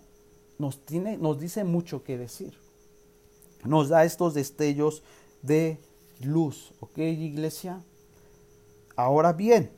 nos, 0.59 0.85
tiene, 0.85 1.17
nos 1.17 1.39
dice 1.39 1.65
mucho 1.65 2.03
que 2.03 2.19
decir. 2.19 2.59
Nos 3.65 3.89
da 3.89 4.05
estos 4.05 4.35
destellos 4.35 5.03
de 5.43 5.79
luz, 6.21 6.73
¿ok, 6.81 6.99
iglesia? 6.99 7.81
Ahora 8.97 9.33
bien, 9.33 9.71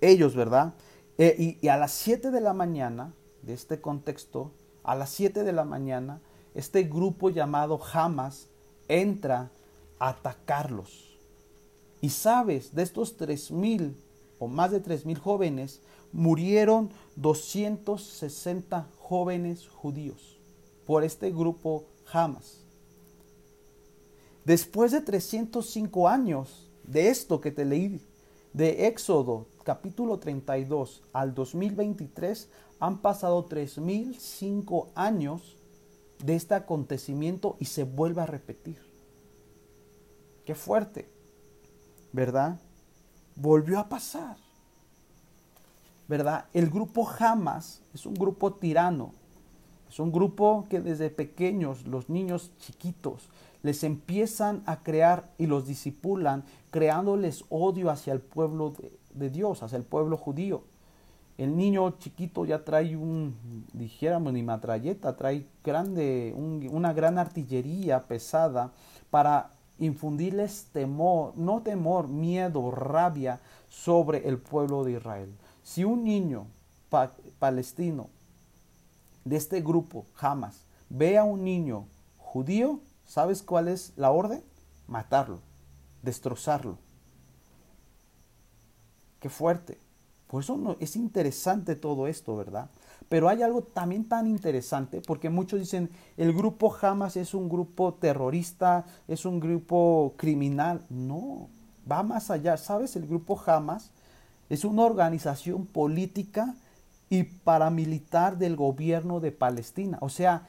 ellos, 0.00 0.34
¿verdad? 0.34 0.74
Eh, 1.16 1.58
y, 1.60 1.68
a 1.68 1.76
las 1.76 1.92
7 1.92 2.30
de 2.30 2.40
la 2.40 2.52
mañana, 2.52 3.12
de 3.42 3.54
este 3.54 3.80
contexto, 3.80 4.52
a 4.84 4.94
las 4.94 5.10
7 5.10 5.42
de 5.42 5.52
la 5.52 5.64
mañana, 5.64 6.20
este 6.54 6.84
grupo 6.84 7.30
llamado 7.30 7.80
Hamas 7.92 8.48
entra 8.86 9.50
a 9.98 10.10
atacarlos. 10.10 11.18
Y 12.00 12.10
sabes, 12.10 12.74
de 12.74 12.82
estos 12.84 13.18
3.000 13.18 13.94
o 14.38 14.48
más 14.48 14.70
de 14.70 14.82
3.000 14.82 15.18
jóvenes, 15.18 15.80
murieron 16.12 16.90
260 17.16 18.88
jóvenes 18.98 19.68
judíos 19.68 20.38
por 20.86 21.04
este 21.04 21.30
grupo 21.30 21.84
Hamas. 22.12 22.64
Después 24.44 24.92
de 24.92 25.00
305 25.00 26.08
años 26.08 26.70
de 26.84 27.08
esto 27.08 27.40
que 27.40 27.50
te 27.50 27.64
leí, 27.64 28.00
de 28.52 28.86
Éxodo 28.86 29.46
capítulo 29.62 30.18
32 30.18 31.02
al 31.12 31.34
2023 31.34 32.48
han 32.80 32.98
pasado 33.02 33.44
3005 33.44 34.88
años 34.94 35.58
de 36.24 36.34
este 36.34 36.54
acontecimiento 36.54 37.56
y 37.60 37.66
se 37.66 37.84
vuelve 37.84 38.22
a 38.22 38.26
repetir. 38.26 38.78
Qué 40.44 40.54
fuerte, 40.54 41.08
¿verdad? 42.12 42.58
Volvió 43.40 43.78
a 43.78 43.88
pasar. 43.88 44.36
¿Verdad? 46.08 46.46
El 46.52 46.70
grupo 46.70 47.08
Hamas 47.08 47.82
es 47.94 48.04
un 48.04 48.14
grupo 48.14 48.54
tirano. 48.54 49.12
Es 49.88 50.00
un 50.00 50.10
grupo 50.10 50.66
que 50.68 50.80
desde 50.80 51.08
pequeños, 51.10 51.86
los 51.86 52.08
niños 52.08 52.50
chiquitos, 52.58 53.28
les 53.62 53.84
empiezan 53.84 54.62
a 54.66 54.82
crear 54.82 55.30
y 55.38 55.46
los 55.46 55.66
disipulan, 55.66 56.44
creándoles 56.70 57.44
odio 57.48 57.90
hacia 57.90 58.12
el 58.12 58.20
pueblo 58.20 58.74
de, 59.14 59.30
Dios, 59.30 59.62
hacia 59.62 59.78
el 59.78 59.84
pueblo 59.84 60.16
judío. 60.16 60.62
El 61.36 61.56
niño 61.56 61.90
chiquito 61.98 62.44
ya 62.44 62.64
trae 62.64 62.96
un, 62.96 63.36
dijéramos, 63.72 64.32
ni 64.32 64.42
matralleta, 64.42 65.16
trae 65.16 65.46
grande, 65.62 66.34
una 66.36 66.92
gran 66.92 67.18
artillería 67.18 68.08
pesada 68.08 68.72
para 69.10 69.52
infundirles 69.78 70.66
temor, 70.72 71.36
no 71.36 71.62
temor, 71.62 72.08
miedo, 72.08 72.70
rabia 72.70 73.40
sobre 73.68 74.28
el 74.28 74.38
pueblo 74.38 74.84
de 74.84 74.92
Israel. 74.92 75.32
Si 75.62 75.84
un 75.84 76.04
niño 76.04 76.46
palestino 77.38 78.08
de 79.24 79.36
este 79.36 79.60
grupo, 79.60 80.06
jamás, 80.14 80.62
ve 80.88 81.18
a 81.18 81.24
un 81.24 81.44
niño 81.44 81.84
judío, 82.18 82.80
¿sabes 83.06 83.42
cuál 83.42 83.68
es 83.68 83.92
la 83.96 84.10
orden? 84.10 84.42
Matarlo, 84.86 85.40
destrozarlo. 86.02 86.78
Qué 89.20 89.28
fuerte. 89.28 89.78
Por 90.28 90.42
eso 90.42 90.56
no, 90.56 90.76
es 90.78 90.96
interesante 90.96 91.74
todo 91.74 92.06
esto, 92.06 92.36
¿verdad? 92.36 92.70
Pero 93.08 93.28
hay 93.28 93.42
algo 93.42 93.62
también 93.62 94.04
tan 94.04 94.26
interesante, 94.26 95.00
porque 95.00 95.30
muchos 95.30 95.60
dicen, 95.60 95.90
el 96.16 96.34
grupo 96.34 96.74
Hamas 96.80 97.16
es 97.16 97.32
un 97.32 97.48
grupo 97.48 97.94
terrorista, 97.94 98.84
es 99.06 99.24
un 99.24 99.40
grupo 99.40 100.14
criminal. 100.16 100.82
No, 100.90 101.48
va 101.90 102.02
más 102.02 102.30
allá. 102.30 102.56
¿Sabes? 102.58 102.96
El 102.96 103.06
grupo 103.06 103.40
Hamas 103.46 103.90
es 104.50 104.64
una 104.64 104.82
organización 104.82 105.64
política 105.64 106.54
y 107.08 107.22
paramilitar 107.22 108.36
del 108.36 108.56
gobierno 108.56 109.20
de 109.20 109.32
Palestina. 109.32 109.96
O 110.02 110.10
sea, 110.10 110.42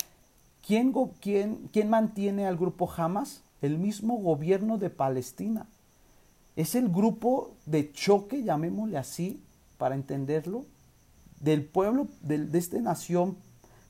¿quién, 0.66 0.94
quién, 1.22 1.70
quién 1.72 1.90
mantiene 1.90 2.46
al 2.46 2.58
grupo 2.58 2.92
Hamas? 2.96 3.42
El 3.62 3.78
mismo 3.78 4.18
gobierno 4.18 4.78
de 4.78 4.90
Palestina. 4.90 5.66
Es 6.58 6.76
el 6.76 6.90
grupo 6.90 7.52
de 7.66 7.92
choque, 7.94 8.44
llamémosle 8.44 8.98
así, 8.98 9.42
para 9.78 9.96
entenderlo, 9.96 10.66
del 11.40 11.64
pueblo, 11.64 12.08
de, 12.22 12.48
esta 12.58 12.80
nación 12.80 13.38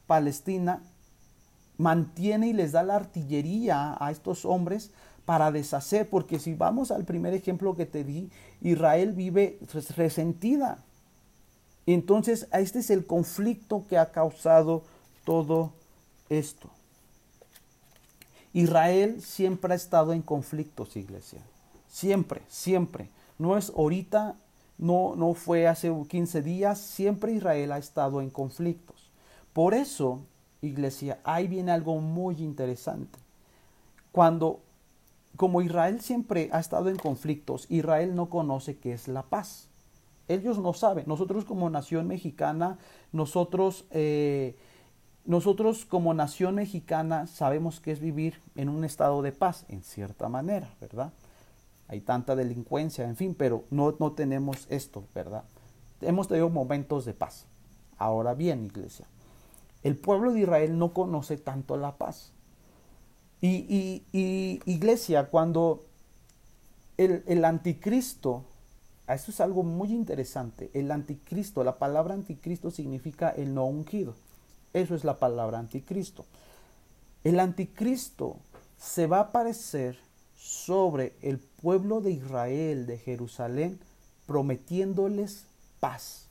palestina, 0.07 0.81
mantiene 1.77 2.47
y 2.47 2.53
les 2.53 2.71
da 2.71 2.83
la 2.83 2.95
artillería 2.95 3.95
a 3.99 4.11
estos 4.11 4.45
hombres 4.45 4.91
para 5.25 5.51
deshacer, 5.51 6.09
porque 6.09 6.39
si 6.39 6.53
vamos 6.53 6.91
al 6.91 7.05
primer 7.05 7.33
ejemplo 7.33 7.75
que 7.75 7.85
te 7.85 8.03
di, 8.03 8.29
Israel 8.61 9.13
vive 9.13 9.59
resentida. 9.95 10.79
Entonces, 11.85 12.47
este 12.51 12.79
es 12.79 12.89
el 12.89 13.05
conflicto 13.05 13.85
que 13.87 13.97
ha 13.97 14.11
causado 14.11 14.83
todo 15.23 15.71
esto. 16.29 16.69
Israel 18.53 19.21
siempre 19.21 19.73
ha 19.73 19.75
estado 19.75 20.13
en 20.13 20.21
conflictos, 20.21 20.95
iglesia. 20.95 21.39
Siempre, 21.89 22.41
siempre. 22.47 23.09
No 23.37 23.57
es 23.57 23.71
ahorita, 23.75 24.35
no, 24.79 25.13
no 25.15 25.33
fue 25.33 25.67
hace 25.67 25.93
15 26.07 26.41
días, 26.41 26.79
siempre 26.79 27.33
Israel 27.33 27.73
ha 27.73 27.77
estado 27.77 28.21
en 28.21 28.29
conflictos. 28.29 29.11
Por 29.51 29.73
eso, 29.73 30.21
iglesia, 30.61 31.19
ahí 31.25 31.47
viene 31.47 31.71
algo 31.71 31.99
muy 31.99 32.41
interesante. 32.41 33.19
Cuando, 34.13 34.61
como 35.35 35.61
Israel 35.61 35.99
siempre 35.99 36.49
ha 36.53 36.59
estado 36.59 36.89
en 36.89 36.95
conflictos, 36.95 37.65
Israel 37.69 38.15
no 38.15 38.29
conoce 38.29 38.77
qué 38.77 38.93
es 38.93 39.09
la 39.09 39.23
paz. 39.23 39.67
Ellos 40.29 40.59
no 40.59 40.73
saben. 40.73 41.03
Nosotros 41.07 41.43
como 41.43 41.69
nación 41.69 42.07
mexicana, 42.07 42.77
nosotros, 43.11 43.85
eh, 43.91 44.55
nosotros 45.25 45.83
como 45.83 46.13
nación 46.13 46.55
mexicana 46.55 47.27
sabemos 47.27 47.81
que 47.81 47.91
es 47.91 47.99
vivir 47.99 48.39
en 48.55 48.69
un 48.69 48.85
estado 48.85 49.21
de 49.23 49.33
paz, 49.33 49.65
en 49.67 49.83
cierta 49.83 50.29
manera, 50.29 50.73
¿verdad? 50.79 51.11
Hay 51.89 52.01
tanta 52.01 52.35
delincuencia, 52.35 53.05
en 53.05 53.15
fin, 53.15 53.33
pero 53.33 53.65
no, 53.71 53.95
no 53.99 54.11
tenemos 54.11 54.67
esto, 54.69 55.05
¿verdad? 55.15 55.43
Hemos 56.01 56.27
tenido 56.27 56.49
momentos 56.49 57.03
de 57.03 57.15
paz. 57.15 57.47
Ahora 57.97 58.35
bien, 58.35 58.63
iglesia, 58.63 59.07
el 59.81 59.97
pueblo 59.97 60.31
de 60.31 60.41
Israel 60.41 60.77
no 60.77 60.93
conoce 60.93 61.37
tanto 61.37 61.77
la 61.77 61.97
paz. 61.97 62.31
Y, 63.41 64.03
iglesia, 64.65 65.29
cuando 65.31 65.85
el, 66.97 67.23
el 67.25 67.43
anticristo, 67.43 68.43
esto 69.07 69.31
es 69.31 69.41
algo 69.41 69.63
muy 69.63 69.91
interesante, 69.91 70.69
el 70.75 70.91
anticristo, 70.91 71.63
la 71.63 71.79
palabra 71.79 72.13
anticristo 72.13 72.69
significa 72.69 73.29
el 73.29 73.55
no 73.55 73.65
ungido. 73.65 74.13
Eso 74.73 74.93
es 74.93 75.03
la 75.03 75.17
palabra 75.17 75.57
anticristo. 75.57 76.25
El 77.23 77.39
anticristo 77.39 78.37
se 78.77 79.07
va 79.07 79.17
a 79.17 79.21
aparecer 79.21 79.97
sobre 80.39 81.13
el 81.21 81.37
pueblo 81.37 81.99
de 81.99 82.11
Israel, 82.11 82.85
de 82.85 82.97
Jerusalén, 82.97 83.77
prometiéndoles 84.25 85.45
paz. 85.81 86.27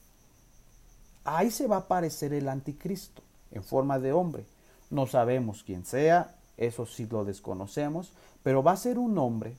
Ahí 1.25 1.51
se 1.51 1.67
va 1.67 1.77
a 1.77 1.81
aparecer 1.81 2.33
el 2.33 2.49
anticristo 2.49 3.23
en 3.53 3.63
forma 3.63 3.99
de 3.99 4.13
hombre. 4.13 4.47
No 4.91 5.07
sabemos 5.07 5.63
quién 5.63 5.85
sea, 5.85 6.35
eso 6.57 6.87
sí 6.87 7.07
lo 7.07 7.27
desconocemos, 7.27 8.13
pero 8.43 8.63
va 8.63 8.73
a 8.73 8.77
ser 8.79 8.99
un 8.99 9.19
hombre 9.19 9.55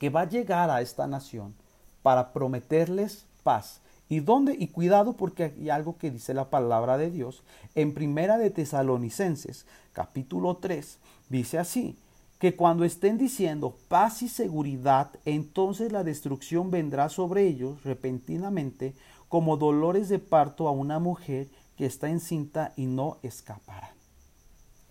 que 0.00 0.10
va 0.10 0.22
a 0.22 0.28
llegar 0.28 0.68
a 0.68 0.80
esta 0.80 1.06
nación 1.06 1.54
para 2.02 2.32
prometerles 2.32 3.24
paz. 3.44 3.80
¿Y 4.08 4.20
dónde? 4.20 4.56
Y 4.58 4.68
cuidado 4.68 5.12
porque 5.12 5.44
hay 5.44 5.70
algo 5.70 5.96
que 5.96 6.10
dice 6.10 6.34
la 6.34 6.50
palabra 6.50 6.98
de 6.98 7.10
Dios. 7.10 7.44
En 7.76 7.94
Primera 7.94 8.36
de 8.36 8.50
Tesalonicenses, 8.50 9.64
capítulo 9.92 10.56
3, 10.56 10.98
dice 11.28 11.58
así, 11.58 11.96
que 12.38 12.54
cuando 12.54 12.84
estén 12.84 13.16
diciendo 13.16 13.76
paz 13.88 14.22
y 14.22 14.28
seguridad, 14.28 15.10
entonces 15.24 15.90
la 15.90 16.04
destrucción 16.04 16.70
vendrá 16.70 17.08
sobre 17.08 17.46
ellos 17.46 17.82
repentinamente 17.82 18.94
como 19.28 19.56
dolores 19.56 20.08
de 20.08 20.18
parto 20.18 20.68
a 20.68 20.70
una 20.70 20.98
mujer 20.98 21.48
que 21.76 21.86
está 21.86 22.08
encinta 22.08 22.72
y 22.76 22.86
no 22.86 23.18
escapará. 23.22 23.94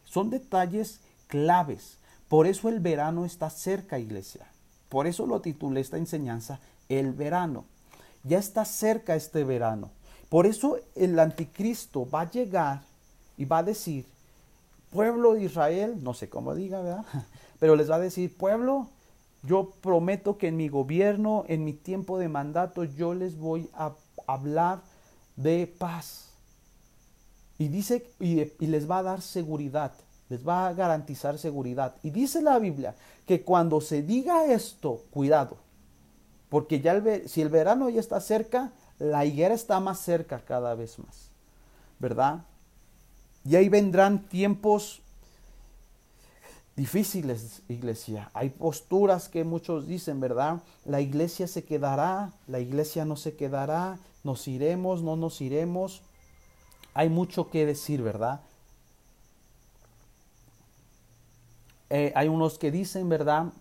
Son 0.03 0.29
detalles 0.29 1.01
claves. 1.27 1.97
Por 2.27 2.47
eso 2.47 2.69
el 2.69 2.79
verano 2.79 3.25
está 3.25 3.49
cerca, 3.49 3.99
iglesia. 3.99 4.47
Por 4.89 5.07
eso 5.07 5.25
lo 5.27 5.41
titulé 5.41 5.81
esta 5.81 5.97
enseñanza, 5.97 6.59
el 6.89 7.13
verano. 7.13 7.65
Ya 8.23 8.39
está 8.39 8.65
cerca 8.65 9.15
este 9.15 9.43
verano. 9.43 9.91
Por 10.29 10.47
eso 10.47 10.77
el 10.95 11.19
anticristo 11.19 12.09
va 12.09 12.21
a 12.21 12.31
llegar 12.31 12.81
y 13.37 13.45
va 13.45 13.59
a 13.59 13.63
decir, 13.63 14.05
pueblo 14.95 15.33
de 15.33 15.43
Israel, 15.43 15.97
no 16.01 16.13
sé 16.13 16.29
cómo 16.29 16.55
diga, 16.55 16.81
¿verdad? 16.81 17.05
Pero 17.59 17.75
les 17.75 17.91
va 17.91 17.95
a 17.95 17.99
decir, 17.99 18.35
pueblo, 18.35 18.87
yo 19.43 19.71
prometo 19.81 20.37
que 20.37 20.47
en 20.47 20.55
mi 20.55 20.69
gobierno, 20.69 21.43
en 21.47 21.65
mi 21.65 21.73
tiempo 21.73 22.17
de 22.17 22.29
mandato, 22.29 22.85
yo 22.85 23.13
les 23.13 23.37
voy 23.37 23.69
a 23.73 23.93
hablar 24.25 24.79
de 25.35 25.67
paz. 25.77 26.29
Y 27.57 27.67
dice, 27.67 28.09
y, 28.19 28.45
les 28.65 28.89
va 28.89 28.99
a 28.99 29.03
dar 29.03 29.21
seguridad, 29.21 29.91
les 30.29 30.47
va 30.47 30.67
a 30.67 30.73
garantizar 30.73 31.37
seguridad. 31.37 31.95
Y 32.01 32.11
dice 32.11 32.41
la 32.41 32.57
Biblia 32.57 32.95
que 33.25 33.43
cuando 33.43 33.81
se 33.81 34.01
diga 34.01 34.45
esto, 34.45 35.03
cuidado, 35.11 35.57
porque 36.47 36.79
ya 36.79 37.01
si 37.27 37.41
el 37.41 37.49
verano 37.49 37.89
ya 37.89 37.99
está 37.99 38.21
cerca, 38.21 38.71
la 38.97 39.25
higuera 39.25 39.53
está 39.53 39.81
más 39.81 39.99
cerca 39.99 40.39
cada 40.39 40.73
vez 40.73 40.97
más, 40.99 41.31
¿verdad? 41.99 42.45
Y 43.45 43.55
ahí 43.55 43.69
vendrán 43.69 44.27
tiempos 44.27 45.01
difíciles, 46.75 47.61
iglesia. 47.69 48.29
Hay 48.33 48.49
posturas 48.49 49.29
que 49.29 49.43
muchos 49.43 49.87
dicen, 49.87 50.19
¿verdad? 50.19 50.63
La 50.83 50.99
iglesia 50.99 51.47
se 51.47 51.63
quedará, 51.63 52.33
la 52.47 52.59
iglesia 52.59 53.05
no 53.05 53.15
se 53.15 53.35
quedará, 53.35 53.99
nos 54.23 54.47
iremos, 54.47 55.03
no 55.03 55.15
nos 55.15 55.39
iremos. 55.41 56.01
Hay 56.93 57.09
mucho 57.09 57.49
que 57.49 57.65
decir, 57.65 58.01
¿verdad? 58.01 58.41
Eh, 61.91 62.11
hay 62.15 62.27
unos 62.27 62.57
que 62.57 62.71
dicen, 62.71 63.07
¿verdad? 63.09 63.53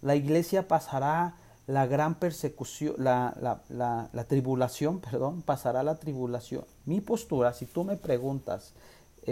La 0.00 0.16
iglesia 0.16 0.66
pasará 0.66 1.36
la 1.66 1.86
gran 1.86 2.16
persecución, 2.16 2.94
la, 2.98 3.36
la, 3.68 4.08
la, 4.12 4.24
tribulación, 4.24 4.98
perdón, 5.10 5.42
pasará 5.42 5.82
la 5.82 5.96
tribulación. 5.96 6.64
Mi 6.86 7.00
postura, 7.00 7.52
si 7.52 7.66
tú 7.66 7.84
me 7.84 7.96
preguntas 7.96 8.72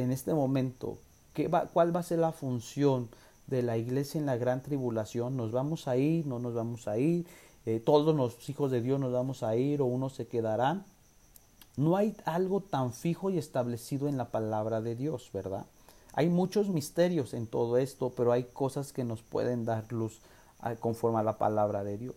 en 0.01 0.13
este 0.13 0.35
momento, 0.35 0.99
¿qué 1.35 1.49
va, 1.49 1.67
¿cuál 1.67 1.95
va 1.95 2.01
a 2.01 2.05
ser 2.05 2.19
la 2.19 2.33
función 2.33 3.09
de 3.47 3.63
la 3.63 3.77
iglesia 3.77 4.19
en 4.19 4.27
la 4.27 4.37
gran 4.37 4.63
tribulación? 4.63 5.37
¿Nos 5.37 5.53
vamos 5.53 5.89
a 5.89 5.97
ir? 5.97 6.27
¿No 6.27 6.39
nos 6.39 6.55
vamos 6.55 6.89
a 6.89 6.99
ir? 6.99 7.27
Eh, 7.67 7.81
¿Todos 7.81 8.15
los 8.15 8.49
hijos 8.49 8.71
de 8.71 8.81
Dios 8.81 9.01
nos 9.01 9.13
vamos 9.13 9.43
a 9.43 9.57
ir 9.57 9.83
o 9.83 9.87
unos 9.87 10.15
se 10.15 10.27
quedarán? 10.27 10.85
No 11.77 11.97
hay 11.97 12.17
algo 12.25 12.61
tan 12.61 12.93
fijo 12.93 13.31
y 13.31 13.39
establecido 13.39 14.09
en 14.09 14.17
la 14.17 14.31
palabra 14.31 14.81
de 14.81 14.97
Dios, 14.97 15.31
¿verdad? 15.33 15.67
Hay 16.13 16.29
muchos 16.29 16.69
misterios 16.69 17.35
en 17.35 17.47
todo 17.47 17.79
esto, 17.79 18.11
pero 18.17 18.33
hay 18.33 18.45
cosas 18.45 18.93
que 18.93 19.05
nos 19.05 19.23
pueden 19.23 19.65
dar 19.65 19.93
luz 19.93 20.21
conforme 20.81 21.21
a 21.21 21.23
la 21.23 21.39
palabra 21.39 21.85
de 21.85 21.97
Dios. 21.97 22.17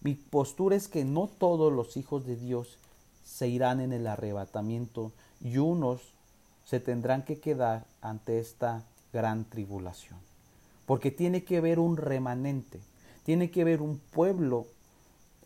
Mi 0.00 0.14
postura 0.14 0.74
es 0.74 0.88
que 0.88 1.04
no 1.04 1.28
todos 1.28 1.72
los 1.72 1.96
hijos 1.96 2.24
de 2.24 2.36
Dios 2.36 2.78
se 3.24 3.48
irán 3.48 3.80
en 3.80 3.92
el 3.92 4.06
arrebatamiento 4.06 5.12
y 5.40 5.58
unos 5.58 6.11
se 6.64 6.80
tendrán 6.80 7.24
que 7.24 7.38
quedar 7.38 7.86
ante 8.00 8.38
esta 8.38 8.84
gran 9.12 9.44
tribulación. 9.44 10.18
Porque 10.86 11.10
tiene 11.10 11.44
que 11.44 11.58
haber 11.58 11.78
un 11.78 11.96
remanente, 11.96 12.80
tiene 13.24 13.50
que 13.50 13.62
haber 13.62 13.82
un 13.82 13.98
pueblo 13.98 14.66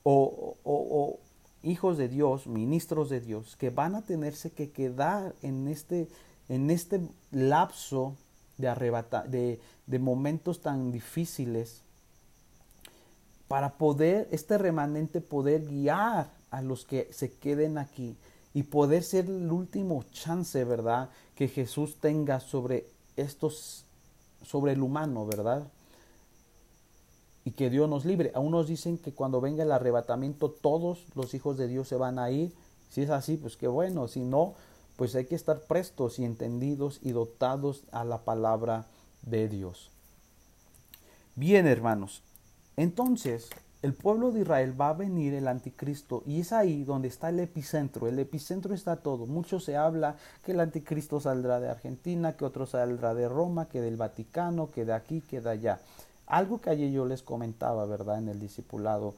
o, 0.02 0.56
o, 0.64 1.18
hijos 1.62 1.98
de 1.98 2.08
Dios, 2.08 2.46
ministros 2.46 3.10
de 3.10 3.20
Dios, 3.20 3.56
que 3.56 3.70
van 3.70 3.94
a 3.94 4.02
tenerse 4.02 4.50
que 4.50 4.70
quedar 4.70 5.34
en 5.42 5.68
este, 5.68 6.08
en 6.48 6.70
este 6.70 7.00
lapso 7.32 8.14
de, 8.56 8.68
arrebata, 8.68 9.24
de, 9.24 9.60
de 9.86 9.98
momentos 9.98 10.60
tan 10.60 10.92
difíciles 10.92 11.82
para 13.48 13.74
poder, 13.74 14.28
este 14.30 14.58
remanente 14.58 15.20
poder 15.20 15.66
guiar 15.66 16.30
a 16.50 16.62
los 16.62 16.84
que 16.84 17.08
se 17.12 17.32
queden 17.32 17.78
aquí 17.78 18.16
y 18.56 18.62
poder 18.62 19.02
ser 19.02 19.26
el 19.26 19.52
último 19.52 20.02
chance, 20.12 20.64
¿verdad? 20.64 21.10
Que 21.34 21.46
Jesús 21.46 21.98
tenga 22.00 22.40
sobre 22.40 22.86
estos, 23.14 23.84
sobre 24.42 24.72
el 24.72 24.80
humano, 24.80 25.26
¿verdad? 25.26 25.68
y 27.44 27.50
que 27.52 27.68
Dios 27.68 27.88
nos 27.88 28.06
libre. 28.06 28.32
A 28.34 28.40
unos 28.40 28.66
dicen 28.66 28.96
que 28.96 29.12
cuando 29.12 29.40
venga 29.40 29.62
el 29.62 29.70
arrebatamiento 29.70 30.50
todos 30.50 31.04
los 31.14 31.32
hijos 31.32 31.56
de 31.56 31.68
Dios 31.68 31.86
se 31.86 31.96
van 31.96 32.18
a 32.18 32.30
ir. 32.30 32.52
Si 32.90 33.02
es 33.02 33.10
así, 33.10 33.36
pues 33.36 33.56
qué 33.56 33.68
bueno. 33.68 34.08
Si 34.08 34.20
no, 34.20 34.54
pues 34.96 35.14
hay 35.14 35.26
que 35.26 35.36
estar 35.36 35.60
prestos 35.60 36.18
y 36.18 36.24
entendidos 36.24 36.98
y 37.02 37.12
dotados 37.12 37.84
a 37.92 38.04
la 38.04 38.24
palabra 38.24 38.86
de 39.22 39.48
Dios. 39.48 39.92
Bien, 41.36 41.68
hermanos. 41.68 42.22
Entonces, 42.76 43.48
el 43.82 43.94
pueblo 43.94 44.32
de 44.32 44.40
Israel 44.40 44.78
va 44.80 44.88
a 44.88 44.94
venir 44.94 45.34
el 45.34 45.48
anticristo 45.48 46.22
y 46.26 46.40
es 46.40 46.52
ahí 46.52 46.82
donde 46.84 47.08
está 47.08 47.28
el 47.28 47.40
epicentro. 47.40 48.08
El 48.08 48.18
epicentro 48.18 48.74
está 48.74 48.96
todo. 48.96 49.26
Mucho 49.26 49.60
se 49.60 49.76
habla 49.76 50.16
que 50.44 50.52
el 50.52 50.60
anticristo 50.60 51.20
saldrá 51.20 51.60
de 51.60 51.68
Argentina, 51.68 52.36
que 52.36 52.44
otro 52.44 52.66
saldrá 52.66 53.14
de 53.14 53.28
Roma, 53.28 53.68
que 53.68 53.80
del 53.80 53.96
Vaticano, 53.96 54.70
que 54.70 54.84
de 54.84 54.94
aquí, 54.94 55.20
que 55.20 55.40
de 55.40 55.50
allá. 55.50 55.80
Algo 56.26 56.60
que 56.60 56.70
ayer 56.70 56.90
yo 56.90 57.04
les 57.04 57.22
comentaba, 57.22 57.84
¿verdad? 57.86 58.18
En 58.18 58.28
el 58.28 58.40
discipulado. 58.40 59.14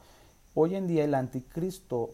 Hoy 0.54 0.74
en 0.74 0.88
día 0.88 1.04
el 1.04 1.14
anticristo, 1.14 2.10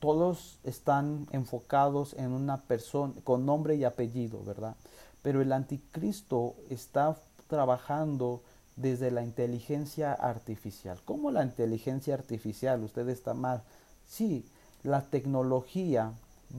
todos 0.00 0.58
están 0.64 1.26
enfocados 1.32 2.14
en 2.14 2.32
una 2.32 2.56
persona 2.56 3.12
con 3.24 3.44
nombre 3.44 3.76
y 3.76 3.84
apellido, 3.84 4.42
¿verdad? 4.42 4.74
Pero 5.22 5.42
el 5.42 5.52
anticristo 5.52 6.54
está 6.70 7.16
trabajando 7.46 8.42
desde 8.78 9.10
la 9.10 9.22
inteligencia 9.22 10.12
artificial. 10.12 10.98
¿Cómo 11.04 11.30
la 11.30 11.42
inteligencia 11.42 12.14
artificial? 12.14 12.82
Usted 12.84 13.08
está 13.08 13.34
mal. 13.34 13.62
Sí, 14.06 14.44
la 14.84 15.02
tecnología 15.02 16.12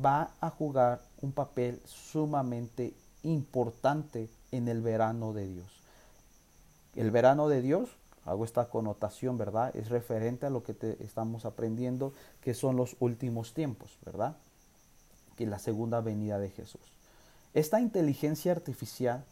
va 0.05 0.31
a 0.41 0.49
jugar 0.49 1.01
un 1.21 1.31
papel 1.31 1.81
sumamente 1.85 2.93
importante 3.23 4.29
en 4.51 4.67
el 4.67 4.81
verano 4.81 5.33
de 5.33 5.47
Dios. 5.47 5.81
El 6.95 7.09
verano 7.11 7.47
de 7.47 7.61
Dios, 7.61 7.89
hago 8.25 8.43
esta 8.43 8.65
connotación, 8.65 9.37
¿verdad? 9.37 9.73
Es 9.75 9.89
referente 9.89 10.45
a 10.45 10.49
lo 10.49 10.63
que 10.63 10.75
estamos 10.99 11.45
aprendiendo, 11.45 12.13
que 12.41 12.53
son 12.53 12.75
los 12.75 12.97
últimos 12.99 13.53
tiempos, 13.53 13.97
¿verdad? 14.05 14.35
Que 15.37 15.45
la 15.45 15.59
segunda 15.59 16.01
venida 16.01 16.37
de 16.37 16.49
Jesús. 16.49 16.81
Esta 17.53 17.79
inteligencia 17.79 18.51
artificial 18.51 19.23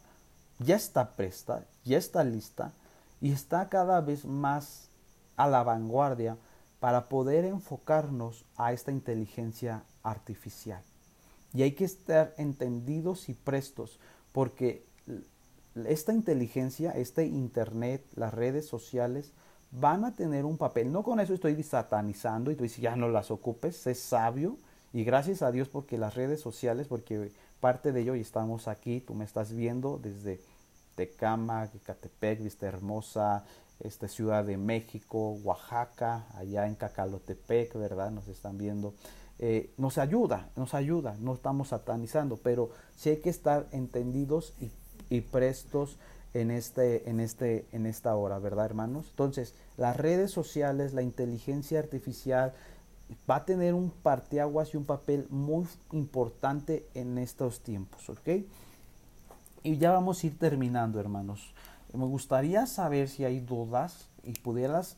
ya 0.58 0.76
está 0.76 1.12
presta, 1.12 1.64
ya 1.84 1.98
está 1.98 2.24
lista 2.24 2.72
y 3.20 3.32
está 3.32 3.68
cada 3.68 4.00
vez 4.00 4.24
más 4.24 4.90
a 5.36 5.46
la 5.46 5.62
vanguardia 5.62 6.36
para 6.80 7.08
poder 7.08 7.44
enfocarnos 7.44 8.44
a 8.56 8.72
esta 8.72 8.92
inteligencia 8.92 9.84
artificial. 10.02 10.82
Y 11.52 11.62
hay 11.62 11.72
que 11.72 11.84
estar 11.84 12.34
entendidos 12.36 13.28
y 13.28 13.34
prestos 13.34 13.98
porque 14.32 14.84
esta 15.86 16.12
inteligencia, 16.12 16.90
este 16.92 17.26
Internet, 17.26 18.04
las 18.14 18.34
redes 18.34 18.66
sociales, 18.66 19.32
van 19.70 20.04
a 20.04 20.14
tener 20.14 20.44
un 20.44 20.58
papel. 20.58 20.92
No 20.92 21.02
con 21.02 21.20
eso 21.20 21.34
estoy 21.34 21.60
satanizando 21.62 22.50
y 22.50 22.56
tú 22.56 22.64
dices, 22.64 22.80
ya 22.80 22.96
no 22.96 23.08
las 23.08 23.30
ocupes, 23.30 23.76
sé 23.76 23.94
sabio. 23.94 24.56
Y 24.92 25.04
gracias 25.04 25.42
a 25.42 25.50
Dios 25.52 25.68
porque 25.68 25.98
las 25.98 26.14
redes 26.14 26.40
sociales, 26.40 26.88
porque 26.88 27.32
parte 27.60 27.92
de 27.92 28.00
ello 28.00 28.14
y 28.14 28.20
estamos 28.20 28.68
aquí, 28.68 29.00
tú 29.00 29.14
me 29.14 29.24
estás 29.24 29.52
viendo 29.52 29.98
desde 29.98 30.40
Tecama, 30.94 31.68
Catepec, 31.84 32.42
Vista 32.42 32.66
Hermosa, 32.66 33.44
este, 33.80 34.08
Ciudad 34.08 34.44
de 34.44 34.56
México, 34.56 35.32
Oaxaca, 35.44 36.26
allá 36.34 36.66
en 36.66 36.74
Cacalotepec, 36.74 37.74
¿verdad? 37.74 38.10
Nos 38.10 38.28
están 38.28 38.58
viendo. 38.58 38.94
Eh, 39.38 39.72
nos 39.76 39.98
ayuda, 39.98 40.50
nos 40.56 40.74
ayuda, 40.74 41.16
no 41.20 41.34
estamos 41.34 41.68
satanizando, 41.68 42.38
pero 42.38 42.70
sí 42.96 43.10
hay 43.10 43.18
que 43.18 43.30
estar 43.30 43.68
entendidos 43.70 44.54
y, 44.60 44.72
y 45.14 45.20
prestos 45.20 45.96
en, 46.34 46.50
este, 46.50 47.08
en, 47.08 47.20
este, 47.20 47.66
en 47.72 47.86
esta 47.86 48.16
hora, 48.16 48.38
¿verdad, 48.40 48.66
hermanos? 48.66 49.06
Entonces, 49.10 49.54
las 49.76 49.96
redes 49.96 50.32
sociales, 50.32 50.92
la 50.92 51.02
inteligencia 51.02 51.78
artificial 51.78 52.52
va 53.28 53.36
a 53.36 53.44
tener 53.44 53.74
un 53.74 53.90
parteaguas 53.90 54.74
y 54.74 54.76
un 54.76 54.84
papel 54.84 55.26
muy 55.30 55.66
importante 55.92 56.86
en 56.94 57.18
estos 57.18 57.60
tiempos, 57.60 58.08
¿ok? 58.08 58.28
Y 59.62 59.78
ya 59.78 59.92
vamos 59.92 60.22
a 60.22 60.26
ir 60.26 60.38
terminando, 60.38 61.00
hermanos. 61.00 61.54
Me 61.92 62.04
gustaría 62.04 62.66
saber 62.66 63.08
si 63.08 63.24
hay 63.24 63.40
dudas 63.40 64.08
y 64.22 64.32
pudieras 64.32 64.96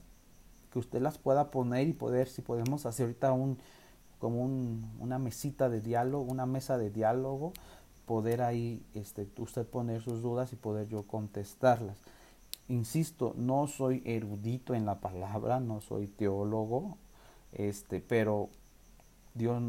que 0.73 0.79
usted 0.79 1.01
las 1.01 1.19
pueda 1.19 1.51
poner 1.51 1.89
y 1.89 1.93
poder, 1.93 2.29
si 2.29 2.43
podemos 2.43 2.87
hacer 2.87 3.07
ahorita 3.07 3.33
un, 3.33 3.59
como 4.19 4.45
una 4.45 5.19
mesita 5.19 5.69
de 5.69 5.81
diálogo, 5.81 6.31
una 6.31 6.47
mesa 6.47 6.79
de 6.79 6.91
diálogo, 6.91 7.53
poder 8.07 8.43
ahí 8.43 8.85
este, 8.95 9.29
usted 9.39 9.67
poner 9.67 10.03
sus 10.03 10.23
dudas 10.23 10.53
y 10.53 10.57
poder 10.57 10.89
yo 10.89 11.05
contestarlas. 11.05 11.99
Insisto, 12.69 13.35
no 13.37 13.67
soy 13.67 14.03
erudito 14.05 14.75
en 14.75 14.87
la 14.87 15.01
palabra, 15.01 15.59
no 15.59 15.81
soy 15.81 16.07
teólogo, 16.07 16.99
este, 17.53 18.01
pero 18.01 18.49
Dios 19.35 19.63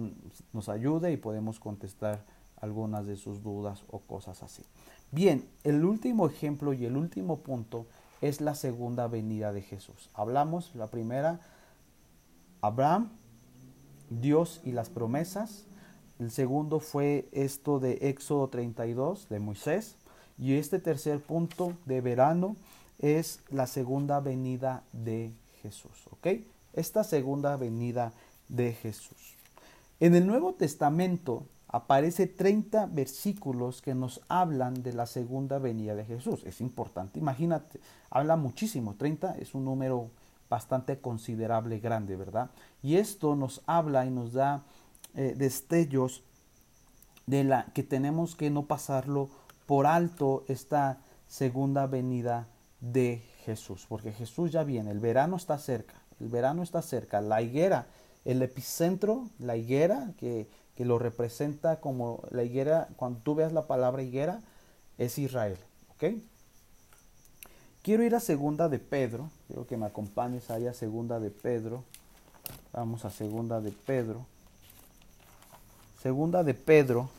nos 0.53 0.69
ayude 0.69 1.11
y 1.11 1.17
podemos 1.17 1.59
contestar 1.59 2.23
algunas 2.57 3.05
de 3.05 3.15
sus 3.15 3.41
dudas 3.41 3.83
o 3.89 3.99
cosas 3.99 4.43
así. 4.43 4.63
Bien, 5.11 5.47
el 5.63 5.83
último 5.83 6.27
ejemplo 6.27 6.73
y 6.73 6.85
el 6.85 6.95
último 6.95 7.39
punto 7.39 7.85
es 8.21 8.39
la 8.39 8.55
segunda 8.55 9.07
venida 9.07 9.51
de 9.51 9.61
Jesús. 9.61 10.09
Hablamos 10.13 10.75
la 10.75 10.87
primera, 10.87 11.41
Abraham 12.61 13.09
Dios 14.11 14.61
y 14.65 14.71
las 14.73 14.89
promesas. 14.89 15.65
El 16.19 16.31
segundo 16.31 16.79
fue 16.79 17.27
esto 17.31 17.79
de 17.79 17.93
Éxodo 18.01 18.49
32 18.49 19.29
de 19.29 19.39
Moisés. 19.39 19.95
Y 20.37 20.55
este 20.55 20.79
tercer 20.79 21.21
punto 21.21 21.73
de 21.85 22.01
verano 22.01 22.55
es 22.99 23.41
la 23.49 23.67
segunda 23.67 24.19
venida 24.19 24.83
de 24.91 25.33
Jesús. 25.61 26.07
¿Ok? 26.11 26.27
Esta 26.73 27.03
segunda 27.03 27.55
venida 27.57 28.13
de 28.47 28.73
Jesús. 28.73 29.35
En 29.99 30.15
el 30.15 30.25
Nuevo 30.25 30.53
Testamento 30.53 31.45
aparece 31.67 32.27
30 32.27 32.87
versículos 32.87 33.81
que 33.81 33.95
nos 33.95 34.21
hablan 34.27 34.83
de 34.83 34.93
la 34.93 35.05
segunda 35.05 35.57
venida 35.57 35.95
de 35.95 36.05
Jesús. 36.05 36.43
Es 36.45 36.59
importante, 36.59 37.19
imagínate, 37.19 37.79
habla 38.09 38.35
muchísimo. 38.35 38.95
30 38.95 39.37
es 39.37 39.55
un 39.55 39.65
número 39.65 40.11
bastante 40.49 40.99
considerable, 40.99 41.79
grande, 41.79 42.17
¿verdad? 42.17 42.51
Y 42.83 42.97
esto 42.97 43.35
nos 43.35 43.61
habla 43.67 44.05
y 44.05 44.11
nos 44.11 44.33
da 44.33 44.63
eh, 45.15 45.33
destellos 45.37 46.23
de 47.25 47.45
la 47.45 47.65
que 47.73 47.83
tenemos 47.83 48.35
que 48.35 48.49
no 48.49 48.65
pasarlo 48.65 49.29
por 49.65 49.87
alto 49.87 50.43
esta 50.49 50.99
segunda 51.27 51.87
venida 51.87 52.47
de 52.81 53.23
Jesús, 53.45 53.85
porque 53.87 54.11
Jesús 54.11 54.51
ya 54.51 54.65
viene, 54.65 54.91
el 54.91 54.99
verano 54.99 55.37
está 55.37 55.57
cerca, 55.57 56.00
el 56.21 56.29
verano 56.29 56.63
está 56.63 56.81
cerca, 56.81 57.21
la 57.21 57.41
higuera, 57.41 57.87
el 58.25 58.41
epicentro, 58.41 59.27
la 59.39 59.57
higuera, 59.57 60.11
que, 60.17 60.47
que 60.75 60.85
lo 60.85 60.99
representa 60.99 61.79
como 61.79 62.23
la 62.29 62.43
higuera, 62.43 62.89
cuando 62.95 63.19
tú 63.19 63.35
veas 63.35 63.51
la 63.51 63.67
palabra 63.67 64.03
higuera, 64.03 64.41
es 64.97 65.17
Israel. 65.17 65.57
Quiero 67.83 68.03
ir 68.03 68.15
a 68.15 68.19
segunda 68.19 68.69
de 68.69 68.79
Pedro, 68.79 69.29
quiero 69.47 69.67
que 69.67 69.77
me 69.77 69.85
acompañes 69.85 70.49
ahí 70.49 70.67
a 70.67 70.73
segunda 70.73 71.19
de 71.19 71.29
Pedro, 71.29 71.83
Vamos 72.73 73.03
a 73.03 73.09
segunda 73.09 73.59
de 73.59 73.71
Pedro. 73.71 74.25
Segunda 76.01 76.43
de 76.43 76.53
Pedro, 76.53 77.09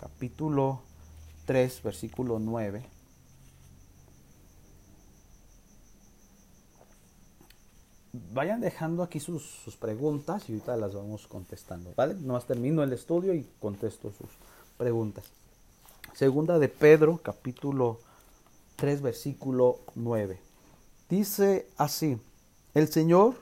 capítulo 0.00 0.80
3, 1.44 1.82
versículo 1.82 2.38
9. 2.38 2.95
Vayan 8.32 8.60
dejando 8.60 9.02
aquí 9.02 9.20
sus, 9.20 9.42
sus, 9.42 9.76
preguntas 9.76 10.48
y 10.48 10.52
ahorita 10.52 10.76
las 10.76 10.94
vamos 10.94 11.26
contestando, 11.26 11.92
¿vale? 11.96 12.14
Nomás 12.14 12.46
termino 12.46 12.82
el 12.82 12.92
estudio 12.92 13.34
y 13.34 13.46
contesto 13.60 14.10
sus 14.12 14.30
preguntas. 14.76 15.24
Segunda 16.14 16.58
de 16.58 16.68
Pedro, 16.68 17.20
capítulo 17.22 17.98
3, 18.76 19.02
versículo 19.02 19.80
9. 19.94 20.38
Dice 21.08 21.66
así, 21.76 22.18
el 22.74 22.88
Señor 22.88 23.34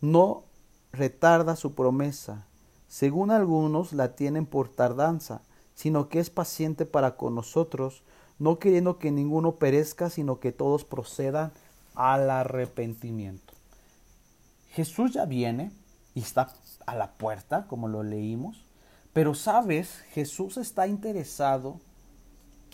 no 0.00 0.44
retarda 0.92 1.56
su 1.56 1.74
promesa, 1.74 2.46
según 2.88 3.30
algunos 3.30 3.92
la 3.92 4.14
tienen 4.14 4.46
por 4.46 4.68
tardanza, 4.68 5.42
sino 5.74 6.08
que 6.08 6.18
es 6.18 6.30
paciente 6.30 6.86
para 6.86 7.16
con 7.16 7.34
nosotros, 7.34 8.02
no 8.38 8.58
queriendo 8.58 8.98
que 8.98 9.10
ninguno 9.10 9.56
perezca, 9.56 10.10
sino 10.10 10.40
que 10.40 10.52
todos 10.52 10.84
procedan 10.84 11.52
al 11.94 12.30
arrepentimiento. 12.30 13.49
Jesús 14.70 15.12
ya 15.12 15.24
viene 15.24 15.70
y 16.14 16.20
está 16.20 16.52
a 16.86 16.94
la 16.94 17.12
puerta, 17.12 17.66
como 17.66 17.88
lo 17.88 18.02
leímos, 18.02 18.64
pero 19.12 19.34
sabes, 19.34 19.98
Jesús 20.12 20.56
está 20.56 20.86
interesado 20.86 21.80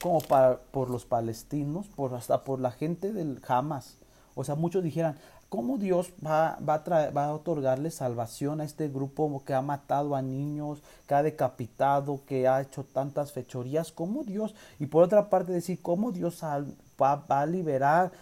como 0.03 0.21
para, 0.21 0.59
por 0.59 0.91
los 0.91 1.07
palestinos, 1.07 1.89
por 1.89 2.15
hasta 2.15 2.45
por 2.45 2.61
la 2.61 2.71
gente 2.71 3.13
del 3.13 3.41
Hamas. 3.47 3.97
O 4.35 4.45
sea, 4.45 4.55
muchos 4.55 4.83
dijeran, 4.83 5.17
¿Cómo 5.49 5.79
Dios 5.79 6.13
va, 6.25 6.57
a 6.57 7.33
otorgarle 7.33 7.93
salvación 7.93 8.61
a 8.61 8.65
este 8.65 8.89
grupo 8.89 9.43
que 9.45 9.55
ha 9.55 9.63
matado 9.63 10.17
a 10.17 10.23
niños, 10.23 10.83
que 11.07 11.15
ha 11.15 11.23
decapitado, 11.23 12.21
que 12.27 12.49
ha 12.49 12.61
hecho 12.61 12.85
tantas 12.85 13.31
fechorías? 13.31 13.93
¿Cómo 13.93 14.25
Dios? 14.25 14.57
Y 14.81 14.87
por 14.87 15.05
otra 15.05 15.31
parte 15.31 15.53
decir, 15.53 15.81
¿cómo 15.81 16.11
Dios 16.11 16.43
va, 17.01 17.25
a 17.29 17.47
liberar 17.47 18.13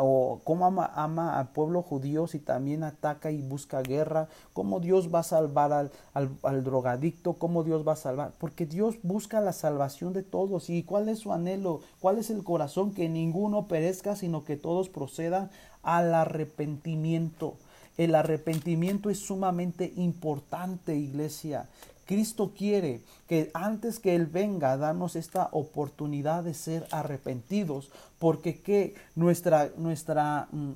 o 0.00 0.40
cómo 0.44 0.66
ama, 0.66 0.90
ama, 0.94 1.38
al 1.38 1.48
pueblo 1.48 1.82
judío 1.82 2.26
si 2.26 2.38
también 2.38 2.82
ataca 2.82 3.30
y 3.30 3.42
busca 3.42 3.82
guerra? 3.82 4.28
¿Cómo 4.52 4.80
Dios 4.80 5.14
va 5.14 5.20
a 5.20 5.24
salvar 5.24 5.72
al, 5.72 5.90
al, 6.14 6.30
al 6.42 6.64
drogadicto? 6.64 7.34
¿Cómo 7.34 7.62
Dios 7.64 7.86
va 7.86 7.92
a 7.92 7.96
salvar? 7.96 8.32
Porque 8.38 8.66
Dios 8.66 8.96
busca 9.02 9.40
la 9.40 9.52
salvación 9.52 10.12
de 10.12 10.22
todos. 10.22 10.70
¿Y 10.70 10.82
cuál 10.82 11.08
es 11.08 11.20
su 11.20 11.32
anhelo? 11.32 11.80
¿Cuál 12.00 12.18
es 12.18 12.30
el 12.30 12.44
corazón? 12.44 12.94
Que 12.94 13.08
ninguno 13.08 13.68
perezca, 13.68 14.16
sino 14.16 14.44
que 14.44 14.56
todos 14.56 14.88
procedan 14.88 15.50
al 15.82 16.14
arrepentimiento. 16.14 17.56
El 17.96 18.14
arrepentimiento 18.14 19.10
es 19.10 19.18
sumamente 19.18 19.92
importante, 19.96 20.96
iglesia. 20.96 21.68
Cristo 22.10 22.54
quiere 22.56 23.02
que 23.28 23.52
antes 23.54 24.00
que 24.00 24.16
Él 24.16 24.26
venga 24.26 24.76
darnos 24.76 25.14
esta 25.14 25.48
oportunidad 25.52 26.42
de 26.42 26.54
ser 26.54 26.88
arrepentidos, 26.90 27.92
porque 28.18 28.60
que 28.60 28.96
nuestra, 29.14 29.70
nuestra, 29.76 30.48
mm, 30.50 30.72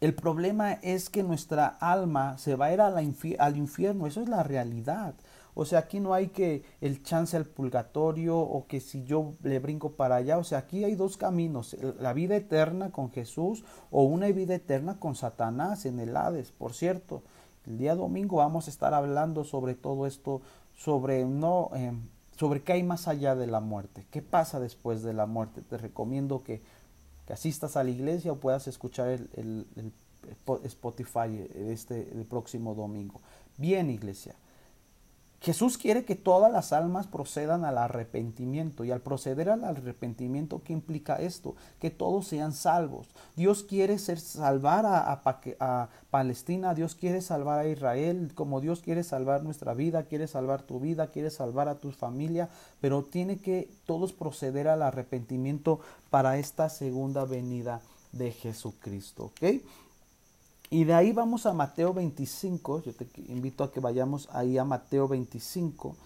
el 0.00 0.14
problema 0.14 0.74
es 0.74 1.10
que 1.10 1.24
nuestra 1.24 1.66
alma 1.66 2.38
se 2.38 2.54
va 2.54 2.66
a 2.66 2.72
ir 2.72 2.80
al 2.80 3.56
infierno, 3.56 4.06
eso 4.06 4.22
es 4.22 4.28
la 4.28 4.44
realidad. 4.44 5.14
O 5.54 5.64
sea, 5.64 5.80
aquí 5.80 5.98
no 5.98 6.14
hay 6.14 6.28
que 6.28 6.62
el 6.80 7.02
chance 7.02 7.36
al 7.36 7.46
purgatorio 7.46 8.38
o 8.38 8.68
que 8.68 8.78
si 8.78 9.02
yo 9.02 9.34
le 9.42 9.58
brinco 9.58 9.90
para 9.90 10.14
allá. 10.14 10.38
O 10.38 10.44
sea, 10.44 10.58
aquí 10.58 10.84
hay 10.84 10.94
dos 10.94 11.16
caminos, 11.16 11.76
la 11.98 12.12
vida 12.12 12.36
eterna 12.36 12.92
con 12.92 13.10
Jesús 13.10 13.64
o 13.90 14.04
una 14.04 14.28
vida 14.28 14.54
eterna 14.54 15.00
con 15.00 15.16
Satanás 15.16 15.84
en 15.84 15.98
el 15.98 16.16
Hades. 16.16 16.52
Por 16.52 16.74
cierto, 16.74 17.24
el 17.70 17.78
día 17.78 17.94
domingo 17.94 18.36
vamos 18.36 18.66
a 18.66 18.70
estar 18.70 18.94
hablando 18.94 19.44
sobre 19.44 19.74
todo 19.74 20.06
esto, 20.06 20.42
sobre 20.76 21.24
no... 21.24 21.70
Eh, 21.74 21.92
sobre 22.36 22.62
qué 22.62 22.72
hay 22.72 22.82
más 22.82 23.06
allá 23.06 23.36
de 23.36 23.46
la 23.46 23.60
muerte, 23.60 24.06
qué 24.10 24.22
pasa 24.22 24.60
después 24.60 25.02
de 25.02 25.12
la 25.12 25.26
muerte. 25.26 25.60
Te 25.60 25.76
recomiendo 25.76 26.42
que, 26.42 26.62
que 27.26 27.34
asistas 27.34 27.76
a 27.76 27.84
la 27.84 27.90
iglesia 27.90 28.32
o 28.32 28.36
puedas 28.36 28.66
escuchar 28.66 29.08
el, 29.08 29.28
el, 29.34 29.66
el 29.76 29.92
Spotify 30.64 31.46
este 31.54 32.10
el 32.12 32.24
próximo 32.24 32.74
domingo. 32.74 33.20
Bien, 33.58 33.90
iglesia. 33.90 34.36
Jesús 35.40 35.78
quiere 35.78 36.04
que 36.04 36.16
todas 36.16 36.52
las 36.52 36.74
almas 36.74 37.06
procedan 37.06 37.64
al 37.64 37.78
arrepentimiento 37.78 38.84
y 38.84 38.90
al 38.90 39.00
proceder 39.00 39.48
al 39.48 39.64
arrepentimiento, 39.64 40.62
¿qué 40.62 40.74
implica 40.74 41.16
esto? 41.16 41.56
Que 41.80 41.90
todos 41.90 42.26
sean 42.26 42.52
salvos. 42.52 43.08
Dios 43.36 43.62
quiere 43.62 43.98
ser, 43.98 44.20
salvar 44.20 44.84
a, 44.84 45.22
a, 45.60 45.88
Palestina, 46.10 46.74
Dios 46.74 46.94
quiere 46.94 47.22
salvar 47.22 47.60
a 47.60 47.68
Israel, 47.68 48.32
como 48.34 48.60
Dios 48.60 48.80
quiere 48.82 49.02
salvar 49.02 49.42
nuestra 49.42 49.72
vida, 49.72 50.02
quiere 50.02 50.26
salvar 50.26 50.62
tu 50.62 50.78
vida, 50.78 51.06
quiere 51.06 51.30
salvar 51.30 51.68
a 51.68 51.76
tu 51.76 51.90
familia, 51.90 52.50
pero 52.82 53.04
tiene 53.04 53.38
que 53.38 53.70
todos 53.86 54.12
proceder 54.12 54.68
al 54.68 54.82
arrepentimiento 54.82 55.80
para 56.10 56.36
esta 56.36 56.68
segunda 56.68 57.24
venida 57.24 57.80
de 58.12 58.32
Jesucristo. 58.32 59.24
¿ok? 59.24 59.62
Y 60.72 60.84
de 60.84 60.94
ahí 60.94 61.10
vamos 61.10 61.46
a 61.46 61.52
Mateo 61.52 61.92
25. 61.92 62.84
Yo 62.84 62.92
te 62.92 63.08
invito 63.26 63.64
a 63.64 63.72
que 63.72 63.80
vayamos 63.80 64.28
ahí 64.32 64.56
a 64.56 64.64
Mateo 64.64 65.08
25. 65.08 65.96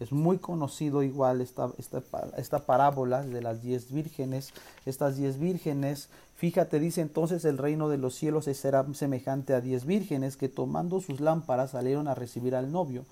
Es 0.00 0.12
muy 0.12 0.38
conocido 0.38 1.02
igual 1.02 1.42
esta, 1.42 1.70
esta, 1.76 2.02
esta 2.38 2.60
parábola 2.60 3.22
de 3.22 3.42
las 3.42 3.62
diez 3.62 3.92
vírgenes. 3.92 4.54
Estas 4.86 5.18
diez 5.18 5.38
vírgenes, 5.38 6.08
fíjate, 6.36 6.80
dice 6.80 7.02
entonces 7.02 7.44
el 7.44 7.58
reino 7.58 7.90
de 7.90 7.98
los 7.98 8.14
cielos 8.14 8.46
será 8.46 8.86
semejante 8.94 9.52
a 9.52 9.60
diez 9.60 9.84
vírgenes 9.84 10.38
que 10.38 10.48
tomando 10.48 11.02
sus 11.02 11.20
lámparas 11.20 11.72
salieron 11.72 12.08
a 12.08 12.14
recibir 12.14 12.56
al 12.56 12.72
novio. 12.72 13.04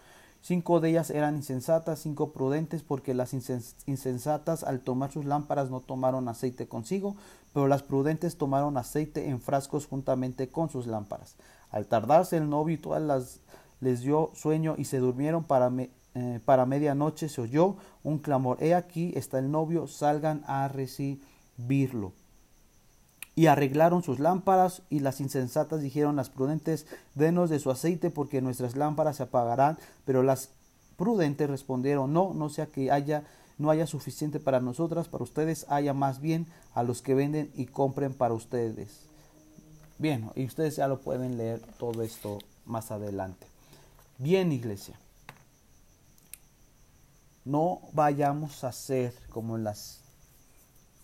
Cinco 0.42 0.80
de 0.80 0.90
ellas 0.90 1.10
eran 1.10 1.36
insensatas, 1.36 2.00
cinco 2.00 2.32
prudentes, 2.32 2.82
porque 2.82 3.14
las 3.14 3.32
insensatas 3.32 4.64
al 4.64 4.80
tomar 4.80 5.12
sus 5.12 5.24
lámparas 5.24 5.70
no 5.70 5.80
tomaron 5.80 6.28
aceite 6.28 6.66
consigo, 6.66 7.14
pero 7.54 7.68
las 7.68 7.84
prudentes 7.84 8.36
tomaron 8.36 8.76
aceite 8.76 9.28
en 9.28 9.40
frascos 9.40 9.86
juntamente 9.86 10.50
con 10.50 10.68
sus 10.68 10.88
lámparas. 10.88 11.36
Al 11.70 11.86
tardarse 11.86 12.36
el 12.38 12.50
novio 12.50 12.74
y 12.74 12.78
todas 12.78 13.00
las 13.00 13.40
les 13.80 14.00
dio 14.00 14.30
sueño 14.34 14.74
y 14.78 14.84
se 14.84 14.98
durmieron 14.98 15.44
para, 15.44 15.70
eh, 16.14 16.40
para 16.44 16.66
medianoche 16.66 17.28
se 17.28 17.40
oyó 17.40 17.76
un 18.02 18.18
clamor, 18.18 18.56
he 18.60 18.74
aquí 18.74 19.12
está 19.16 19.38
el 19.38 19.50
novio, 19.50 19.86
salgan 19.86 20.42
a 20.46 20.68
recibirlo. 20.68 22.12
Y 23.34 23.46
arreglaron 23.46 24.02
sus 24.02 24.18
lámparas, 24.18 24.82
y 24.90 25.00
las 25.00 25.20
insensatas 25.20 25.80
dijeron 25.80 26.16
las 26.16 26.28
prudentes, 26.28 26.86
denos 27.14 27.48
de 27.48 27.58
su 27.58 27.70
aceite, 27.70 28.10
porque 28.10 28.42
nuestras 28.42 28.76
lámparas 28.76 29.16
se 29.16 29.22
apagarán. 29.22 29.78
Pero 30.04 30.22
las 30.22 30.50
prudentes 30.96 31.48
respondieron, 31.48 32.12
no, 32.12 32.34
no 32.34 32.50
sea 32.50 32.66
que 32.66 32.90
haya, 32.90 33.24
no 33.58 33.70
haya 33.70 33.86
suficiente 33.86 34.38
para 34.38 34.60
nosotras, 34.60 35.08
para 35.08 35.24
ustedes 35.24 35.64
haya 35.68 35.94
más 35.94 36.20
bien 36.20 36.46
a 36.74 36.82
los 36.82 37.00
que 37.00 37.14
venden 37.14 37.50
y 37.54 37.66
compren 37.66 38.12
para 38.12 38.34
ustedes. 38.34 39.06
Bien, 39.98 40.30
y 40.34 40.44
ustedes 40.44 40.76
ya 40.76 40.88
lo 40.88 41.00
pueden 41.00 41.38
leer 41.38 41.60
todo 41.78 42.02
esto 42.02 42.38
más 42.66 42.90
adelante. 42.90 43.46
Bien, 44.18 44.52
iglesia. 44.52 44.98
No 47.44 47.80
vayamos 47.92 48.62
a 48.62 48.72
ser 48.72 49.14
como 49.30 49.58
las 49.58 50.01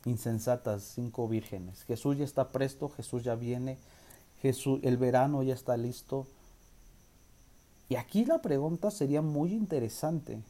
insensatas, 0.04 0.82
cinco 0.82 1.28
vírgenes. 1.28 1.82
Jesús 1.84 2.18
ya 2.18 2.24
está 2.24 2.50
presto, 2.50 2.88
Jesús 2.88 3.24
ya 3.24 3.34
viene, 3.34 3.78
Jesús, 4.40 4.80
el 4.82 4.96
verano 4.96 5.42
ya 5.42 5.54
está 5.54 5.76
listo. 5.76 6.26
Y 7.88 7.96
aquí 7.96 8.24
la 8.24 8.42
pregunta 8.42 8.90
sería 8.90 9.22
muy 9.22 9.52
interesante. 9.52 10.42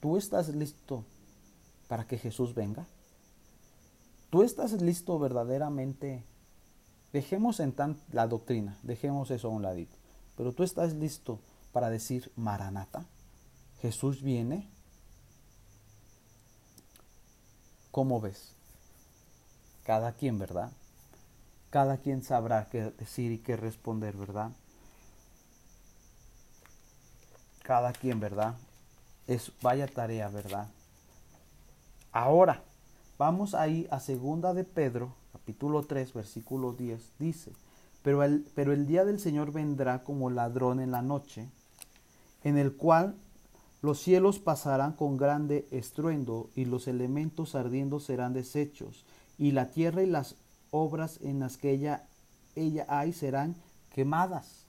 ¿Tú 0.00 0.16
estás 0.16 0.48
listo 0.48 1.04
para 1.88 2.06
que 2.06 2.18
Jesús 2.18 2.54
venga? 2.54 2.86
¿Tú 4.30 4.42
estás 4.42 4.80
listo 4.80 5.18
verdaderamente? 5.18 6.24
Dejemos 7.12 7.60
en 7.60 7.72
tan 7.72 7.96
la 8.12 8.26
doctrina, 8.26 8.78
dejemos 8.82 9.30
eso 9.30 9.48
a 9.48 9.50
un 9.50 9.62
ladito. 9.62 9.96
Pero 10.36 10.52
tú 10.52 10.62
estás 10.62 10.94
listo 10.94 11.40
para 11.72 11.90
decir 11.90 12.30
Maranata. 12.36 13.06
Jesús 13.80 14.22
viene. 14.22 14.68
¿Cómo 17.98 18.20
ves? 18.20 18.52
Cada 19.82 20.12
quien, 20.12 20.38
¿verdad? 20.38 20.70
Cada 21.70 21.96
quien 21.96 22.22
sabrá 22.22 22.68
qué 22.70 22.92
decir 22.96 23.32
y 23.32 23.38
qué 23.38 23.56
responder, 23.56 24.16
¿verdad? 24.16 24.52
Cada 27.64 27.92
quien, 27.92 28.20
¿verdad? 28.20 28.54
Es 29.26 29.50
vaya 29.62 29.88
tarea, 29.88 30.28
¿verdad? 30.28 30.68
Ahora, 32.12 32.62
vamos 33.18 33.56
ahí 33.56 33.88
a 33.90 33.98
segunda 33.98 34.54
de 34.54 34.62
Pedro, 34.62 35.16
capítulo 35.32 35.82
3, 35.82 36.12
versículo 36.12 36.74
10, 36.74 37.14
dice, 37.18 37.50
pero 38.04 38.22
el, 38.22 38.46
pero 38.54 38.72
el 38.72 38.86
día 38.86 39.04
del 39.04 39.18
Señor 39.18 39.50
vendrá 39.50 40.04
como 40.04 40.30
ladrón 40.30 40.78
en 40.78 40.92
la 40.92 41.02
noche, 41.02 41.48
en 42.44 42.58
el 42.58 42.76
cual 42.76 43.16
los 43.80 44.00
cielos 44.00 44.38
pasarán 44.38 44.92
con 44.92 45.16
grande 45.16 45.66
estruendo 45.70 46.50
y 46.54 46.64
los 46.64 46.88
elementos 46.88 47.54
ardiendo 47.54 48.00
serán 48.00 48.34
deshechos 48.34 49.04
y 49.38 49.52
la 49.52 49.70
tierra 49.70 50.02
y 50.02 50.06
las 50.06 50.34
obras 50.70 51.20
en 51.22 51.38
las 51.40 51.56
que 51.56 51.70
ella, 51.70 52.04
ella 52.56 52.86
hay 52.88 53.12
serán 53.12 53.54
quemadas. 53.94 54.64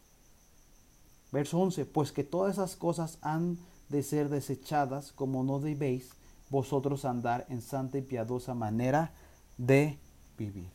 Verso 1.32 1.60
11, 1.60 1.86
pues 1.86 2.12
que 2.12 2.24
todas 2.24 2.53
esas 2.53 2.76
cosas 2.76 3.18
han 3.22 3.57
de 3.89 4.03
ser 4.03 4.30
desechadas, 4.30 5.12
como 5.12 5.43
no 5.43 5.60
debéis 5.60 6.12
vosotros 6.49 7.05
andar 7.05 7.45
en 7.49 7.62
santa 7.62 7.97
y 7.97 8.01
piadosa 8.01 8.53
manera 8.53 9.12
de 9.57 9.97
vivir. 10.38 10.70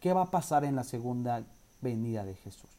¿Qué 0.00 0.12
va 0.12 0.22
a 0.22 0.30
pasar 0.30 0.64
en 0.64 0.74
la 0.76 0.84
segunda 0.84 1.44
venida 1.80 2.24
de 2.24 2.34
Jesús? 2.34 2.70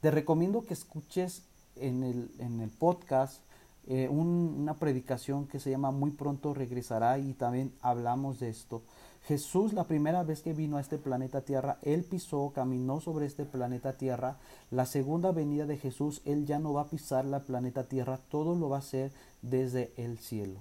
Te 0.00 0.10
recomiendo 0.10 0.64
que 0.64 0.74
escuches 0.74 1.42
en 1.76 2.02
el, 2.02 2.30
en 2.38 2.60
el 2.60 2.70
podcast 2.70 3.40
eh, 3.86 4.08
una 4.08 4.74
predicación 4.74 5.46
que 5.46 5.60
se 5.60 5.70
llama 5.70 5.90
Muy 5.90 6.10
pronto 6.10 6.54
regresará 6.54 7.18
y 7.18 7.32
también 7.34 7.72
hablamos 7.80 8.38
de 8.40 8.48
esto. 8.48 8.82
Jesús 9.26 9.72
la 9.72 9.84
primera 9.84 10.24
vez 10.24 10.42
que 10.42 10.52
vino 10.52 10.76
a 10.76 10.80
este 10.80 10.98
planeta 10.98 11.42
Tierra, 11.42 11.78
Él 11.82 12.04
pisó, 12.04 12.52
caminó 12.54 13.00
sobre 13.00 13.26
este 13.26 13.44
planeta 13.44 13.92
Tierra. 13.92 14.36
La 14.70 14.86
segunda 14.86 15.30
venida 15.30 15.66
de 15.66 15.78
Jesús, 15.78 16.22
Él 16.24 16.44
ya 16.46 16.58
no 16.58 16.72
va 16.72 16.82
a 16.82 16.88
pisar 16.88 17.24
la 17.24 17.40
planeta 17.40 17.84
Tierra, 17.84 18.18
todo 18.30 18.56
lo 18.56 18.68
va 18.68 18.76
a 18.76 18.80
hacer 18.80 19.12
desde 19.42 19.92
el 19.96 20.18
cielo. 20.18 20.58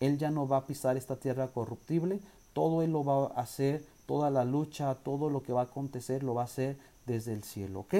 Él 0.00 0.18
ya 0.18 0.30
no 0.30 0.46
va 0.46 0.58
a 0.58 0.66
pisar 0.66 0.96
esta 0.96 1.16
tierra 1.16 1.48
corruptible, 1.48 2.20
todo 2.52 2.82
Él 2.82 2.92
lo 2.92 3.04
va 3.04 3.26
a 3.34 3.40
hacer, 3.40 3.84
toda 4.06 4.30
la 4.30 4.44
lucha, 4.44 4.94
todo 4.94 5.28
lo 5.28 5.42
que 5.42 5.52
va 5.52 5.62
a 5.62 5.64
acontecer 5.64 6.22
lo 6.22 6.34
va 6.34 6.42
a 6.42 6.46
hacer 6.46 6.78
desde 7.06 7.32
el 7.32 7.42
cielo, 7.42 7.80
¿ok? 7.80 7.94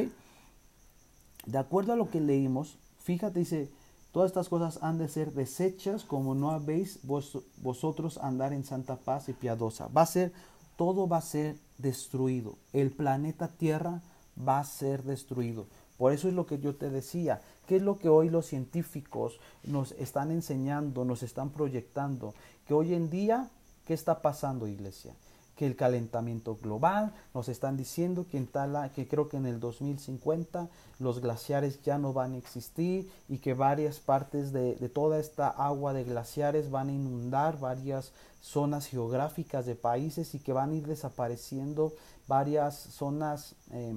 De 1.47 1.59
acuerdo 1.59 1.93
a 1.93 1.97
lo 1.97 2.11
que 2.11 2.21
leímos, 2.21 2.77
fíjate, 3.01 3.41
dice, 3.41 3.69
Todas 4.13 4.31
estas 4.31 4.49
cosas 4.49 4.79
han 4.83 4.99
de 4.99 5.09
ser 5.09 5.33
desechas 5.33 6.05
como 6.05 6.35
no 6.35 6.51
habéis 6.51 7.01
vosotros 7.05 8.19
andar 8.19 8.53
en 8.53 8.65
santa 8.65 8.97
paz 8.97 9.29
y 9.29 9.35
piadosa. 9.35 9.89
Va 9.89 10.03
a 10.03 10.07
ser, 10.07 10.33
todo 10.77 11.09
va 11.09 11.19
a 11.19 11.23
ser 11.23 11.57
destruido. 11.77 12.57
El 12.73 12.91
planeta 12.91 13.49
Tierra 13.49 14.03
va 14.37 14.61
a 14.61 14.65
ser 14.65 15.03
destruido. 15.05 15.67
Por 15.99 16.13
eso 16.13 16.29
es 16.29 16.35
lo 16.35 16.47
que 16.47 16.59
yo 16.59 16.75
te 16.77 16.91
decía. 16.91 17.43
¿Qué 17.67 17.77
es 17.77 17.83
lo 17.83 17.99
que 17.99 18.09
hoy 18.09 18.31
los 18.31 18.47
científicos 18.47 19.41
nos 19.65 19.93
están 19.93 20.31
enseñando, 20.31 21.05
nos 21.05 21.23
están 21.23 21.51
proyectando? 21.51 22.35
Que 22.67 22.73
hoy 22.73 22.95
en 22.95 23.11
día, 23.11 23.51
¿qué 23.85 23.93
está 23.93 24.23
pasando, 24.23 24.67
iglesia? 24.67 25.13
Que 25.59 25.67
el 25.67 25.75
calentamiento 25.75 26.57
global, 26.63 27.13
nos 27.35 27.49
están 27.49 27.77
diciendo 27.77 28.27
que, 28.31 28.37
en 28.37 28.47
tal, 28.47 28.93
que 28.93 29.09
creo 29.09 29.29
que 29.29 29.39
en 29.39 29.45
el 29.45 29.59
2050 29.59 30.69
los 31.01 31.21
glaciares 31.21 31.83
ya 31.83 31.99
no 31.99 32.13
van 32.13 32.35
a 32.35 32.37
existir 32.37 33.11
y 33.29 33.39
que 33.39 33.55
varias 33.55 33.99
partes 33.99 34.53
de, 34.53 34.77
toda 34.89 35.19
esta 35.19 35.49
agua 35.49 35.93
de 35.95 36.05
glaciares 36.05 36.71
van 36.71 36.91
a 36.91 36.93
inundar 36.93 37.59
varias 37.59 38.13
zonas 38.41 38.87
geográficas 38.87 39.67
de 39.67 39.75
países 39.75 40.33
y 40.37 40.39
que 40.39 40.53
van 40.53 40.71
a 40.71 40.77
ir 40.77 40.87
desapareciendo 40.87 41.93
varias 42.29 42.77
zonas 42.77 43.57
eh, 43.73 43.97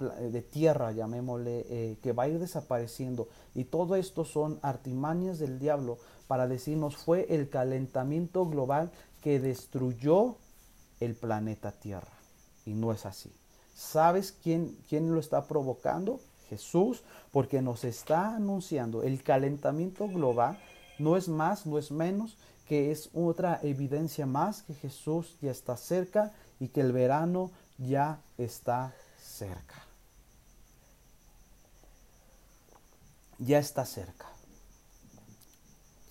de 0.00 0.40
tierra, 0.40 0.92
llamémosle, 0.92 1.66
eh, 1.68 1.98
que 2.02 2.12
va 2.12 2.22
a 2.22 2.28
ir 2.28 2.38
desapareciendo. 2.38 3.28
Y 3.54 3.64
todo 3.64 3.96
esto 3.96 4.24
son 4.24 4.58
artimañas 4.62 5.38
del 5.38 5.58
diablo 5.58 5.98
para 6.26 6.48
decirnos 6.48 6.96
fue 6.96 7.26
el 7.28 7.50
calentamiento 7.50 8.46
global 8.46 8.90
que 9.20 9.40
destruyó 9.40 10.36
el 11.04 11.14
planeta 11.14 11.72
Tierra. 11.72 12.12
Y 12.64 12.74
no 12.74 12.92
es 12.92 13.06
así. 13.06 13.32
¿Sabes 13.74 14.36
quién, 14.42 14.76
quién 14.88 15.12
lo 15.12 15.20
está 15.20 15.46
provocando? 15.46 16.20
Jesús, 16.48 17.02
porque 17.30 17.62
nos 17.62 17.84
está 17.84 18.36
anunciando 18.36 19.02
el 19.02 19.22
calentamiento 19.22 20.06
global 20.08 20.58
no 21.02 21.16
es 21.16 21.28
más, 21.28 21.66
no 21.66 21.78
es 21.78 21.90
menos, 21.90 22.36
que 22.68 22.90
es 22.90 23.10
otra 23.12 23.60
evidencia 23.62 24.24
más 24.24 24.62
que 24.62 24.74
Jesús 24.74 25.36
ya 25.42 25.50
está 25.50 25.76
cerca 25.76 26.32
y 26.60 26.68
que 26.68 26.80
el 26.80 26.92
verano 26.92 27.50
ya 27.76 28.20
está 28.38 28.94
cerca. 29.20 29.84
Ya 33.38 33.58
está 33.58 33.84
cerca. 33.84 34.28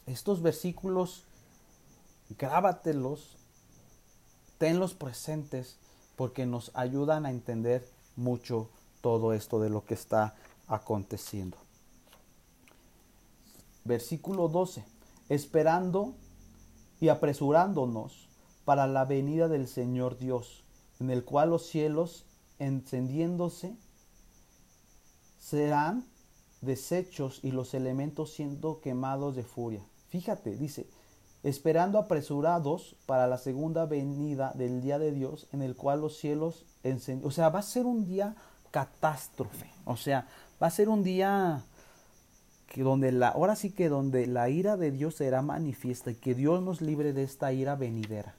Estos 0.06 0.42
versículos, 0.42 1.24
grábatelos 2.38 3.38
tenlos 4.62 4.94
presentes 4.94 5.78
porque 6.16 6.46
nos 6.46 6.70
ayudan 6.76 7.26
a 7.26 7.32
entender 7.32 7.84
mucho 8.16 8.70
todo 9.02 9.34
esto 9.34 9.60
de 9.60 9.72
lo 9.72 9.86
que 9.86 9.96
está 9.96 10.36
aconteciendo. 10.68 11.58
Versículo 13.86 14.50
12. 14.50 14.86
Esperando 15.30 16.14
y 17.00 17.10
apresurándonos 17.10 18.30
para 18.64 18.86
la 18.86 19.04
venida 19.04 19.48
del 19.48 19.68
Señor 19.68 20.20
Dios, 20.20 20.64
en 21.00 21.10
el 21.10 21.24
cual 21.26 21.50
los 21.50 21.66
cielos 21.66 22.28
encendiéndose 22.60 23.76
serán 25.40 26.06
deshechos 26.62 27.40
y 27.42 27.50
los 27.50 27.74
elementos 27.74 28.32
siendo 28.32 28.80
quemados 28.80 29.36
de 29.36 29.44
furia. 29.44 29.82
Fíjate, 30.10 30.56
dice, 30.56 30.86
esperando 31.44 31.98
apresurados 31.98 32.96
para 33.06 33.28
la 33.28 33.38
segunda 33.38 33.86
venida 33.86 34.52
del 34.56 34.82
día 34.82 35.00
de 35.00 35.12
Dios, 35.12 35.48
en 35.52 35.62
el 35.62 35.76
cual 35.76 36.02
los 36.02 36.18
cielos 36.18 36.66
encendidos. 36.84 37.34
O 37.34 37.36
sea, 37.36 37.50
va 37.50 37.60
a 37.60 37.64
ser 37.64 37.86
un 37.86 38.06
día 38.06 38.36
catástrofe. 38.70 39.70
O 39.86 39.98
sea, 39.98 40.28
va 40.62 40.68
a 40.68 40.72
ser 40.72 40.90
un 40.90 41.04
día 41.04 41.64
que 42.68 42.84
donde 42.84 43.12
la, 43.12 43.30
ahora 43.30 43.56
sí 43.56 43.72
que 43.72 43.90
donde 43.90 44.28
la 44.28 44.50
ira 44.50 44.78
de 44.78 44.92
Dios 44.92 45.16
será 45.16 45.42
manifiesta 45.42 46.12
y 46.12 46.16
que 46.16 46.36
Dios 46.36 46.62
nos 46.62 46.82
libre 46.82 47.12
de 47.12 47.24
esta 47.24 47.52
ira 47.52 47.76
venidera. 47.76 48.36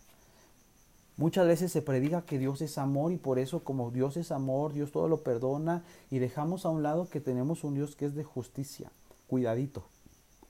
Muchas 1.19 1.47
veces 1.47 1.71
se 1.71 1.83
predica 1.83 2.23
que 2.23 2.39
Dios 2.39 2.63
es 2.63 2.79
amor 2.79 3.13
y 3.13 3.19
por 3.19 3.39
eso 3.39 3.63
como 3.63 3.91
Dios 3.91 4.17
es 4.17 4.33
amor, 4.33 4.73
Dios 4.73 4.93
todo 4.93 5.09
lo 5.09 5.19
perdona 5.19 5.85
y 6.11 6.19
dejamos 6.19 6.65
a 6.65 6.71
un 6.71 6.83
lado 6.83 7.11
que 7.11 7.21
tenemos 7.21 7.65
un 7.65 7.75
Dios 7.75 7.97
que 7.97 8.07
es 8.07 8.15
de 8.15 8.25
justicia. 8.25 8.91
Cuidadito, 9.27 9.85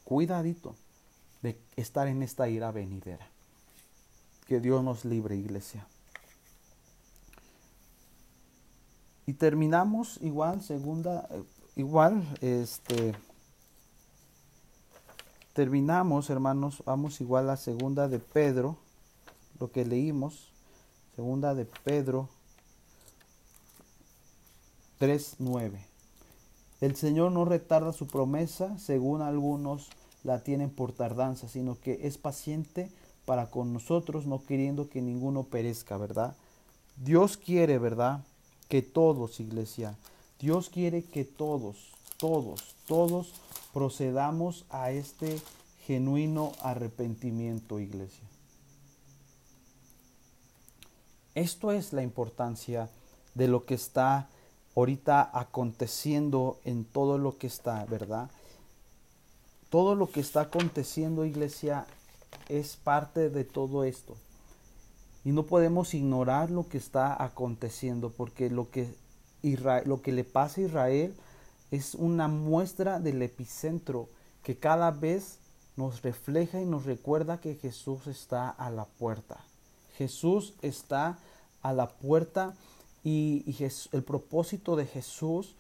cuidadito 0.05 0.76
de 1.43 1.61
estar 1.76 2.07
en 2.07 2.22
esta 2.22 2.49
ira 2.49 2.70
venidera. 2.70 3.28
Que 4.47 4.61
Dios 4.61 4.82
nos 4.82 5.05
libre, 5.05 5.36
iglesia. 5.36 5.86
Y 9.26 9.34
terminamos 9.34 10.18
igual, 10.20 10.62
segunda, 10.62 11.28
eh, 11.30 11.43
igual, 11.76 12.22
este, 12.40 13.14
terminamos, 15.53 16.28
hermanos, 16.30 16.82
vamos 16.84 17.20
igual 17.20 17.51
a 17.51 17.57
segunda 17.57 18.09
de 18.09 18.18
Pedro, 18.18 18.76
lo 19.61 19.70
que 19.70 19.84
leímos, 19.84 20.53
segunda 21.14 21.55
de 21.55 21.66
Pedro 21.66 22.28
3.9. 24.99 25.78
El 26.80 26.97
Señor 26.97 27.30
no 27.30 27.45
retarda 27.45 27.93
su 27.93 28.09
promesa, 28.09 28.76
según 28.78 29.22
algunos 29.22 29.88
la 30.25 30.43
tienen 30.43 30.70
por 30.70 30.93
tardanza, 30.93 31.49
sino 31.49 31.79
que 31.81 32.07
es 32.07 32.18
paciente 32.18 32.91
para 33.25 33.51
con 33.51 33.73
nosotros, 33.73 34.27
no 34.27 34.43
queriendo 34.45 34.89
que 34.89 35.01
ninguno 35.03 35.45
perezca, 35.45 35.97
¿verdad? 35.97 36.35
Dios 36.97 37.37
quiere, 37.37 37.79
¿verdad? 37.79 38.25
Que 38.68 38.83
todos, 38.83 39.41
iglesia, 39.41 39.97
Dios 40.39 40.70
quiere 40.70 41.05
que 41.05 41.25
todos, 41.25 41.93
todos, 42.18 42.75
todos 42.87 43.33
procedamos 43.73 44.64
a 44.70 44.91
este 44.91 45.41
genuino 45.87 46.53
arrepentimiento, 46.62 47.81
iglesia. 47.81 48.25
Esto 51.35 51.73
es 51.73 51.93
la 51.93 52.03
importancia 52.03 52.91
de 53.35 53.49
lo 53.49 53.64
que 53.64 53.75
está 53.75 54.29
ahorita 54.77 55.31
aconteciendo 55.33 56.59
en 56.64 56.85
todo 56.85 57.18
lo 57.18 57.39
que 57.39 57.47
está, 57.47 57.85
¿verdad? 57.87 58.31
Todo 59.73 59.95
lo 59.95 60.11
que 60.11 60.20
está 60.20 60.43
aconteciendo, 60.43 61.25
iglesia, 61.25 61.87
es 62.51 62.77
parte 62.77 63.31
de 63.31 63.45
todo 63.45 63.85
esto. 63.85 64.18
Y 65.25 65.33
no 65.33 65.47
podemos 65.47 65.95
ignorar 65.95 66.51
lo 66.51 66.68
que 66.68 66.77
está 66.77 67.25
aconteciendo, 67.25 68.11
porque 68.11 68.51
lo 68.51 68.70
que, 68.70 68.95
lo 69.87 70.03
que 70.03 70.12
le 70.12 70.25
pasa 70.25 70.61
a 70.61 70.64
Israel 70.64 71.14
es 71.70 71.95
una 71.95 72.29
muestra 72.29 73.01
del 73.01 73.23
epicentro 73.23 74.11
que 74.43 74.59
cada 74.59 74.91
vez 74.91 75.39
nos 75.77 76.03
refleja 76.03 76.61
y 76.61 76.66
nos 76.66 76.85
recuerda 76.85 77.41
que 77.41 77.55
Jesús 77.55 78.07
está 78.09 78.51
a 78.51 78.68
la 78.68 78.85
puerta. 78.85 79.43
Jesús 79.97 80.53
está 80.61 81.18
a 81.62 81.73
la 81.73 81.89
puerta 81.89 82.55
y, 83.05 83.57
el 83.93 84.03
propósito 84.03 84.77
de 84.77 84.85
Jesús 84.85 85.57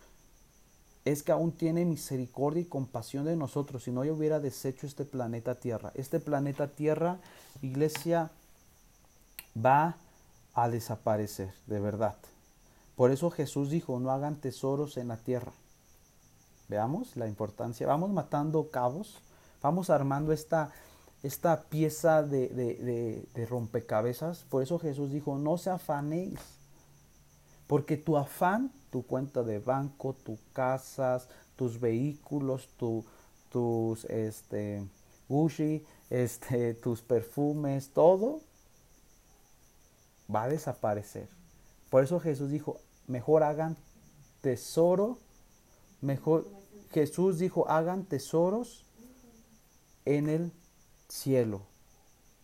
es 1.04 1.22
que 1.22 1.32
aún 1.32 1.52
tiene 1.52 1.84
misericordia 1.84 2.62
y 2.62 2.66
compasión 2.66 3.24
de 3.24 3.36
nosotros, 3.36 3.84
si 3.84 3.90
no 3.90 4.04
yo 4.04 4.14
hubiera 4.14 4.40
deshecho 4.40 4.86
este 4.86 5.04
planeta 5.04 5.56
Tierra. 5.56 5.92
Este 5.94 6.20
planeta 6.20 6.68
Tierra, 6.68 7.18
iglesia, 7.60 8.30
va 9.56 9.96
a 10.54 10.68
desaparecer, 10.68 11.52
de 11.66 11.80
verdad. 11.80 12.16
Por 12.96 13.10
eso 13.10 13.30
Jesús 13.30 13.70
dijo, 13.70 13.98
no 13.98 14.10
hagan 14.10 14.36
tesoros 14.36 14.96
en 14.96 15.08
la 15.08 15.16
tierra. 15.16 15.52
Veamos 16.68 17.16
la 17.16 17.26
importancia. 17.26 17.86
Vamos 17.86 18.10
matando 18.10 18.70
cabos, 18.70 19.18
vamos 19.62 19.90
armando 19.90 20.32
esta, 20.32 20.72
esta 21.22 21.62
pieza 21.64 22.22
de, 22.22 22.48
de, 22.48 23.26
de 23.34 23.46
rompecabezas. 23.46 24.44
Por 24.48 24.62
eso 24.62 24.78
Jesús 24.78 25.10
dijo, 25.10 25.36
no 25.38 25.58
se 25.58 25.70
afanéis. 25.70 26.38
Porque 27.72 27.96
tu 27.96 28.18
afán 28.18 28.70
tu 28.90 29.02
cuenta 29.06 29.42
de 29.42 29.58
banco, 29.58 30.12
tus 30.12 30.38
casas, 30.52 31.26
tus 31.56 31.80
vehículos, 31.80 32.68
tu, 32.76 33.02
tus 33.48 34.04
este, 34.04 34.86
Gucci, 35.26 35.82
este, 36.10 36.74
tus 36.74 37.00
perfumes, 37.00 37.88
todo 37.94 38.42
va 40.28 40.42
a 40.42 40.48
desaparecer. 40.48 41.30
Por 41.88 42.04
eso 42.04 42.20
Jesús 42.20 42.50
dijo, 42.50 42.78
mejor 43.06 43.42
hagan 43.42 43.78
tesoro, 44.42 45.16
mejor 46.02 46.46
Jesús 46.90 47.38
dijo, 47.38 47.70
hagan 47.70 48.04
tesoros 48.04 48.84
en 50.04 50.28
el 50.28 50.52
cielo, 51.08 51.62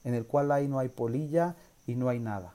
en 0.05 0.15
el 0.15 0.25
cual 0.25 0.51
ahí 0.53 0.69
no 0.69 0.79
hay 0.79 0.89
polilla 0.89 1.55
y 1.87 1.97
no 1.97 2.09
hay 2.09 2.19
nada. 2.19 2.55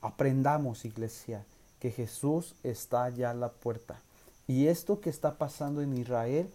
Aprendamos, 0.00 0.84
iglesia, 0.84 1.46
que 1.82 1.90
Jesús 1.90 2.54
está 2.62 3.10
ya 3.10 3.32
a 3.32 3.34
la 3.34 3.48
puerta. 3.48 4.00
Y 4.46 4.68
esto 4.68 5.00
que 5.00 5.10
está 5.10 5.36
pasando 5.36 5.82
en 5.82 5.98
Israel 5.98 6.48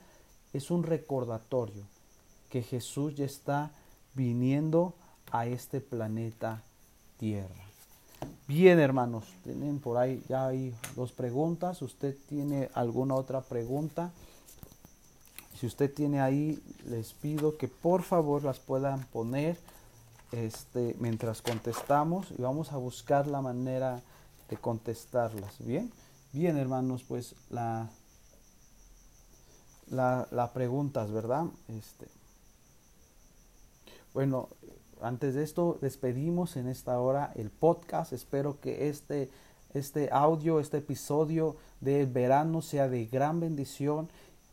es 0.53 0.71
un 0.71 0.84
recordatorio 0.84 1.84
que 2.49 2.61
Jesús 2.63 3.13
ya 3.13 3.25
está 3.25 3.71
viniendo 4.13 4.93
a 5.30 5.45
este 5.45 5.82
planeta 5.82 6.63
Tierra. 7.19 7.65
Bien, 8.47 8.80
hermanos, 8.80 9.25
tienen 9.43 9.80
por 9.80 9.97
ahí 9.97 10.23
ya 10.30 10.47
hay 10.47 10.73
dos 10.95 11.11
preguntas. 11.11 11.82
¿Usted 11.82 12.15
tiene 12.30 12.69
alguna 12.73 13.15
otra 13.15 13.41
pregunta? 13.41 14.13
Si 15.59 15.65
usted 15.65 15.93
tiene 15.93 16.21
ahí, 16.21 16.57
les 16.86 17.11
pido 17.11 17.57
que 17.57 17.67
por 17.67 18.03
favor 18.03 18.45
las 18.45 18.59
puedan 18.59 19.03
poner 19.07 19.57
este, 20.32 20.95
mientras 20.99 21.41
contestamos 21.41 22.32
y 22.32 22.41
vamos 22.41 22.71
a 22.71 22.78
buscar 22.78 23.28
la 23.28 23.41
manera 23.41 24.01
de 24.50 24.58
contestarlas. 24.58 25.58
Bien, 25.66 25.91
bien 26.34 26.58
hermanos, 26.58 27.04
pues 27.04 27.36
la, 27.50 27.89
la, 29.89 30.28
la 30.32 30.52
¿verdad? 30.54 31.45
Este, 31.68 32.08
bueno, 34.14 34.50
antes 35.02 35.36
de 35.36 35.43
esto 35.43 35.78
despedimos 35.82 36.58
en 36.58 36.68
esta 36.68 37.00
hora 37.00 37.32
el 37.36 37.50
podcast. 37.50 38.14
Espero 38.14 38.60
que 38.60 38.89
este, 38.89 39.30
este 39.74 40.10
audio, 40.12 40.60
este 40.60 40.78
episodio 40.78 41.56
de 41.82 42.06
verano 42.06 42.62
sea 42.62 42.88
de 42.88 43.06
gran 43.06 43.39
bendición 43.39 44.10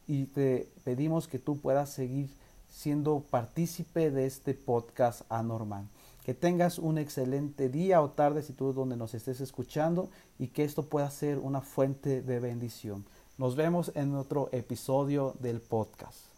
y 0.07 0.27
te 0.27 0.69
pedimos 0.85 1.29
que 1.29 1.39
tú 1.39 1.59
puedas 1.59 1.91
seguir 1.91 2.29
siendo 2.69 3.21
partícipe 3.21 4.11
de 4.11 4.27
este 4.27 4.53
podcast 4.53 5.23
anormal. 5.31 5.89
Que 6.25 6.35
tengas 6.35 6.79
un 6.81 6.99
excelente 6.99 7.69
día 7.69 8.01
o 8.01 8.11
tarde 8.11 8.43
si 8.43 8.53
tú 8.53 8.73
donde 8.73 8.97
nos 8.97 9.15
estés 9.15 9.41
escuchando 9.41 10.09
y 10.39 10.49
que 10.49 10.65
esto 10.65 10.83
pueda 10.89 11.09
ser 11.11 11.39
una 11.39 11.61
fuente 11.61 12.23
de 12.23 12.41
bendición. 12.41 13.05
Nos 13.39 13.55
vemos 13.55 13.93
en 13.95 14.15
otro 14.17 14.49
episodio 14.53 15.37
del 15.39 15.61
podcast. 15.61 16.34